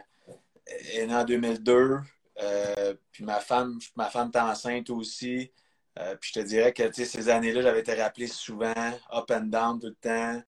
[0.68, 2.00] est née en 2002.
[2.42, 5.52] Euh, puis ma femme, ma femme était enceinte aussi.
[6.22, 8.74] Puis je te dirais que ces années-là, j'avais été rappelé souvent,
[9.14, 10.42] up and down tout le temps.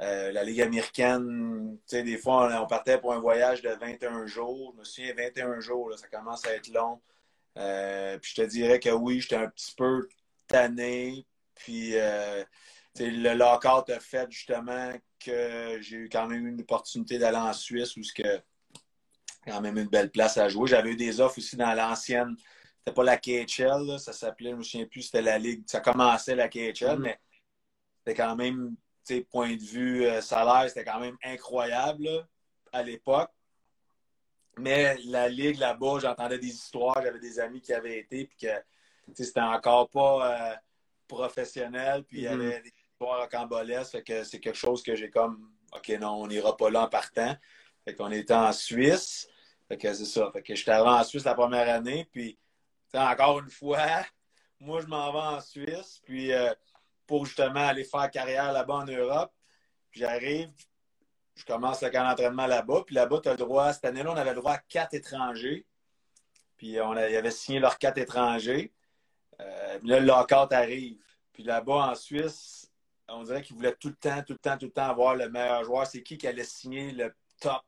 [0.00, 3.70] Euh, la Ligue américaine, tu sais, des fois, on, on partait pour un voyage de
[3.70, 4.72] 21 jours.
[4.74, 7.00] Je me souviens, 21 jours, là, ça commence à être long.
[7.56, 10.08] Euh, puis je te dirais que oui, j'étais un petit peu
[10.46, 11.26] tanné.
[11.54, 12.44] Puis euh,
[12.94, 17.38] tu sais, le lockout a fait justement que j'ai eu quand même une opportunité d'aller
[17.38, 18.40] en Suisse où ce que
[19.46, 20.66] quand même une belle place à jouer.
[20.68, 22.36] J'avais eu des offres aussi dans l'ancienne.
[22.78, 25.62] C'était pas la KHL, là, ça s'appelait, je me souviens plus, c'était la Ligue.
[25.66, 27.02] Ça commençait la KHL, Mhm.
[27.02, 27.20] mais
[27.98, 28.74] c'était quand même,
[29.30, 32.26] point de vue euh, salaire, c'était quand même incroyable là,
[32.72, 33.30] à l'époque.
[34.58, 38.48] Mais la Ligue là-bas, j'entendais des histoires, j'avais des amis qui avaient été, puis que
[39.14, 40.56] c'était encore pas euh,
[41.06, 42.40] professionnel, puis il y Mhm.
[42.40, 46.26] avait des histoires rocambolesques, fait que c'est quelque chose que j'ai comme, OK, non, on
[46.26, 47.36] n'ira pas là en partant.
[47.84, 49.28] Fait qu'on était en Suisse,
[49.68, 50.30] fait que c'est ça.
[50.32, 52.38] Fait que j'étais en Suisse la première année, puis
[52.94, 53.78] encore une fois,
[54.60, 56.32] moi, je m'en vais en Suisse, puis
[57.06, 59.32] pour justement aller faire carrière là-bas en Europe.
[59.92, 60.50] J'arrive,
[61.34, 62.82] je commence le camp d'entraînement là-bas.
[62.86, 65.66] Puis là-bas, tu as le droit, cette année-là, on avait le droit à quatre étrangers.
[66.56, 68.72] Puis on avait signé leurs quatre étrangers.
[69.40, 70.98] Euh, là, le lockout arrive.
[71.32, 72.70] Puis là-bas, en Suisse,
[73.08, 75.28] on dirait qu'ils voulaient tout le temps, tout le temps, tout le temps avoir le
[75.28, 75.86] meilleur joueur.
[75.86, 77.62] C'est qui qui allait signer le top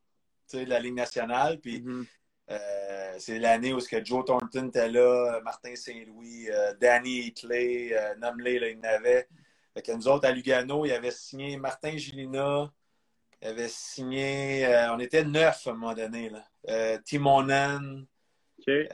[0.52, 1.60] de la Ligue nationale?
[1.60, 2.06] Puis mm-hmm.
[2.50, 8.14] Euh, c'est l'année où que Joe Thornton était là, Martin Saint-Louis, euh, Danny Clay, euh,
[8.16, 9.28] Numley, là, il n'avait.
[9.74, 12.72] Fait que nous autres, à Lugano, il avait signé Martin Gilina,
[13.42, 14.66] il avait signé.
[14.90, 16.30] on était neuf à un moment donné.
[16.30, 16.98] Là.
[17.04, 18.06] Timonen.
[18.66, 18.88] il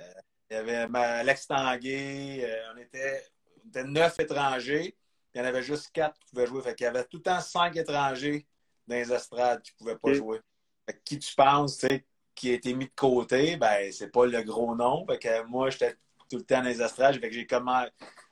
[0.51, 2.47] y avait Alex Tanguay.
[2.75, 3.23] on, était,
[3.65, 4.97] on était neuf étrangers
[5.35, 6.63] il y en avait juste quatre qui pouvaient jouer.
[6.63, 8.47] Fait qu'il y avait tout le temps cinq étrangers
[8.87, 10.41] dans les estrades qui ne pouvaient pas jouer.
[10.87, 12.05] Fait qui tu penses, tu sais,
[12.35, 15.07] qui a été mis de côté, ben c'est pas le gros nom.
[15.07, 15.95] Fait que moi, j'étais
[16.29, 17.19] tout le temps dans les estrades.
[17.21, 17.85] Fait que j'ai comment.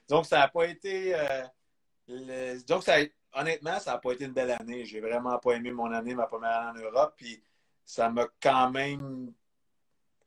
[0.09, 1.15] Donc, ça n'a pas été.
[1.15, 2.97] Euh, Donc, ça
[3.33, 4.85] honnêtement, ça n'a pas été une belle année.
[4.85, 7.13] J'ai vraiment pas aimé mon année, ma première année en Europe.
[7.17, 7.41] Puis
[7.85, 9.33] ça m'a quand même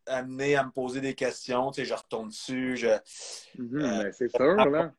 [0.06, 1.70] amené à me poser des questions.
[1.70, 2.76] Tu sais, je retourne dessus.
[2.76, 4.92] Je, mm-hmm, euh, ben, c'est sûr, là.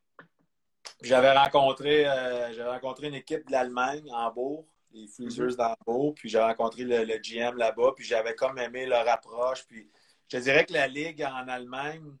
[1.02, 6.38] J'avais rencontré, euh, j'avais rencontré une équipe de l'Allemagne, Hambourg, les Freezers d'Hambourg, puis j'ai
[6.38, 9.66] rencontré le, GM là-bas, puis j'avais comme aimé leur approche.
[9.66, 9.90] Puis
[10.28, 12.16] je dirais que la Ligue en Allemagne,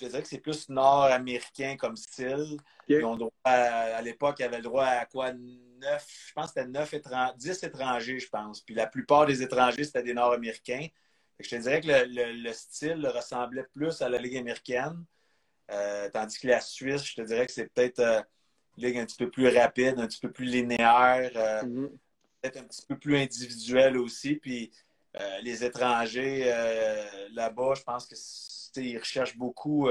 [0.00, 2.56] je dirais que c'est plus nord-américain comme style.
[3.44, 5.32] à, l'époque, ils avaient le droit à quoi?
[5.32, 8.60] Neuf, je pense que c'était 9 étrangers, 10 étrangers, je pense.
[8.60, 10.86] Puis la plupart des étrangers, c'était des nord-américains.
[11.38, 15.04] Je te dirais que le, style ressemblait plus à la Ligue américaine.
[15.70, 18.22] Euh, tandis que la Suisse, je te dirais que c'est peut-être euh,
[18.78, 21.88] ligue un petit peu plus rapide, un petit peu plus linéaire, euh, mm-hmm.
[22.40, 24.36] peut-être un petit peu plus individuel aussi.
[24.36, 24.70] Puis
[25.42, 26.44] les étrangers
[27.32, 28.06] là-bas, je pense
[28.72, 29.88] qu'ils recherchent beaucoup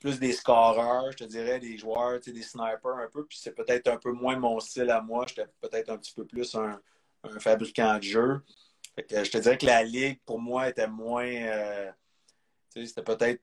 [0.00, 3.24] plus des scoreurs, je te dirais, des joueurs, des snipers un peu.
[3.26, 5.26] Puis c'est peut-être un peu moins mon style à moi.
[5.28, 6.80] J'étais peut-être un petit peu plus un,
[7.38, 8.42] fabricant de jeux.
[8.96, 11.92] je te dirais que la ligue, pour moi, était moins.
[12.70, 13.42] c'était peut-être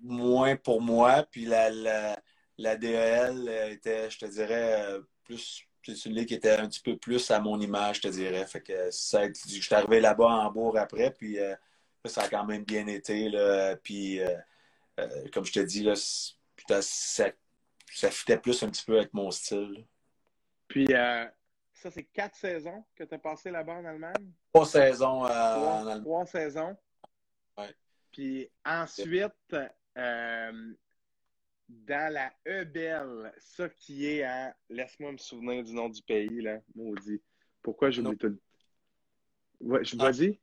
[0.00, 1.24] moins pour moi.
[1.30, 2.18] Puis la, la,
[2.58, 7.40] DEL était, je te dirais, euh, plus celui qui était un petit peu plus à
[7.40, 8.46] mon image, je te dirais.
[8.46, 11.54] Fait que ça, je suis arrivé là-bas en bourg après, puis euh,
[12.04, 13.28] ça a quand même bien été.
[13.28, 14.36] Là, puis, euh,
[15.32, 16.80] comme je te dis, là, ça,
[17.92, 19.84] ça fitait plus un petit peu avec mon style.
[20.68, 24.32] Puis, ça, c'est quatre saisons que tu as passé là-bas en Allemagne?
[24.52, 26.02] Trois saisons en Allemagne.
[26.02, 26.76] Trois saisons?
[27.58, 27.66] Oui.
[28.10, 29.56] Puis ensuite,
[29.98, 30.74] euh,
[31.86, 34.54] dans la Ebel, ça qui est à.
[34.68, 37.20] Laisse-moi me souvenir du nom du pays, là, maudit.
[37.62, 38.38] Pourquoi j'oublie tout.
[39.60, 40.40] Ouais, je vas-y?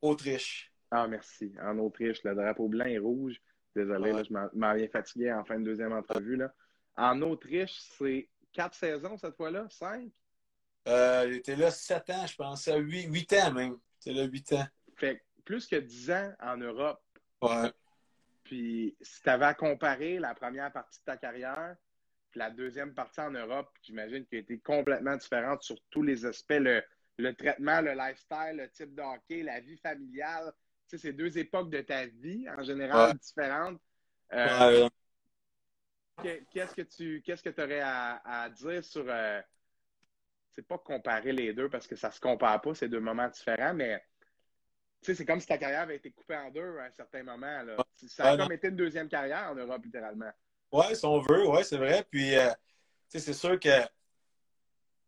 [0.00, 0.72] Autriche.
[0.90, 1.52] Ah, merci.
[1.60, 3.40] En Autriche, le drapeau blanc et rouge.
[3.74, 6.36] Désolé, là, je m'en viens fatigué en fin de deuxième entrevue.
[6.36, 6.52] Là.
[6.96, 9.66] En Autriche, c'est quatre saisons cette fois-là?
[9.70, 10.10] Cinq?
[10.86, 12.68] Euh, était là sept ans, je pense.
[12.74, 13.78] Huit, huit ans même.
[13.98, 14.66] C'était là huit ans.
[14.96, 17.00] Fait plus que dix ans en Europe.
[17.42, 17.70] Ouais.
[18.48, 21.76] Puis si tu avais à comparer la première partie de ta carrière,
[22.30, 26.24] puis la deuxième partie en Europe, j'imagine qu'elle a été complètement différente sur tous les
[26.24, 30.50] aspects, le, traitement, le lifestyle, le type de hockey, la vie familiale.
[30.88, 33.78] Tu sais, c'est deux époques de ta vie, en général, différentes.
[34.32, 34.88] Euh,
[36.22, 39.42] qu'est-ce que tu qu'est-ce que aurais à, dire sur euh,
[40.54, 43.74] c'est pas comparer les deux parce que ça se compare pas, c'est deux moments différents,
[43.74, 44.02] mais
[45.02, 47.62] sais, c'est comme si ta carrière avait été coupée en deux à un certain moment.
[47.62, 47.76] Là.
[48.08, 50.30] Ça a comme été une deuxième carrière en Europe, littéralement.
[50.72, 52.06] Oui, si on veut, oui, c'est vrai.
[52.10, 52.50] Puis, euh,
[53.08, 53.70] c'est sûr que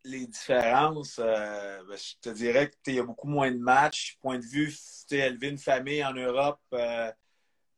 [0.03, 4.17] les différences, euh, ben, je te dirais qu'il y a beaucoup moins de matchs.
[4.19, 4.73] Point de vue,
[5.11, 7.11] élever une famille en Europe euh,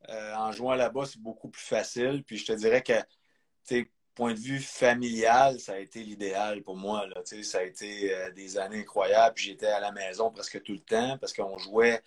[0.08, 2.24] en jouant là-bas, c'est beaucoup plus facile.
[2.26, 2.94] Puis je te dirais que,
[4.16, 7.06] point de vue familial, ça a été l'idéal pour moi.
[7.26, 9.38] Ça a été euh, des années incroyables.
[9.38, 12.02] J'étais à la maison presque tout le temps parce qu'on jouait.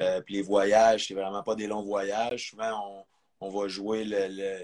[0.00, 2.50] Euh, puis les voyages, c'est vraiment pas des longs voyages.
[2.50, 3.04] Souvent,
[3.40, 4.58] on, va jouer, le,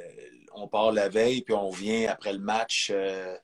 [0.53, 2.91] on part la veille, puis on vient après le match.
[2.95, 3.37] Euh,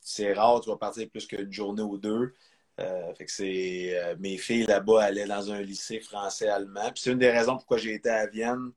[0.00, 2.34] c'est rare, tu vas partir plus qu'une journée ou deux.
[2.78, 6.90] fait que c'est mes filles là-bas allaient dans un lycée français-allemand.
[6.92, 8.72] Puis c'est une des raisons pourquoi j'ai été à Vienne.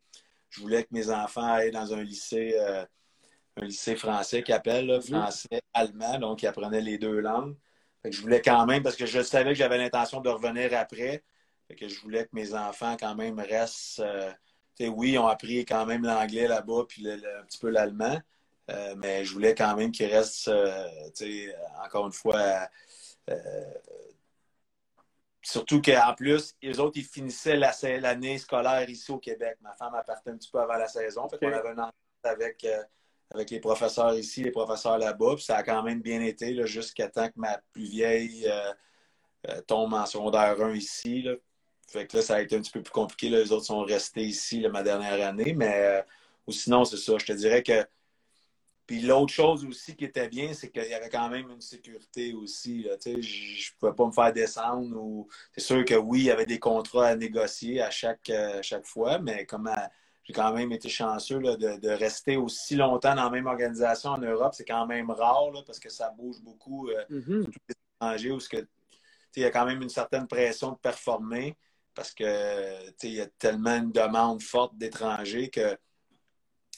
[0.49, 2.57] Je voulais que mes enfants aillent dans un lycée
[3.57, 7.55] un lycée français qui appelle, français-allemand, donc ils apprenaient les deux langues.
[8.05, 11.23] je voulais quand même, parce que je savais que j'avais l'intention de revenir après,
[11.75, 13.99] que je voulais que mes enfants quand même restent.
[13.99, 14.31] Euh,
[14.79, 18.21] oui, ils ont appris quand même l'anglais là-bas, puis un petit peu l'allemand,
[18.69, 20.87] euh, mais je voulais quand même qu'ils restent, euh,
[21.83, 22.69] encore une fois,
[25.41, 29.57] surtout qu'en plus, les autres, ils finissaient l'année scolaire ici au Québec.
[29.61, 31.27] Ma femme partait un petit peu avant la saison.
[31.29, 31.91] Fait qu'on avait un
[32.23, 32.83] avec, euh,
[33.31, 35.35] avec les professeurs ici, les professeurs là-bas.
[35.35, 39.93] Puis ça a quand même bien été jusqu'à temps que ma plus vieille euh, tombe
[39.93, 41.21] en secondaire 1 ici.
[41.23, 41.33] Là.
[41.87, 43.29] Fait que là, ça a été un petit peu plus compliqué.
[43.29, 45.53] Les autres sont restés ici ma dernière année.
[45.53, 46.03] Mais
[46.47, 47.17] ou sinon, c'est ça.
[47.17, 47.85] Je te dirais que
[48.87, 52.33] puis l'autre chose aussi qui était bien, c'est qu'il y avait quand même une sécurité
[52.33, 52.87] aussi.
[53.03, 54.97] je ne pouvais pas me faire descendre.
[54.97, 55.27] Ou...
[55.51, 58.85] C'est sûr que oui, il y avait des contrats à négocier à chaque, euh, chaque
[58.85, 59.69] fois, mais comme
[60.27, 64.53] j'ai quand même été chanceux de, rester aussi longtemps dans la même organisation en Europe,
[64.53, 67.43] c'est quand même rare parce que ça bouge beaucoup, euh, mm-hmm.
[67.43, 68.39] surtout les étrangers, où
[69.35, 71.55] il y a quand même une certaine pression de performer
[71.95, 75.77] parce que il y a tellement une demande forte d'étrangers que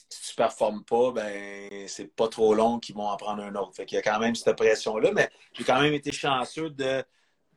[0.08, 3.74] si tu performes pas, ben c'est pas trop long qu'ils vont en prendre un autre.
[3.74, 7.04] Fait qu'il y a quand même cette pression-là, mais j'ai quand même été chanceux de,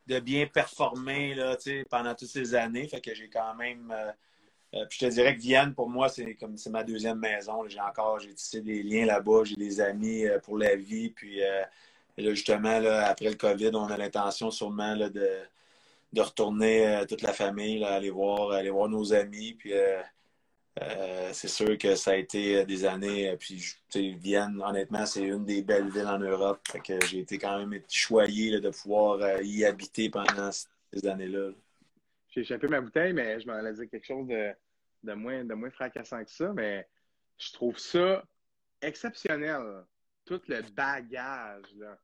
[0.06, 1.56] de bien performer là,
[1.88, 2.86] pendant toutes ces années.
[2.88, 3.92] Fait que j'ai quand même.
[3.92, 4.12] Euh,
[4.74, 7.66] euh, puis je te dirais que Vienne, pour moi, c'est comme c'est ma deuxième maison.
[7.68, 11.10] J'ai encore, j'ai tissé des liens là-bas, j'ai des amis euh, pour la vie.
[11.10, 15.28] Puis là, justement, là, après le COVID, on a l'intention sûrement là, de,
[16.12, 19.54] de retourner toute la famille, là, aller voir, aller voir nos amis.
[19.54, 19.72] Puis
[20.82, 23.30] euh, c'est sûr que ça a été euh, des années.
[23.30, 23.62] Euh, puis,
[24.16, 26.60] Vienne, honnêtement, c'est une des belles villes en Europe.
[26.82, 31.50] que j'ai été quand même choyé de pouvoir y habiter pendant ces années-là.
[32.30, 34.52] J'ai échappé ma bouteille, mais je m'en allais dire quelque chose de,
[35.04, 36.52] de, moins, de moins fracassant que ça.
[36.52, 36.88] Mais
[37.38, 38.24] je trouve ça
[38.80, 39.84] exceptionnel.
[40.24, 41.66] Tout le bagage.
[41.76, 41.98] Là.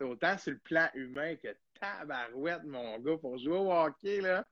[0.00, 4.20] autant sur le plan humain que tabarouette, mon gars, pour jouer au hockey.
[4.20, 4.44] Là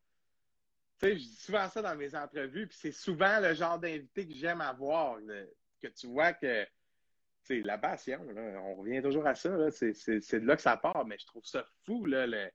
[0.98, 4.34] sais, je dis souvent ça dans mes entrevues, puis c'est souvent le genre d'invité que
[4.34, 5.18] j'aime avoir,
[5.80, 6.66] que tu vois que,
[7.42, 11.16] c'est la passion, on revient toujours à ça, c'est de là que ça part, mais
[11.18, 12.50] je trouve ça fou, là, le,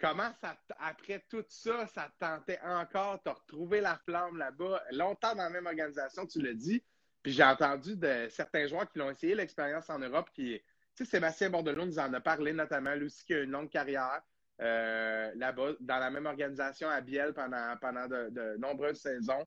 [0.00, 5.44] comment ça, après tout ça, ça tentait encore, de retrouvé la flamme là-bas, longtemps dans
[5.44, 6.82] la même organisation, tu l'as dit,
[7.22, 10.60] puis j'ai entendu de certains joueurs qui l'ont essayé l'expérience en Europe, qui,
[10.94, 13.70] tu sais, Sébastien Bordelot nous en a parlé notamment, lui aussi qui a une longue
[13.70, 14.22] carrière,
[14.60, 17.76] euh, là-bas, dans la même organisation à Biel pendant,
[18.08, 19.46] de, nombreuses saisons.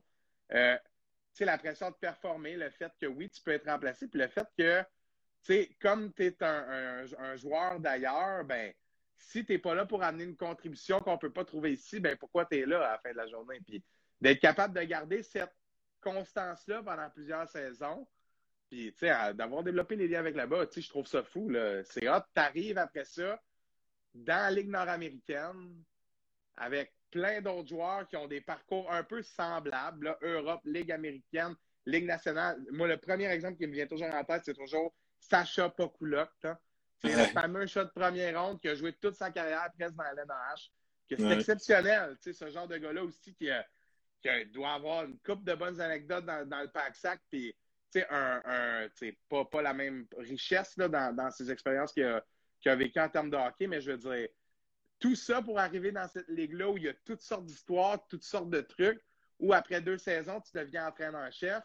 [0.53, 0.77] Euh,
[1.39, 4.47] la pression de performer, le fait que oui, tu peux être remplacé, puis le fait
[4.57, 8.71] que, comme tu es un, un, joueur d'ailleurs, ben,
[9.21, 11.99] si tu n'es pas là pour amener une contribution qu'on ne peut pas trouver ici,
[11.99, 13.59] ben, pourquoi tu es là à la fin de la journée?
[14.19, 15.55] D'être capable de garder cette
[16.01, 18.07] constance-là pendant plusieurs saisons,
[18.69, 21.51] puis d'avoir développé les liens avec là-bas, je trouve ça fou.
[21.85, 23.41] C'est hot, tu arrives après ça,
[24.13, 25.83] dans la Ligue nord-américaine
[26.57, 32.05] avec plein d'autres joueurs qui ont des parcours un peu semblables, Europe, Ligue américaine, Ligue
[32.05, 32.63] nationale.
[32.71, 36.29] Moi, le premier exemple qui me vient toujours en tête, c'est toujours Sacha Pokulok.
[37.03, 40.03] C'est le fameux shot de première ronde qui a joué toute sa carrière presque dans
[40.03, 40.71] l'NH.
[41.09, 43.49] C'est exceptionnel, ce genre de gars-là aussi qui,
[44.53, 47.53] doit avoir une coupe de bonnes anecdotes dans, le pack-sac, puis
[48.09, 48.87] un, un
[49.27, 52.23] pas, pas la même richesse là, dans, dans ses expériences qu'il a,
[52.65, 54.29] a vécu en termes de hockey, mais je veux dire,
[54.99, 58.23] tout ça pour arriver dans cette ligue-là où il y a toutes sortes d'histoires, toutes
[58.23, 59.03] sortes de trucs,
[59.39, 61.63] où après deux saisons, tu deviens entraîneur-chef.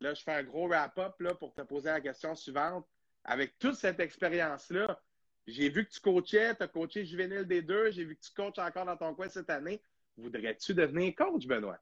[0.00, 2.86] Là, je fais un gros wrap-up pour te poser la question suivante.
[3.24, 5.00] Avec toute cette expérience-là,
[5.46, 8.30] j'ai vu que tu coachais, tu as coaché juvénile des deux, j'ai vu que tu
[8.32, 9.80] coaches encore dans ton coin cette année.
[10.16, 11.78] Voudrais-tu devenir coach, Benoît?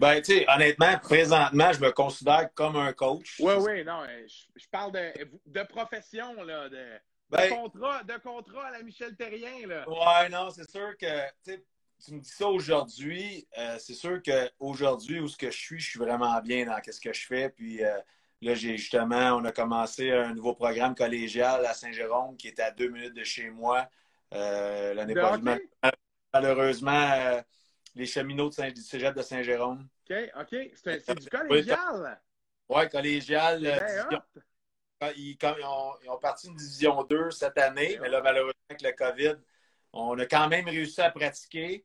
[0.00, 3.36] Ben, tu sais, honnêtement, présentement, je me considère comme un coach.
[3.40, 4.04] Oui, oui, non,
[4.56, 5.12] je, parle de,
[5.46, 6.86] de profession, là, de,
[7.30, 9.88] ben, de, contrat, de contrat à la Michel Terrien, là.
[9.88, 11.06] Ouais, non, c'est sûr que
[12.04, 13.46] tu me dis ça aujourd'hui.
[13.58, 17.00] Euh, c'est sûr qu'aujourd'hui, où ce que je suis, je suis vraiment bien dans ce
[17.00, 17.50] que je fais.
[17.50, 17.98] Puis euh,
[18.42, 22.70] là, j'ai justement, on a commencé un nouveau programme collégial à Saint-Jérôme qui est à
[22.70, 23.88] deux minutes de chez moi.
[24.34, 25.60] Euh, l'année prochaine.
[26.32, 27.42] Malheureusement,
[27.94, 29.86] les cheminots de Saint du Cégep de Saint-Jérôme.
[30.10, 30.56] OK, OK.
[30.74, 32.20] C'est du collégial?
[32.68, 33.60] Oui, collégial.
[35.16, 35.36] Ils,
[36.08, 39.34] ont, parti une division 2 cette année, mais là, malheureusement, avec le COVID,
[39.92, 41.84] on a quand même réussi à pratiquer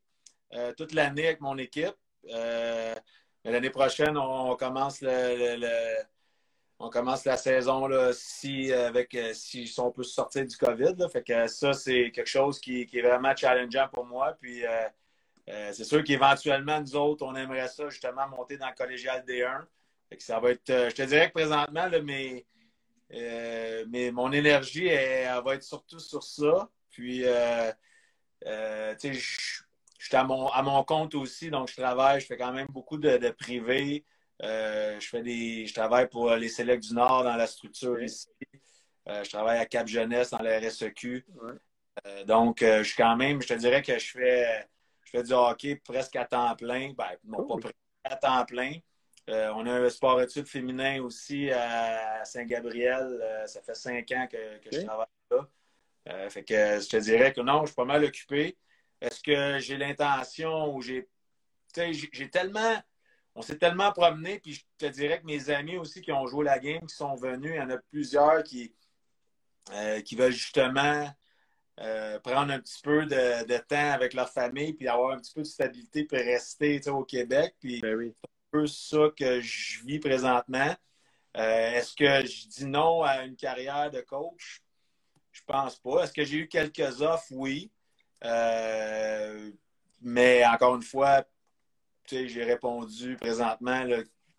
[0.54, 1.96] euh, toute l'année avec mon équipe.
[2.30, 2.96] Euh,
[3.44, 5.02] l'année prochaine, on commence
[6.80, 10.96] on commence la saison là, si avec euh, si on peut sortir du COVID.
[11.12, 14.38] Fait que ça, c'est quelque chose qui, est vraiment challengeant pour moi.
[14.40, 14.64] Puis
[15.46, 19.66] c'est sûr qu'éventuellement, nous autres, on aimerait ça justement monter dans le collégial D1.
[20.20, 20.68] ça va être.
[20.68, 22.00] je te dirais que présentement, là,
[23.14, 26.70] euh, mon énergie, elle, va être surtout sur ça.
[26.90, 27.72] Puis, euh,
[28.46, 29.64] euh, tu sais,
[30.00, 32.68] je suis à mon, à mon compte aussi, donc je travaille, je fais quand même
[32.70, 34.06] beaucoup de, de privé.
[34.42, 38.30] Je fais des, je travaille pour les Selects du Nord dans la structure ici.
[39.08, 41.26] je travaille à Cap Jeunesse dans la RSEQ.
[42.26, 44.68] donc, je suis quand même, je te dirais que je fais,
[45.06, 46.94] je fais du hockey presque à temps plein.
[46.98, 48.74] Ben, non, pas presque à temps plein.
[49.28, 53.46] on a un sport-études féminin aussi à Saint-Gabriel.
[53.48, 54.38] ça fait cinq ans que,
[54.72, 56.30] je travaille là.
[56.30, 58.58] fait que je te dirais que non, je suis pas mal occupé.
[59.02, 61.08] Est-ce que j'ai l'intention ou j'ai.
[61.76, 62.82] J'ai tellement.
[63.38, 66.44] On s'est tellement promené, puis je te dirais que mes amis aussi qui ont joué
[66.44, 68.74] la game, qui sont venus, il y en a plusieurs qui,
[69.74, 71.08] euh, qui veulent justement
[71.80, 75.42] euh, prendre un petit peu de, temps avec leur famille, puis avoir un petit peu
[75.42, 77.54] de stabilité pour rester au Québec.
[77.60, 78.12] Puis ben oui.
[78.16, 80.76] c'est un peu ça que je vis présentement.
[81.38, 84.64] Euh, est-ce que je dis non à une carrière de coach?
[85.32, 86.06] Je pense pas.
[86.06, 87.28] Est-ce que j'ai eu quelques offres?
[87.30, 87.72] Oui.
[90.02, 91.24] Mais encore une fois,
[92.10, 93.86] j'ai répondu présentement,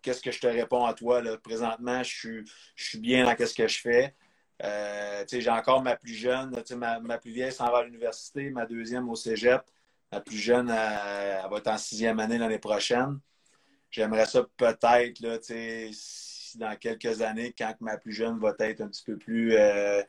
[0.01, 1.21] qu'est-ce que je te réponds à toi?
[1.21, 1.37] Là?
[1.37, 4.15] Présentement, je suis, je suis bien dans ce que je fais.
[4.63, 8.65] Euh, j'ai encore ma plus jeune, ma, ma, plus vieille s'en va à l'université, ma
[8.65, 9.61] deuxième au cégep.
[10.11, 13.19] Ma plus jeune, elle, va être en sixième année l'année prochaine.
[13.91, 15.21] J'aimerais ça peut-être,
[16.55, 20.01] dans quelques années, quand ma plus jeune va être un petit peu plus euh,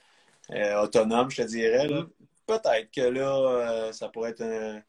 [0.82, 1.87] autonome, je te dirais.
[1.87, 2.07] Là,
[2.47, 4.82] peut-être que là, euh, ça pourrait être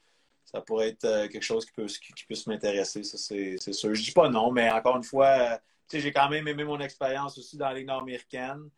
[0.53, 3.93] ça pourrait être euh, quelque chose qui peut, qui, puisse m'intéresser, ça c'est sûr.
[3.93, 5.57] Je dis pas non, mais encore une fois, euh,
[5.93, 8.69] j'ai quand même aimé mon expérience aussi dans les nord-américaines.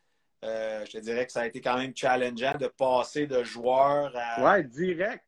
[0.42, 4.42] je te dirais que ça a été quand même challengeant de passer de joueur à.
[4.42, 5.24] Ouais, direct.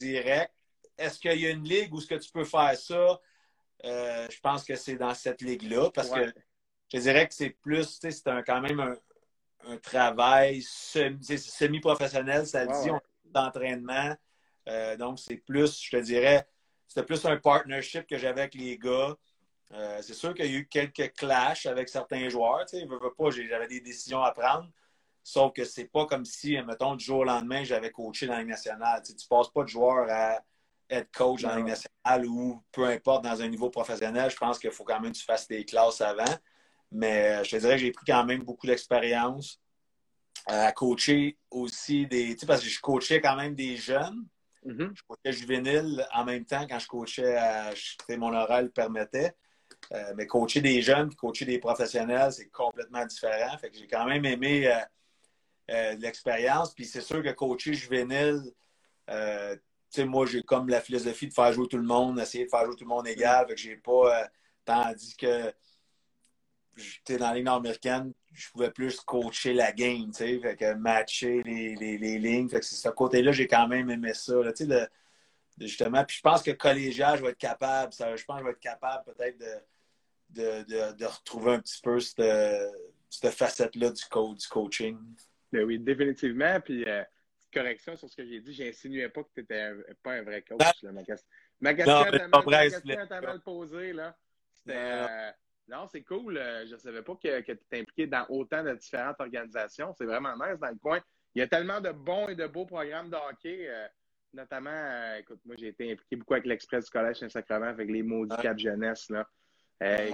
[0.00, 0.52] Direct.
[0.96, 3.20] Est-ce qu'il y a une ligue où ce que tu peux faire ça?
[3.84, 6.32] je pense que c'est dans cette ligue-là parce que
[6.92, 8.96] je dirais que c'est plus, c'est quand même un,
[9.66, 14.14] un travail semi-professionnel, ça le dit, on d'entraînement.
[14.68, 16.46] Euh, donc, c'est plus, je te dirais,
[16.86, 19.16] c'était plus un partnership que j'avais avec les gars.
[19.72, 22.64] Euh, c'est sûr qu'il y a eu quelques clashs avec certains joueurs.
[22.66, 24.68] Tu sais, pas, j'avais des décisions à prendre.
[25.22, 28.38] Sauf que c'est pas comme si, mettons, du jour au lendemain, j'avais coaché dans la
[28.40, 29.02] Ligue nationale.
[29.04, 30.40] Tu, ne passes pas de joueur à
[30.88, 34.30] être coach dans la Ligue nationale ou peu importe dans un niveau professionnel.
[34.30, 36.24] Je pense qu'il faut quand même que tu fasses des classes avant.
[36.90, 39.60] Mais euh, je te dirais que j'ai pris quand même beaucoup d'expérience
[40.46, 42.34] à coacher aussi des.
[42.34, 44.24] Tu sais, parce que je coachais quand même des jeunes.
[44.64, 44.90] Mm-hmm.
[44.94, 47.70] Je coachais juvénile en même temps quand je coachais à.
[48.10, 49.34] Mon oral le permettait.
[49.92, 53.56] Euh, mais coacher des jeunes coacher des professionnels, c'est complètement différent.
[53.58, 54.70] Fait que j'ai quand même aimé
[55.68, 56.74] l'expérience.
[56.74, 58.42] Puis c'est sûr que coacher juvénile,
[59.98, 62.76] moi, j'ai comme la philosophie de faire jouer tout le monde, essayer de faire jouer
[62.76, 63.46] tout le monde égal.
[63.46, 64.28] Fait que j'ai pas.
[64.64, 65.52] tandis que
[66.76, 70.74] j'étais dans la ligne nord-américaine, je pouvais plus coacher la game, tu sais, fait que
[70.74, 72.48] matcher les, les, les lignes.
[72.48, 74.88] Fait que ce côté-là, j'ai quand même aimé ça, tu sais,
[75.60, 76.04] justement.
[76.04, 78.52] Puis je pense que collégial, je vais être capable, ça, je pense que je vais
[78.52, 79.38] être capable peut-être
[80.30, 82.22] de, de, de, retrouver un petit peu cette,
[83.10, 84.98] cette facette-là du, du coaching.
[85.50, 86.60] Ben oui, définitivement.
[86.60, 87.02] Puis, euh,
[87.52, 90.82] correction sur ce que j'ai dit, j'insinuais pas que tu n'étais pas un vrai coach.
[90.82, 91.26] Là, ma, question,
[91.60, 93.92] ma était mal posée.
[93.92, 94.16] Là.
[94.52, 94.76] C'était.
[94.76, 95.30] Euh,
[95.68, 96.38] non, c'est cool.
[96.38, 99.94] Euh, je ne savais pas que, tu étais impliqué dans autant de différentes organisations.
[99.96, 101.00] C'est vraiment nice dans le coin.
[101.34, 103.68] Il y a tellement de bons et de beaux programmes de hockey.
[103.68, 103.86] Euh,
[104.32, 108.02] notamment, euh, écoute, moi, j'ai été impliqué beaucoup avec l'Express du Collège Saint-Sacrement, avec les
[108.02, 109.10] mots du Cap Jeunesse.
[109.10, 109.28] Là.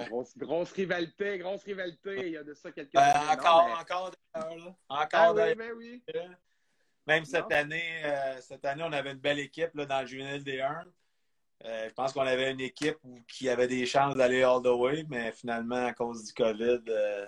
[0.09, 2.27] grosse, grosse rivalité, grosse rivalité.
[2.27, 3.31] Il y a de ça quelques années.
[3.31, 4.75] Encore, encore d'ailleurs.
[4.89, 6.03] Encore ah, oui, ben oui.
[7.07, 8.03] Même cette année,
[8.41, 10.85] cette année, on avait une belle équipe là, dans le juvénile D1.
[11.65, 15.05] Euh, je pense qu'on avait une équipe qui avait des chances d'aller all the way,
[15.09, 17.27] mais finalement, à cause du COVID, euh,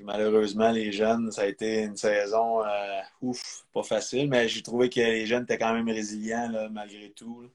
[0.00, 4.90] malheureusement, les jeunes, ça a été une saison euh, ouf, pas facile, mais j'ai trouvé
[4.90, 7.48] que les jeunes étaient quand même résilients malgré tout.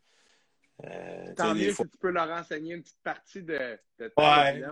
[1.35, 4.63] Tant mieux si tu peux leur enseigner une petite partie de, de ta ouais.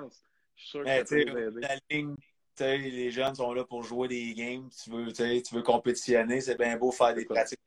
[0.55, 2.15] Je suis sûr que ça peut les La ligne,
[2.59, 4.69] les jeunes sont là pour jouer des games.
[4.81, 7.59] Tu veux, tu veux compétitionner, c'est bien beau faire des pratiques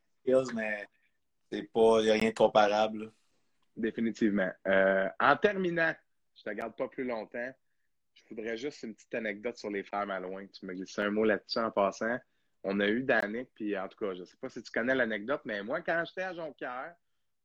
[0.54, 0.86] mais
[1.50, 3.12] c'est pas, il n'y a rien de comparable.
[3.78, 4.50] Définitivement.
[4.66, 5.94] Euh, en terminant,
[6.34, 7.54] je ne te garde pas plus longtemps.
[8.12, 10.46] Je voudrais juste une petite anecdote sur les frères Malouin.
[10.48, 12.18] Tu me glisses un mot là-dessus en passant.
[12.64, 14.96] On a eu Danick, puis en tout cas, je ne sais pas si tu connais
[14.96, 16.92] l'anecdote, mais moi, quand j'étais à Jonquière,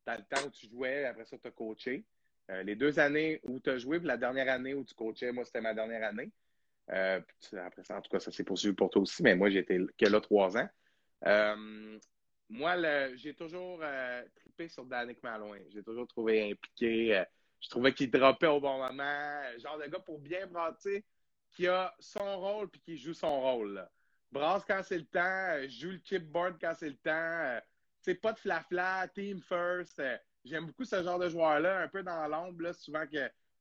[0.07, 2.03] as le temps où tu jouais, après ça, tu as coaché.
[2.49, 5.31] Euh, les deux années où tu as joué, puis la dernière année où tu coachais,
[5.31, 6.31] moi, c'était ma dernière année.
[6.91, 7.21] Euh,
[7.63, 10.05] après ça, en tout cas, ça s'est poursuivi pour toi aussi, mais moi, j'étais que
[10.07, 10.67] là trois ans.
[12.53, 12.75] Moi,
[13.15, 13.81] j'ai toujours
[14.67, 15.59] sur Danick Malouin.
[15.69, 17.17] J'ai toujours trouvé impliqué.
[17.17, 17.25] Euh,
[17.59, 19.41] je trouvais qu'il droppait au bon moment.
[19.59, 21.03] Genre de gars pour bien brasser,
[21.51, 23.87] qui a son rôle puis qui joue son rôle.
[24.31, 27.61] Brasse quand c'est le temps, euh, joue le chipboard quand c'est le temps.
[28.01, 30.01] C'est euh, pas de flafla, team first.
[30.43, 33.05] J'aime beaucoup ce genre de joueur-là, un peu dans l'ombre, souvent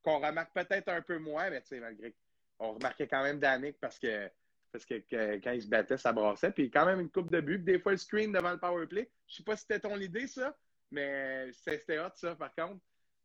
[0.02, 2.14] qu'on remarque peut-être un peu moins, mais tu sais, malgré
[2.59, 4.28] qu'on remarquait quand même Danick parce que
[4.72, 4.94] parce que,
[5.38, 6.50] quand il se battait, ça brassait.
[6.50, 7.62] Puis quand même une coupe de but.
[7.62, 9.10] Des fois, le screen devant le power play.
[9.28, 10.56] Je sais pas si c'était ton idée, ça,
[10.90, 12.80] mais c'était hot, ça, par contre.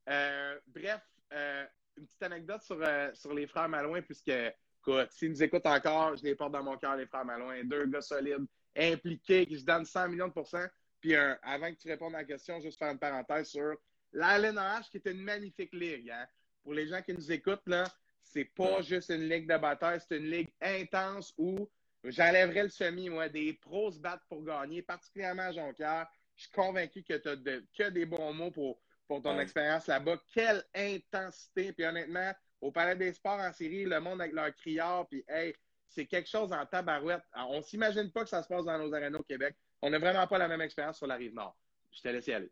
[0.10, 1.02] Euh, bref,
[1.34, 1.66] euh,
[1.98, 6.18] une petite anecdote sur, euh, sur les frères Malouin, puisque, écoute, s'ils nous écoutent encore,
[6.18, 7.64] je les porte dans mon cœur, les frères Malouin.
[7.64, 8.46] Deux gars solides,
[8.76, 10.68] impliqués, qui se donnent 100 millions de pourcents.
[11.00, 13.76] Puis avant que tu répondes à la question, juste faire une parenthèse sur
[14.14, 16.10] la LNH, qui est une magnifique ligue.
[16.10, 16.26] Hein.
[16.64, 17.86] Pour les gens qui nous écoutent, là,
[18.32, 21.70] c'est pas juste une ligue de bataille, c'est une ligue intense où
[22.04, 23.30] j'enlèverais le semi, moi.
[23.30, 26.08] Des pros se battent pour gagner, particulièrement à Jonquière.
[26.36, 30.18] Je suis convaincu que tu as que des bons mots pour, pour ton expérience là-bas.
[30.34, 31.74] Quelle intensité!
[31.74, 32.32] Puis honnêtement,
[32.62, 35.56] au Palais des Sports en série, le monde avec leur criard, puis hey,
[35.88, 37.24] c'est quelque chose en tabarouette.
[37.36, 39.56] on s'imagine pas que ça se passe dans nos arénas au Québec.
[39.82, 41.58] On n'a vraiment pas la même expérience sur la rive nord.
[41.92, 42.52] Je te laisse y aller.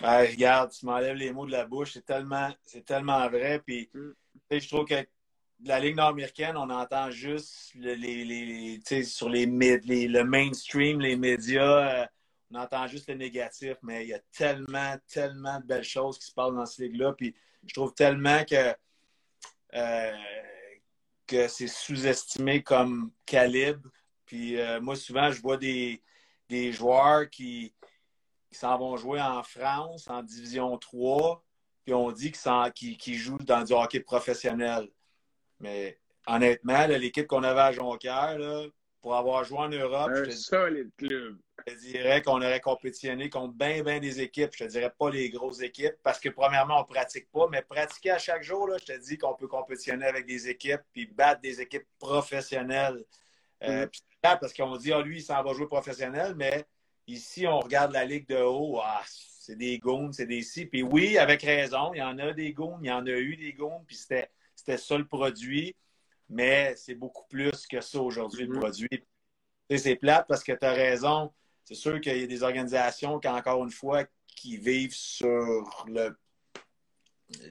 [0.00, 1.92] regarde, tu m'enlèves les mots de la bouche.
[1.92, 3.60] C'est tellement, c'est tellement vrai.
[3.64, 4.12] Puis, mm.
[4.50, 5.06] Je trouve que
[5.64, 12.02] la Ligue nord-américaine, on entend juste les, les, sur les, les, le mainstream, les médias,
[12.02, 12.06] euh,
[12.50, 16.26] on entend juste le négatif, mais il y a tellement, tellement de belles choses qui
[16.26, 17.12] se passent dans cette ligue-là.
[17.14, 17.34] Puis
[17.66, 18.74] je trouve tellement que,
[19.74, 20.12] euh,
[21.26, 23.88] que c'est sous-estimé comme calibre.
[24.26, 26.02] Puis euh, moi, souvent, je vois des,
[26.48, 27.74] des joueurs qui,
[28.52, 31.43] s'en vont jouer en France, en Division 3,
[31.84, 34.88] puis on dit qu'ils jouent dans du hockey professionnel.
[35.60, 38.38] Mais honnêtement, l'équipe qu'on avait à Jonquière,
[39.04, 41.36] pour avoir joué en Europe, un solide club.
[41.66, 44.52] Je dirais qu'on aurait compétitionné contre bien, bien des équipes.
[44.54, 47.60] Je te dirais pas les grosses équipes parce que, premièrement, on ne pratique pas, mais
[47.60, 51.04] pratiquer à chaque jour, là, je te dis qu'on peut compétitionner avec des équipes puis
[51.04, 53.04] battre des équipes professionnelles.
[53.62, 54.38] Euh, mm-hmm.
[54.40, 56.64] parce qu'on dit, ah, lui, il s'en va jouer professionnel, mais
[57.06, 58.80] ici, on regarde la ligue de haut.
[58.82, 59.02] Ah,
[59.44, 60.64] c'est des goons, c'est des si.
[60.64, 63.36] Puis oui, avec raison, il y en a des goons, il y en a eu
[63.36, 65.76] des goons, puis c'était c'était ça le produit,
[66.30, 68.58] mais c'est beaucoup plus que ça aujourd'hui, le mm-hmm.
[68.58, 69.04] produit.
[69.76, 71.30] C'est plate parce que tu as raison.
[71.64, 76.16] C'est sûr qu'il y a des organisations qui, encore une fois, qui vivent sur le.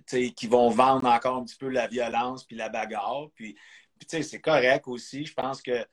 [0.08, 3.30] qui vont vendre encore un petit peu la violence puis la bagarre.
[3.36, 3.56] Puis,
[4.08, 5.26] c'est correct aussi.
[5.26, 5.86] Je pense que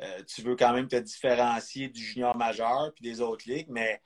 [0.00, 4.02] euh, tu veux quand même te différencier du junior majeur puis des autres ligues, mais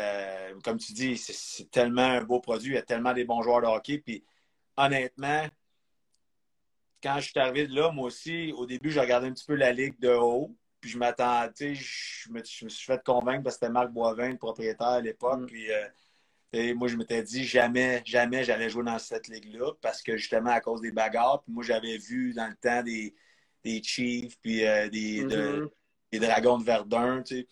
[0.00, 2.72] euh, comme tu dis, c'est tellement un beau produit.
[2.72, 3.98] Il y a tellement des bons joueurs de hockey.
[3.98, 4.24] Puis
[4.76, 5.46] honnêtement,
[7.02, 9.54] quand je suis arrivé de là, moi aussi, au début, j'ai regardé un petit peu
[9.54, 10.56] la ligue de haut.
[10.80, 14.30] Puis je m'attendais, je me, je me suis fait convaincre parce que c'était Marc Boivin,
[14.30, 15.40] le propriétaire à l'époque.
[15.40, 15.46] Mm.
[15.46, 20.16] Puis euh, moi, je m'étais dit jamais, jamais j'allais jouer dans cette ligue-là parce que
[20.16, 21.42] justement à cause des bagarres.
[21.42, 23.14] Puis moi, j'avais vu dans le temps des,
[23.62, 25.68] des Chiefs, puis euh, des, mm-hmm.
[26.12, 27.22] des, Dragons de Verdun.
[27.22, 27.48] Tu sais.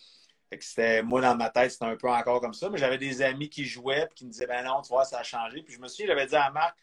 [0.61, 2.71] C'était, moi, dans ma tête, c'était un peu encore comme ça.
[2.71, 5.19] Mais j'avais des amis qui jouaient puis qui me disaient Ben non, tu vois, ça
[5.19, 5.63] a changé.
[5.63, 6.77] Puis je me suis j'avais dit à Marc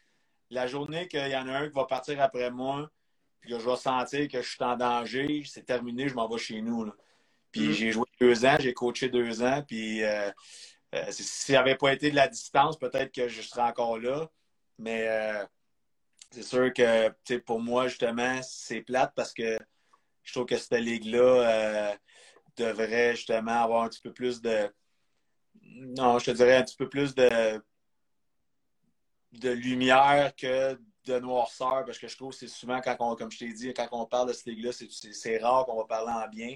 [0.50, 2.90] la journée qu'il y en a un qui va partir après moi,
[3.42, 6.38] puis que je vais sentir que je suis en danger, c'est terminé, je m'en vais
[6.38, 6.92] chez nous.
[7.52, 7.72] Puis mm.
[7.72, 10.32] j'ai joué deux ans, j'ai coaché deux ans, puis euh,
[10.94, 14.30] euh, si ça n'avait pas été de la distance, peut-être que je serais encore là.
[14.78, 15.44] Mais euh,
[16.32, 19.58] c'est sûr que pour moi, justement, c'est plate parce que
[20.24, 21.98] je trouve que cette ligue-là
[22.58, 24.70] devrait justement avoir un petit peu plus de.
[25.64, 27.62] Non, je te dirais un petit peu plus de
[29.34, 33.32] de lumière que de noirceur, parce que je trouve que c'est souvent, quand on, comme
[33.32, 36.28] je t'ai dit, quand on parle de cette ligue-là, c'est rare qu'on va parler en
[36.28, 36.56] bien.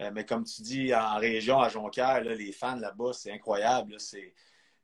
[0.00, 4.00] Euh, mais comme tu dis, en région, à Jonquière, les fans là-bas, c'est incroyable.
[4.00, 4.34] C'est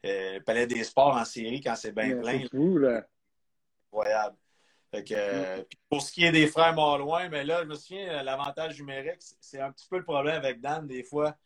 [0.04, 2.40] euh, le Palais des Sports en série quand c'est bien plein.
[2.42, 3.06] C'est fou, là.
[3.86, 4.36] Incroyable.
[4.94, 9.20] Euh, pour ce qui est des frères loin mais là, je me souviens, l'avantage numérique,
[9.40, 11.36] c'est un petit peu le problème avec Dan, des fois.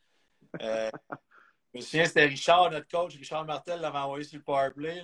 [0.60, 0.90] je
[1.74, 5.02] me souviens, c'était Richard, notre coach, Richard Martel, l'avait envoyé sur le powerplay.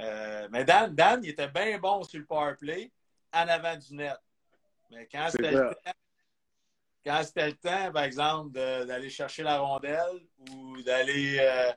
[0.00, 2.90] Euh, mais Dan, Dan, il était bien bon sur le power play
[3.32, 4.16] en avant du net.
[4.90, 5.92] Mais quand c'était le temps,
[7.04, 11.72] quand c'était le temps, par exemple, d'aller chercher la rondelle ou d'aller euh,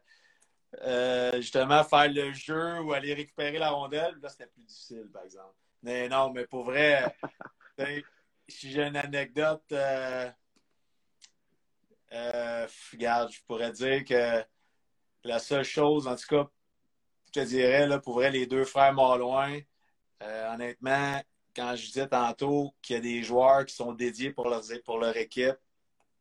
[0.81, 5.23] euh, justement faire le jeu ou aller récupérer la rondelle, là, c'était plus difficile, par
[5.23, 5.55] exemple.
[5.83, 7.15] Mais non, mais pour vrai,
[8.47, 9.63] si j'ai une anecdote,
[12.11, 14.43] regarde, je pourrais dire que
[15.23, 16.49] la seule chose, en tout cas,
[17.27, 19.59] je te dirais, là, pour vrai, les deux frères Malouin,
[20.21, 21.21] euh, honnêtement,
[21.55, 24.99] quand je disais tantôt qu'il y a des joueurs qui sont dédiés pour leur, pour
[24.99, 25.57] leur équipe,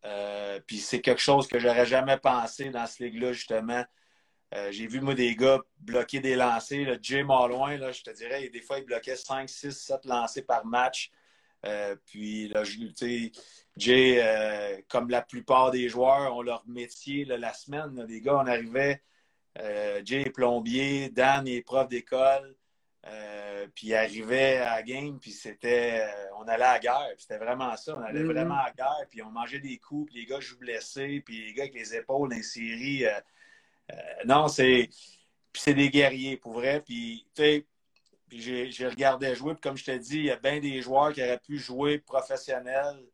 [0.05, 3.85] euh, puis c'est quelque chose que j'aurais jamais pensé dans ce ligue-là, justement.
[4.55, 6.87] Euh, j'ai vu, moi, des gars bloquer des lancers.
[6.87, 10.45] Là, Jay Malouin, là, je te dirais, des fois, il bloquait 5, 6, 7 lancers
[10.47, 11.11] par match.
[12.07, 12.63] puis, là,
[13.77, 18.05] Jay, comme la plupart des joueurs, ont leur métier la semaine.
[18.09, 19.03] les gars, on arrivait
[19.59, 22.57] euh, Jay est plombier, Dan est prof d'école.
[23.05, 26.03] Euh, puis il arrivait à la game, puis c'était.
[26.03, 27.15] Euh, on allait à la guerre.
[27.19, 27.97] C'était vraiment ça.
[27.99, 28.33] On allait mm-hmm.
[28.33, 31.47] vraiment à la guerre, puis on mangeait des coups, puis les gars jouent blessés, puis
[31.47, 33.09] les gars avec les épaules insérées.
[33.91, 33.97] Euh,
[34.27, 34.89] non, c'est.
[35.55, 36.81] C'est des guerriers, pour vrai.
[36.81, 37.67] Puis, tu sais,
[38.31, 41.23] j'ai regardé jouer, puis comme je te dis, il y a bien des joueurs qui
[41.23, 43.05] auraient pu jouer professionnel.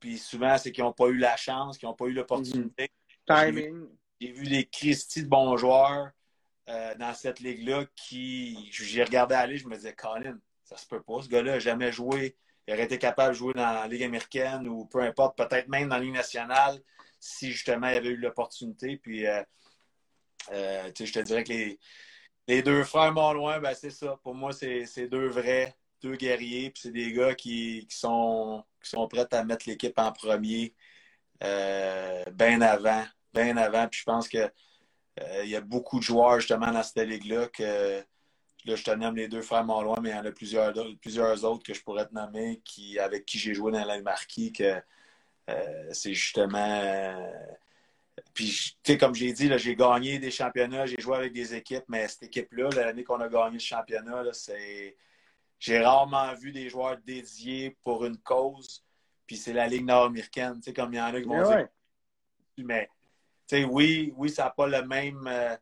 [0.00, 2.90] Puis souvent, c'est qu'ils n'ont pas eu la chance, qu'ils n'ont pas eu l'opportunité.
[3.28, 3.52] Mm-hmm.
[3.52, 3.88] Timing.
[4.20, 6.10] J'ai vu, des Christy de bons joueurs
[6.68, 8.68] euh, dans cette ligue-là qui.
[8.72, 11.22] J'ai regardé aller, je me disais, Colin, ça se peut pas.
[11.22, 12.36] Ce gars-là n'a jamais joué.
[12.66, 15.88] Il aurait été capable de jouer dans la Ligue américaine ou peu importe, peut-être même
[15.88, 16.80] dans la Ligue nationale
[17.18, 18.96] si justement il avait eu l'opportunité.
[18.96, 19.42] Puis, euh,
[20.52, 21.52] euh, je te dirais que
[22.46, 24.18] les, deux frères loin ben, c'est ça.
[24.22, 26.70] Pour moi, c'est deux vrais, deux guerriers.
[26.70, 28.64] Puis c'est des gars qui, sont,
[29.10, 30.74] prêts à mettre l'équipe en premier
[31.40, 33.04] bien avant.
[33.34, 33.88] Bien avant.
[33.88, 34.50] Puis je pense que
[35.20, 38.02] euh, il y a beaucoup de joueurs justement dans cette ligue-là que
[38.64, 41.62] là, je te nomme les deux frères Monloin, mais il y en a plusieurs, autres
[41.62, 44.80] que je pourrais te nommer qui, avec qui j'ai joué dans la marquis que euh,
[45.92, 46.80] c'est justement.
[46.82, 47.30] Euh,
[48.34, 51.84] puis, tu sais, comme j'ai dit, j'ai gagné des championnats, j'ai joué avec des équipes,
[51.88, 54.96] mais cette équipe-là, l'année qu'on a gagné le championnat, c'est.
[55.58, 58.84] J'ai rarement vu des joueurs dédiés pour une cause,
[59.26, 60.56] puis c'est la Ligue nord-américaine.
[60.56, 61.66] Tu sais, comme il y en a qui vont dire.
[62.58, 62.88] Mais
[63.64, 65.56] oui, oui, ça n'a pas le même, euh,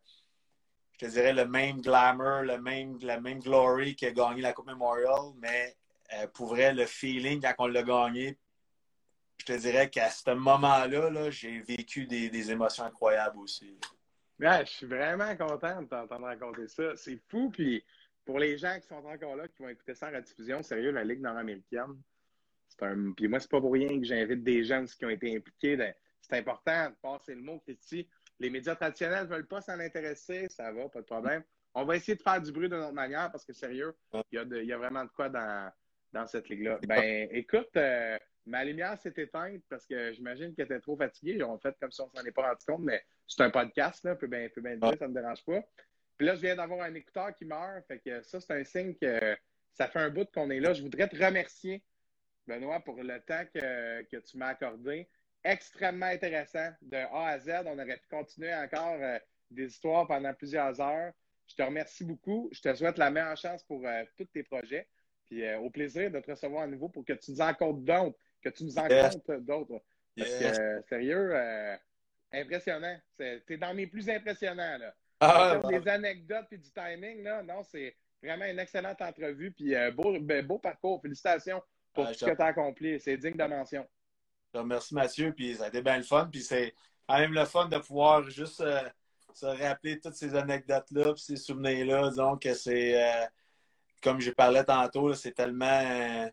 [0.92, 4.52] je te dirais, le même glamour, le même, la même glory qui a gagné la
[4.52, 5.76] Coupe Memorial, mais
[6.14, 8.36] euh, pour vrai, le feeling quand on l'a gagné,
[9.38, 13.78] je te dirais qu'à ce moment-là, j'ai vécu des, émotions incroyables aussi.
[14.38, 16.96] je suis vraiment content de t'entendre raconter ça.
[16.96, 17.84] C'est fou, puis
[18.24, 21.04] pour les gens qui sont encore là, qui vont écouter ça en rediffusion, sérieux, la
[21.04, 21.96] Ligue nord-américaine,
[22.68, 23.12] c'est un...
[23.12, 25.76] Puis moi, c'est pas pour rien que j'invite des gens qui ont été impliqués
[26.28, 28.08] c'est important de passer le mot, Christy.
[28.40, 31.42] Les médias traditionnels ne veulent pas s'en intéresser, ça va, pas de problème.
[31.74, 33.94] On va essayer de faire du bruit de notre manière parce que, sérieux,
[34.32, 35.70] il y a, vraiment de quoi dans,
[36.12, 36.78] dans cette ligue-là.
[36.86, 41.42] Ben, écoute, euh, ma lumière s'est éteinte parce que j'imagine qu'elle était trop fatiguée.
[41.42, 44.14] Ont fait comme si on s'en est pas rendu compte, mais c'est un podcast, là,
[44.14, 45.62] peut bien, peut bien dire, ça ne me dérange pas.
[46.16, 47.86] Puis là, je viens d'avoir un écouteur qui meurt.
[47.86, 49.36] Fait que ça, c'est un signe que
[49.72, 50.72] ça fait un bout qu'on est là.
[50.72, 51.82] Je voudrais te remercier,
[52.46, 55.08] Benoît, pour le temps que, que tu m'as accordé
[55.44, 57.50] extrêmement intéressant de A à Z.
[57.66, 59.18] On aurait pu continuer encore euh,
[59.50, 61.12] des histoires pendant plusieurs heures.
[61.46, 62.48] Je te remercie beaucoup.
[62.52, 64.88] Je te souhaite la meilleure chance pour euh, tous tes projets.
[65.26, 67.84] Puis euh, au plaisir de te recevoir à nouveau pour que tu nous en comptes
[67.84, 68.18] d'autres,
[68.50, 69.82] que tu nous en comptes d'autres.
[70.16, 71.34] Parce que, sérieux,
[72.32, 72.96] impressionnant.
[73.18, 74.78] Tu es dans mes plus impressionnants.
[74.78, 74.94] Là.
[75.20, 79.52] Ah, Des anecdotes et du timing, là, non, c'est vraiment une excellente entrevue.
[79.52, 81.00] Puis beau, ben, beau parcours.
[81.02, 81.62] Félicitations
[81.92, 83.00] pour tout ce que tu as accompli.
[83.00, 83.86] C'est digne de mention.
[84.64, 86.28] Merci Mathieu, puis ça a été bien le fun.
[86.30, 86.74] Puis c'est
[87.06, 88.80] quand même le fun de pouvoir juste euh,
[89.34, 92.08] se rappeler toutes ces anecdotes-là, puis ces souvenirs-là.
[92.08, 93.26] Disons que c'est, euh,
[94.02, 96.30] comme je parlais tantôt, c'est tellement.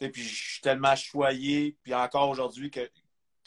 [0.00, 2.90] Euh, puis je suis tellement choyé, puis encore aujourd'hui que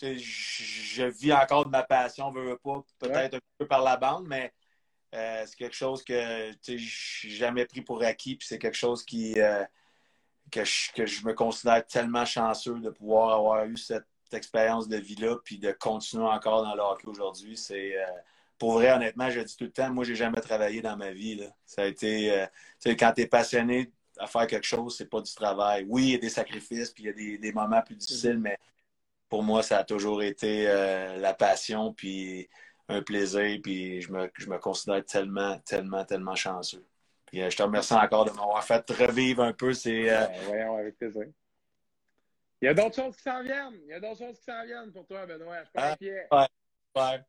[0.01, 4.53] je vis encore de ma passion, veux, pas, peut-être un peu par la bande, mais
[5.13, 9.35] c'est quelque chose que je n'ai jamais pris pour acquis, puis c'est quelque chose qui
[10.51, 15.57] que je, me considère tellement chanceux de pouvoir avoir eu cette expérience de vie-là, puis
[15.57, 17.57] de continuer encore dans le hockey aujourd'hui.
[17.57, 18.05] C'est euh,
[18.57, 21.41] pour vrai, honnêtement, je dis tout le temps, moi, j'ai jamais travaillé dans ma vie.
[21.65, 22.45] Ça a été, euh,
[22.97, 25.86] quand tu es passionné à faire quelque chose, c'est pas du travail.
[25.88, 28.58] Oui, il y a des sacrifices, puis il y a des, moments plus difficiles, mais
[29.30, 32.50] pour moi, ça a toujours été euh, la passion, puis
[32.88, 36.86] un plaisir, puis je me, je me considère tellement, tellement, tellement chanceux.
[37.34, 40.10] Euh, je te remercie encore de m'avoir fait revivre un peu ces.
[40.10, 41.26] Euh, voyons, avec plaisir.
[42.62, 43.80] Il y a d'autres choses qui s'en viennent.
[43.84, 45.60] Il y a d'autres choses qui s'en viennent pour toi, Benoît.
[45.60, 46.28] Je suis pas inquiet.
[46.32, 46.48] Ouais.
[46.96, 47.22] ouais.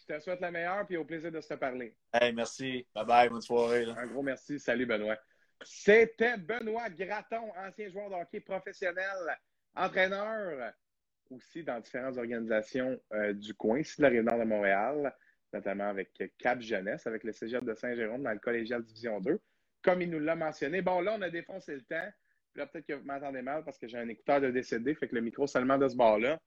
[0.00, 1.96] Je te souhaite la meilleure et au plaisir de se parler.
[2.12, 2.86] Hey, merci.
[2.94, 3.28] Bye bye.
[3.28, 3.86] Bonne soirée.
[3.96, 4.58] Un gros merci.
[4.58, 5.16] Salut, Benoît.
[5.62, 9.38] C'était Benoît Graton, ancien joueur de hockey professionnel,
[9.74, 10.72] entraîneur
[11.30, 15.12] aussi dans différentes organisations euh, du coin, ici de la Rive-Nord de Montréal
[15.56, 19.40] notamment avec Cap Jeunesse, avec le cégep de Saint-Jérôme dans le collégial Division 2.
[19.82, 20.82] Comme il nous l'a mentionné.
[20.82, 22.08] Bon, là, on a défoncé le temps.
[22.54, 25.14] là, peut-être que vous m'entendez mal parce que j'ai un écouteur de décédé, fait que
[25.14, 26.40] le micro seulement de ce bord-là.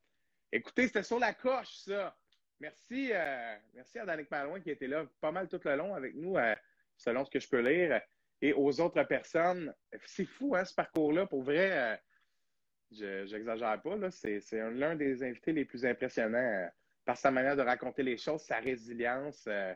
[0.52, 2.16] Écoutez, c'était sur la coche, ça.
[2.60, 6.16] Merci, euh, merci à Danick Malouin qui était là pas mal tout le long avec
[6.16, 6.56] nous, euh,
[6.98, 8.02] selon ce que je peux lire,
[8.42, 9.74] et aux autres personnes.
[10.06, 11.26] C'est fou, hein, ce parcours-là.
[11.26, 11.96] Pour vrai, euh,
[12.92, 14.12] je n'exagère pas.
[14.12, 14.42] C'est
[14.72, 16.70] l'un des invités les plus impressionnants
[17.06, 19.46] par sa manière de raconter les choses, sa résilience.
[19.48, 19.74] Euh,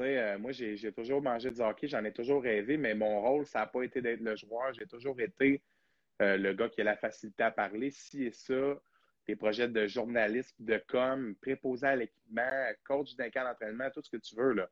[0.00, 3.60] euh, moi, j'ai toujours mangé du hockey, j'en ai toujours rêvé, mais mon rôle, ça
[3.60, 4.72] n'a pas été d'être le joueur.
[4.72, 5.62] J'ai toujours été
[6.20, 8.80] euh, le gars qui a la facilité à parler, ci et ça,
[9.26, 14.10] des projets de journalisme, de com, préposé à l'équipement, coach d'un camp d'entraînement, tout ce
[14.10, 14.52] que tu veux.
[14.52, 14.70] Là.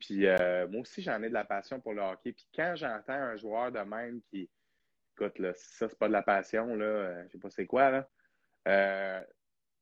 [0.00, 2.32] Puis euh, moi aussi, j'en ai de la passion pour le hockey.
[2.32, 4.50] Puis quand j'entends un joueur de même qui,
[5.14, 7.90] écoute, là, ça, c'est pas de la passion, là, euh, je sais pas c'est quoi,
[7.90, 8.08] là,
[8.68, 9.20] euh,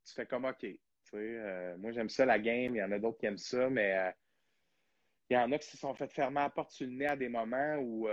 [0.05, 0.67] tu fais comme OK.
[1.13, 2.75] moi, j'aime ça, la game.
[2.75, 4.13] Il y en a d'autres qui aiment ça, mais
[5.31, 7.17] il y en a qui se sont fait fermer la porte sur le nez à
[7.17, 8.09] des moments où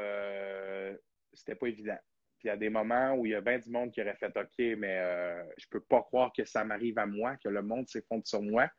[1.34, 1.98] c'était pas évident.
[2.38, 4.16] Puis il y a des moments où il y a bien du monde qui aurait
[4.16, 7.88] fait OK, mais je peux pas croire que ça m'arrive à moi, que le monde
[7.88, 8.70] s'effondre sur moi.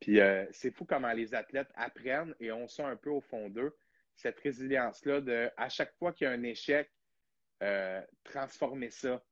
[0.00, 3.48] Puis euh, c'est fou comment les athlètes apprennent et on sent un peu au fond
[3.50, 3.76] d'eux
[4.16, 6.90] cette résilience-là de, à chaque fois qu'il y a un échec,
[7.62, 9.22] euh, transformer ça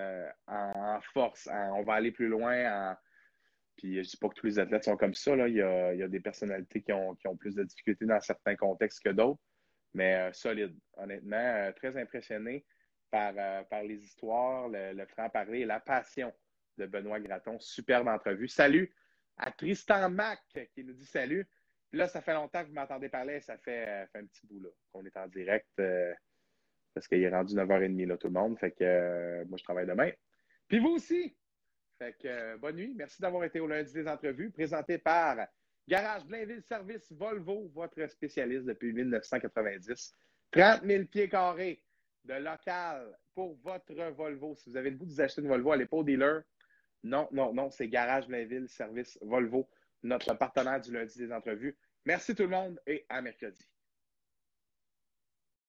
[0.00, 1.48] euh, en, force.
[1.52, 2.96] on va aller plus loin.
[3.76, 5.36] Puis je dis pas que tous les athlètes sont comme ça.
[5.36, 5.46] Là.
[5.46, 9.40] Il, y a, des personnalités qui ont, plus de difficultés dans certains contextes que d'autres,
[9.94, 10.76] mais solide.
[10.96, 12.64] Honnêtement, très impressionné
[13.12, 13.34] par,
[13.68, 16.32] par les histoires, le, le franc-parler et la passion
[16.78, 17.60] de Benoît Graton.
[17.60, 18.48] Superbe entrevue.
[18.48, 18.92] Salut!
[19.36, 20.40] À Tristan Mac
[20.74, 21.46] qui nous dit salut.
[21.92, 24.68] là, ça fait longtemps que vous m'entendez parler, ça fait, euh, un petit bout là
[24.92, 26.12] qu'on est en direct euh,
[26.94, 28.58] parce qu'il est rendu 9h30 là, tout le monde.
[28.58, 30.10] Fait que euh, moi, je travaille demain.
[30.68, 31.36] Puis vous aussi.
[31.98, 32.94] Fait que bonne nuit.
[32.96, 35.46] Merci d'avoir été au lundi des entrevues, présenté par
[35.88, 40.14] Garage Blainville Service Volvo, votre spécialiste depuis 1990.
[40.50, 41.82] 30 000 pieds carrés
[42.24, 44.54] de local pour votre Volvo.
[44.54, 46.42] Si vous avez le goût de vous acheter une Volvo, allez pas au dealer.
[47.02, 49.68] Non, non, non, c'est Garage Blainville, service Volvo,
[50.02, 51.76] notre partenaire du lundi des entrevues.
[52.04, 53.68] Merci tout le monde et à mercredi.